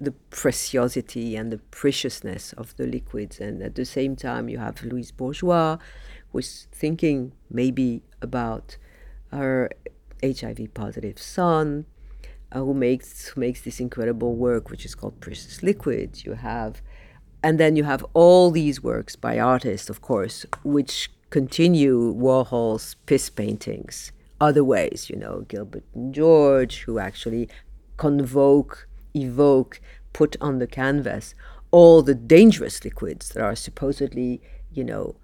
the 0.00 0.10
preciosity 0.30 1.36
and 1.36 1.52
the 1.52 1.58
preciousness 1.70 2.52
of 2.54 2.76
the 2.76 2.88
liquids. 2.88 3.38
And 3.38 3.62
at 3.62 3.76
the 3.76 3.84
same 3.84 4.16
time, 4.16 4.48
you 4.48 4.58
have 4.58 4.82
Louise 4.82 5.12
Bourgeois, 5.12 5.78
who's 6.32 6.66
thinking 6.72 7.30
maybe 7.48 8.02
about 8.24 8.76
her 9.30 9.70
HIV 10.24 10.74
positive 10.74 11.18
son, 11.20 11.86
uh, 12.50 12.58
who 12.60 12.74
makes 12.74 13.28
who 13.28 13.40
makes 13.40 13.60
this 13.60 13.78
incredible 13.78 14.34
work, 14.34 14.70
which 14.70 14.84
is 14.84 14.94
called 14.96 15.20
Precious 15.20 15.62
Liquids. 15.62 16.24
You 16.24 16.32
have, 16.32 16.82
and 17.42 17.60
then 17.60 17.76
you 17.76 17.84
have 17.84 18.04
all 18.14 18.50
these 18.50 18.82
works 18.82 19.14
by 19.14 19.38
artists, 19.38 19.88
of 19.88 20.00
course, 20.00 20.46
which 20.64 21.10
continue 21.30 22.12
Warhol's 22.14 22.96
piss 23.06 23.30
paintings. 23.30 24.12
Other 24.40 24.64
ways, 24.64 25.08
you 25.08 25.16
know, 25.16 25.44
Gilbert 25.48 25.84
and 25.94 26.12
George, 26.14 26.82
who 26.82 26.98
actually 26.98 27.48
convoke, 27.96 28.88
evoke, 29.14 29.80
put 30.12 30.36
on 30.40 30.58
the 30.58 30.66
canvas 30.66 31.34
all 31.74 32.02
the 32.02 32.14
dangerous 32.14 32.84
liquids 32.84 33.30
that 33.30 33.42
are 33.42 33.56
supposedly, 33.56 34.40
you 34.72 34.84
know, 34.84 35.16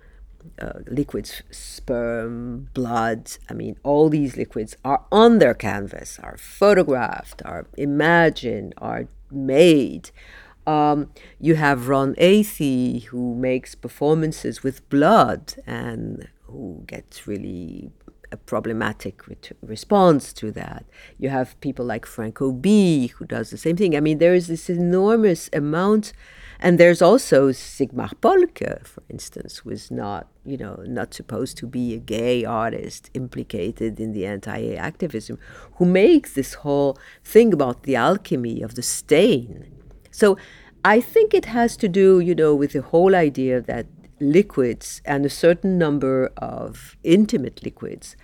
uh, 0.61 0.80
liquids, 0.86 1.43
sperm, 1.51 2.68
blood. 2.74 3.32
I 3.49 3.55
mean, 3.55 3.76
all 3.82 4.09
these 4.09 4.36
liquids 4.36 4.76
are 4.84 5.05
on 5.11 5.38
their 5.38 5.55
canvas, 5.55 6.18
are 6.22 6.36
photographed, 6.36 7.43
are 7.45 7.66
imagined, 7.76 8.74
are 8.78 9.07
made. 9.30 10.11
Um, 10.66 11.11
you 11.41 11.55
have 11.57 11.88
Ron 11.88 12.14
Athey, 12.16 13.05
who 13.05 13.34
makes 13.34 13.74
performances 13.74 14.62
with 14.62 14.88
blood 14.88 15.55
and 15.66 16.28
who 16.45 16.82
gets 16.86 17.26
really 17.26 17.91
a 18.32 18.36
problematic 18.36 19.26
ret- 19.26 19.57
response 19.62 20.32
to 20.34 20.53
that. 20.53 20.84
You 21.18 21.30
have 21.30 21.61
people 21.61 21.84
like 21.84 22.07
Franco 22.07 22.53
B, 22.53 23.09
who 23.09 23.24
does 23.24 23.51
the 23.51 23.57
same 23.57 23.76
thing. 23.76 23.97
I 23.97 24.01
mean, 24.01 24.18
there 24.18 24.34
is 24.34 24.47
this 24.47 24.70
enormous 24.70 25.51
amount 25.53 26.12
and 26.61 26.79
there's 26.79 27.03
also 27.03 27.49
Sigmar 27.51 28.13
Polke, 28.21 28.71
uh, 28.71 28.85
for 28.85 29.03
instance, 29.09 29.59
who 29.59 29.71
is 29.71 29.91
not, 29.91 30.29
you 30.45 30.57
know, 30.57 30.83
not 30.87 31.15
supposed 31.15 31.57
to 31.59 31.67
be 31.67 31.95
a 31.95 31.99
gay 31.99 32.45
artist 32.45 33.11
implicated 33.15 33.99
in 33.99 34.13
the 34.13 34.27
anti-gay 34.27 34.77
activism, 34.77 35.39
who 35.77 35.85
makes 35.85 36.35
this 36.35 36.55
whole 36.55 36.99
thing 37.25 37.53
about 37.53 37.83
the 37.85 37.97
alchemy 37.97 38.61
of 38.63 38.75
the 38.75 38.83
stain. 38.83 39.73
So 40.11 40.37
I 40.85 41.01
think 41.01 41.35
it 41.35 41.47
has 41.47 41.77
to 41.79 41.89
do, 41.89 42.21
you 42.21 42.35
know, 42.35 42.55
with 42.55 42.73
the 42.73 42.83
whole 42.83 43.15
idea 43.15 43.61
that 43.63 43.87
liquids 44.21 45.01
and 45.05 45.25
a 45.25 45.31
certain 45.31 45.79
number 45.79 46.31
of 46.37 46.97
intimate 47.03 47.65
liquids 47.65 48.17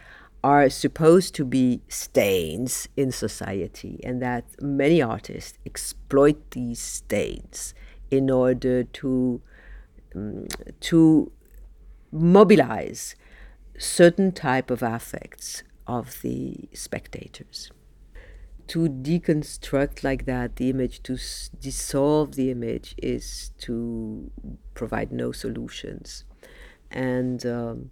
are 0.45 0.69
supposed 0.69 1.35
to 1.35 1.45
be 1.45 1.81
stains 1.89 2.89
in 2.97 3.11
society, 3.11 3.99
and 4.05 4.23
that 4.23 4.45
many 4.63 5.03
artists 5.03 5.59
exploit 5.65 6.51
these 6.51 6.79
stains 6.79 7.75
in 8.11 8.31
order 8.31 8.85
to 8.85 9.41
um, 10.15 10.47
to 10.81 11.31
mobilize 12.13 13.15
certain 13.79 14.33
type 14.33 14.71
of 14.71 14.83
affects 14.83 15.63
of 15.87 16.23
the 16.23 16.69
spectators. 16.73 17.71
To 18.69 18.89
deconstruct 18.89 20.03
like 20.03 20.25
that 20.27 20.57
the 20.57 20.71
image 20.71 21.03
to 21.05 21.15
s- 21.15 21.51
dissolve 21.61 22.35
the 22.35 22.51
image 22.51 22.95
is 22.99 23.53
to 23.59 24.31
provide 24.75 25.13
no 25.13 25.31
solutions. 25.31 26.25
And 26.91 27.47
um, 27.47 27.91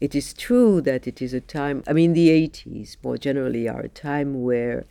it 0.00 0.14
is 0.14 0.34
true 0.34 0.80
that 0.82 1.06
it 1.06 1.22
is 1.22 1.32
a 1.32 1.40
time 1.40 1.82
i 1.86 1.92
mean 1.92 2.12
the 2.12 2.28
80s 2.28 2.96
more 3.02 3.16
generally 3.16 3.68
are 3.68 3.80
a 3.80 3.88
time 3.88 4.42
where 4.42 4.84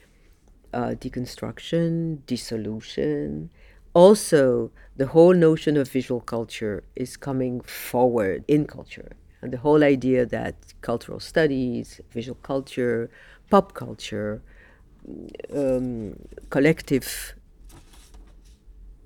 uh, 0.73 0.93
deconstruction 1.03 2.25
dissolution 2.25 3.49
also 3.93 4.71
the 4.95 5.07
whole 5.07 5.33
notion 5.33 5.77
of 5.77 5.89
visual 5.89 6.21
culture 6.21 6.83
is 6.95 7.17
coming 7.17 7.61
forward 7.61 8.43
in 8.47 8.65
culture 8.65 9.11
and 9.41 9.51
the 9.53 9.57
whole 9.57 9.83
idea 9.83 10.25
that 10.25 10.55
cultural 10.81 11.19
studies 11.19 12.01
visual 12.11 12.37
culture 12.43 13.09
pop 13.49 13.73
culture 13.73 14.41
um, 15.53 16.15
collective 16.49 17.35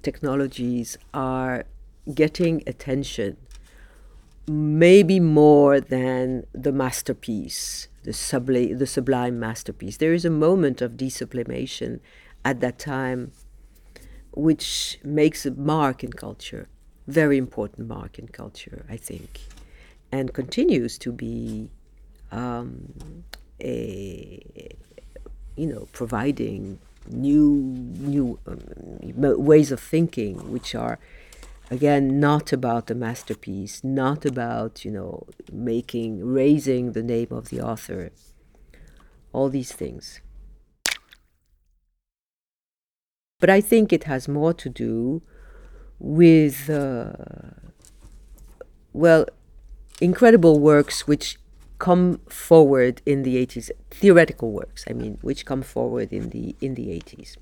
technologies 0.04 0.98
are 1.14 1.66
getting 2.14 2.64
attention 2.68 3.36
maybe 4.48 5.20
more 5.20 5.82
than 5.82 6.46
the 6.54 6.72
masterpiece, 6.72 7.90
the, 8.04 8.12
subli- 8.12 8.78
the 8.78 8.88
sublime 8.88 9.40
masterpiece. 9.40 9.98
There 9.98 10.14
is 10.14 10.24
a 10.24 10.30
moment 10.30 10.82
of 10.82 10.94
desublimation 10.94 12.00
at 12.46 12.62
that 12.62 12.80
time 12.80 13.34
which 14.38 15.00
makes 15.04 15.46
a 15.46 15.52
mark 15.52 16.04
in 16.04 16.14
culture, 16.14 16.70
very 17.08 17.38
important 17.38 17.88
mark 17.88 18.20
in 18.20 18.28
culture, 18.28 18.86
I 18.88 18.98
think, 18.98 19.42
and 20.12 20.32
continues 20.32 20.98
to 21.00 21.12
be 21.12 21.70
um, 22.32 22.94
a, 23.60 24.76
you 25.56 25.68
know, 25.68 25.88
providing 25.92 26.80
new 27.10 27.50
new 28.12 28.38
um, 28.46 29.44
ways 29.44 29.72
of 29.72 29.80
thinking, 29.80 30.52
which 30.52 30.76
are 30.76 31.00
again 31.72 32.20
not 32.20 32.54
about 32.54 32.86
the 32.86 32.96
masterpiece, 32.96 33.84
not 33.84 34.24
about 34.24 34.86
you 34.86 34.92
know 34.92 35.26
making 35.52 36.24
raising 36.24 36.92
the 36.92 37.04
name 37.04 37.32
of 37.32 37.50
the 37.50 37.60
author. 37.60 38.12
All 39.34 39.50
these 39.50 39.72
things. 39.72 40.22
But 43.40 43.50
I 43.52 43.62
think 43.62 43.94
it 43.94 44.06
has 44.06 44.28
more 44.28 44.54
to 44.54 44.70
do 44.70 45.22
with, 46.00 46.70
uh, 46.70 47.14
well, 48.94 49.26
incredible 50.02 50.60
works 50.60 51.08
which 51.08 51.38
come 51.78 52.20
forward 52.28 53.02
in 53.06 53.22
the 53.22 53.36
80s, 53.46 53.70
theoretical 53.92 54.52
works, 54.52 54.86
I 54.90 54.94
mean, 54.94 55.20
which 55.22 55.46
come 55.46 55.62
forward 55.62 56.12
in 56.12 56.30
the, 56.30 56.56
in 56.62 56.74
the 56.74 56.88
80s. 56.88 57.38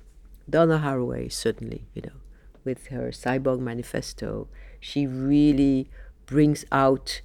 Donna 0.48 0.78
Haraway, 0.84 1.32
certainly, 1.32 1.86
you 1.94 2.02
know, 2.02 2.20
with 2.62 2.88
her 2.88 3.08
Cyborg 3.10 3.60
Manifesto, 3.60 4.48
she 4.78 5.06
really 5.06 5.88
brings 6.26 6.66
out 6.70 7.22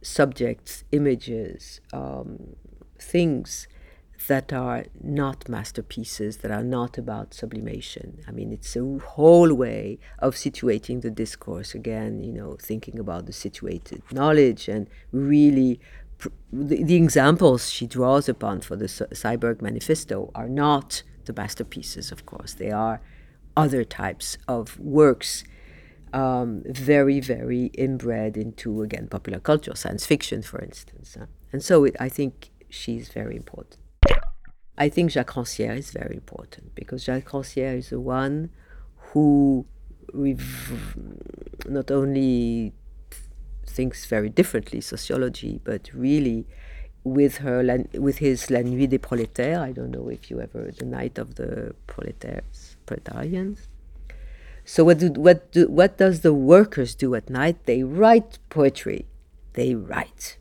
subjects, 0.00 0.84
images, 0.90 1.80
um, 1.92 2.56
things 2.98 3.68
that 4.28 4.52
are 4.52 4.84
not 5.02 5.48
masterpieces, 5.48 6.38
that 6.38 6.50
are 6.50 6.62
not 6.62 6.98
about 6.98 7.32
sublimation. 7.34 8.18
I 8.28 8.32
mean, 8.32 8.52
it's 8.52 8.76
a 8.76 8.98
whole 8.98 9.54
way 9.54 9.98
of 10.18 10.34
situating 10.34 11.00
the 11.00 11.10
discourse 11.10 11.74
again, 11.74 12.22
you 12.22 12.32
know, 12.32 12.56
thinking 12.60 12.98
about 12.98 13.26
the 13.26 13.32
situated 13.32 14.02
knowledge 14.12 14.68
and 14.68 14.88
really 15.12 15.80
the, 16.52 16.82
the, 16.82 16.96
examples 16.96 17.70
she 17.70 17.86
draws 17.86 18.28
upon 18.28 18.60
for 18.60 18.76
the 18.76 18.86
Cyborg 18.86 19.62
Manifesto 19.62 20.30
are 20.34 20.48
not 20.48 21.02
the 21.24 21.32
masterpieces, 21.32 22.12
of 22.12 22.26
course. 22.26 22.52
They 22.52 22.70
are 22.70 23.00
other 23.56 23.84
types 23.84 24.36
of 24.46 24.78
works, 24.78 25.44
um, 26.12 26.62
very, 26.66 27.20
very 27.20 27.66
inbred 27.72 28.36
into, 28.36 28.82
again, 28.82 29.08
popular 29.08 29.40
culture, 29.40 29.74
science 29.74 30.04
fiction, 30.04 30.42
for 30.42 30.60
instance. 30.60 31.16
And 31.52 31.62
so 31.62 31.84
it, 31.84 31.96
I 31.98 32.10
think 32.10 32.50
she's 32.68 33.08
very 33.08 33.36
important. 33.36 33.79
I 34.76 34.88
think 34.88 35.10
Jacques 35.10 35.34
Rancière 35.34 35.76
is 35.76 35.90
very 35.90 36.14
important 36.14 36.74
because 36.74 37.04
Jacques 37.04 37.30
Rancière 37.30 37.76
is 37.76 37.90
the 37.90 38.00
one 38.00 38.50
who 39.12 39.66
not 41.68 41.90
only 41.90 42.72
thinks 43.66 44.06
very 44.06 44.28
differently 44.28 44.80
sociology, 44.80 45.60
but 45.62 45.90
really 45.92 46.46
with 47.04 47.38
her 47.38 47.62
with 47.94 48.18
his 48.18 48.50
La 48.50 48.62
Nuit 48.62 48.88
des 48.88 48.98
Prolétaires. 48.98 49.60
I 49.60 49.72
don't 49.72 49.90
know 49.90 50.08
if 50.08 50.30
you 50.30 50.40
ever 50.40 50.70
the 50.76 50.84
Night 50.84 51.18
of 51.18 51.36
the 51.36 51.74
Prolétaires, 51.86 52.76
proletarians. 52.86 53.68
So 54.64 54.84
what 54.84 54.98
do, 54.98 55.10
what 55.12 55.52
do, 55.52 55.68
what 55.68 55.98
does 55.98 56.20
the 56.20 56.34
workers 56.34 56.94
do 56.94 57.14
at 57.14 57.30
night? 57.30 57.64
They 57.66 57.82
write 57.82 58.38
poetry. 58.50 59.06
They 59.54 59.74
write 59.74 60.38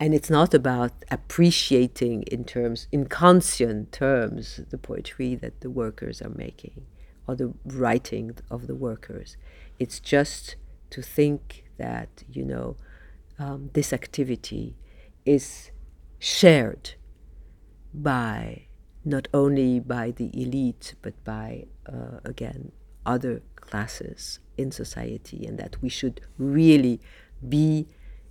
and 0.00 0.14
it's 0.14 0.30
not 0.30 0.54
about 0.54 0.92
appreciating 1.10 2.22
in 2.24 2.44
terms 2.44 2.86
in 2.92 3.06
conscient 3.06 3.92
terms 3.92 4.60
the 4.70 4.78
poetry 4.78 5.34
that 5.34 5.60
the 5.60 5.70
workers 5.70 6.22
are 6.22 6.30
making 6.30 6.86
or 7.26 7.34
the 7.34 7.52
writing 7.64 8.36
of 8.50 8.66
the 8.66 8.74
workers. 8.74 9.36
It's 9.78 10.00
just 10.00 10.56
to 10.90 11.02
think 11.02 11.64
that 11.78 12.24
you 12.30 12.44
know 12.44 12.76
um, 13.38 13.70
this 13.74 13.92
activity 13.92 14.76
is 15.24 15.70
shared 16.18 16.94
by 17.92 18.66
not 19.04 19.28
only 19.34 19.80
by 19.80 20.10
the 20.12 20.30
elite 20.40 20.94
but 21.02 21.14
by 21.24 21.66
uh, 21.86 22.18
again 22.24 22.72
other 23.04 23.42
classes 23.56 24.38
in 24.56 24.70
society 24.70 25.46
and 25.46 25.58
that 25.58 25.80
we 25.82 25.88
should 25.88 26.20
really 26.36 27.00
be 27.48 27.86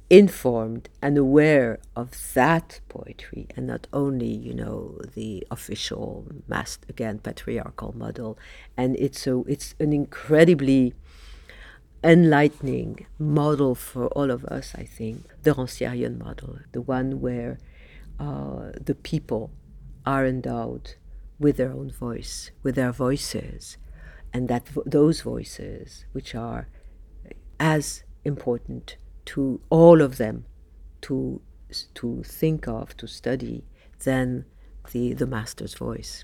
informed 0.09 0.87
and 1.01 1.17
aware 1.17 1.79
of 1.95 2.11
that 2.33 2.79
poetry 2.87 3.47
and 3.55 3.67
not 3.67 3.87
only 3.91 4.27
you 4.29 4.53
know 4.53 4.97
the 5.15 5.45
official 5.51 6.25
mass 6.47 6.79
again 6.87 7.19
patriarchal 7.19 7.93
model. 7.97 8.37
And 8.77 8.95
it's 8.97 9.27
a 9.27 9.43
it's 9.47 9.75
an 9.79 9.91
incredibly 9.91 10.93
enlightening 12.03 13.05
model 13.17 13.73
for 13.73 14.07
all 14.09 14.29
of 14.31 14.45
us 14.45 14.73
i 14.77 14.83
think. 14.83 15.25
The 15.43 15.51
Rancierian 15.51 16.17
model 16.19 16.59
the 16.71 16.81
one 16.81 17.19
where 17.19 17.57
uh, 18.19 18.71
the 18.79 18.95
people 18.95 19.51
are 20.05 20.25
endowed 20.25 20.95
with 21.39 21.57
their 21.57 21.71
own 21.71 21.91
voice 21.91 22.51
with 22.63 22.75
their 22.75 22.93
voices 22.93 23.77
and 24.33 24.47
that 24.47 24.69
vo- 24.69 24.83
those 24.85 25.21
voices 25.21 26.05
which 26.13 26.33
are 26.33 26.67
as 27.59 28.03
important 28.23 28.97
to 29.27 29.59
all 29.69 30.01
of 30.01 30.17
them 30.17 30.45
to 31.01 31.41
to 31.93 32.23
think 32.23 32.65
of, 32.67 32.95
to 32.95 33.07
study, 33.07 33.65
than 34.03 34.45
the 34.91 35.13
the 35.13 35.27
master's 35.27 35.73
voice. 35.73 36.23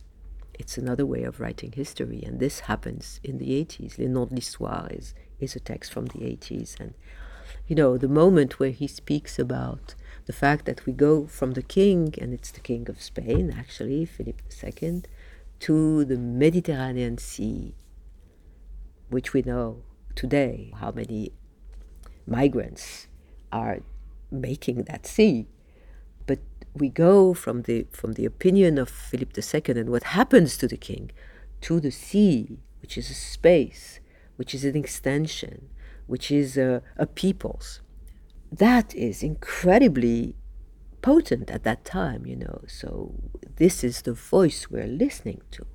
It's 0.57 0.77
another 0.77 1.05
way 1.05 1.23
of 1.23 1.39
writing 1.39 1.73
history, 1.73 2.23
and 2.25 2.39
this 2.39 2.61
happens 2.61 3.19
in 3.23 3.39
the 3.39 3.49
80s. 3.65 3.97
Les 3.97 4.07
Noms 4.07 4.29
de 4.29 4.35
l'Histoire 4.35 4.87
is, 4.91 5.15
is 5.39 5.55
a 5.55 5.59
text 5.59 5.91
from 5.91 6.05
the 6.05 6.19
80s, 6.19 6.79
and 6.79 6.93
you 7.67 7.75
know 7.75 7.97
the 7.97 8.07
moment 8.07 8.59
where 8.59 8.69
he 8.69 8.87
speaks 8.87 9.37
about 9.37 9.95
the 10.25 10.33
fact 10.33 10.65
that 10.65 10.85
we 10.85 10.93
go 10.93 11.27
from 11.27 11.51
the 11.51 11.63
king, 11.63 12.13
and 12.21 12.33
it's 12.33 12.51
the 12.51 12.61
king 12.61 12.89
of 12.89 13.01
Spain, 13.01 13.53
actually, 13.57 14.05
Philip 14.05 14.41
II, 14.63 15.03
to 15.59 16.05
the 16.05 16.17
Mediterranean 16.17 17.17
Sea, 17.17 17.75
which 19.09 19.33
we 19.33 19.41
know 19.41 19.83
today 20.15 20.71
how 20.79 20.91
many 20.91 21.33
migrants 22.25 23.07
are 23.51 23.79
making 24.31 24.83
that 24.83 25.05
sea. 25.05 25.47
But 26.25 26.39
we 26.73 26.89
go 26.89 27.33
from 27.33 27.63
the 27.63 27.87
from 27.91 28.13
the 28.13 28.25
opinion 28.25 28.77
of 28.77 28.89
Philip 28.89 29.37
II 29.37 29.79
and 29.79 29.89
what 29.89 30.03
happens 30.03 30.57
to 30.57 30.67
the 30.67 30.77
king 30.77 31.11
to 31.61 31.79
the 31.79 31.91
sea, 31.91 32.59
which 32.81 32.97
is 32.97 33.09
a 33.09 33.13
space, 33.13 33.99
which 34.35 34.53
is 34.53 34.65
an 34.65 34.75
extension, 34.75 35.69
which 36.07 36.29
is 36.29 36.57
a, 36.57 36.81
a 36.97 37.05
people's. 37.07 37.79
That 38.51 38.93
is 38.93 39.23
incredibly 39.23 40.35
potent 41.01 41.49
at 41.49 41.63
that 41.63 41.85
time, 41.85 42.25
you 42.25 42.35
know. 42.35 42.61
So 42.67 43.15
this 43.55 43.83
is 43.83 44.01
the 44.01 44.13
voice 44.13 44.69
we're 44.69 44.87
listening 44.87 45.41
to. 45.51 45.65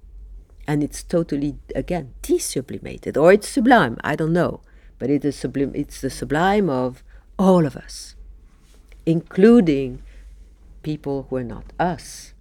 And 0.66 0.82
it's 0.82 1.02
totally, 1.02 1.56
again, 1.74 2.12
desublimated, 2.22 3.16
or 3.16 3.32
it's 3.32 3.48
sublime, 3.48 3.96
I 4.04 4.14
don't 4.14 4.34
know 4.34 4.60
but 4.98 5.10
it 5.10 5.24
is 5.24 5.36
sublime, 5.36 5.72
it's 5.74 6.00
the 6.00 6.10
sublime 6.10 6.68
of 6.68 7.02
all 7.38 7.66
of 7.66 7.76
us, 7.76 8.14
including 9.06 10.02
people 10.82 11.26
who 11.28 11.36
are 11.36 11.44
not 11.44 11.72
us. 11.78 12.34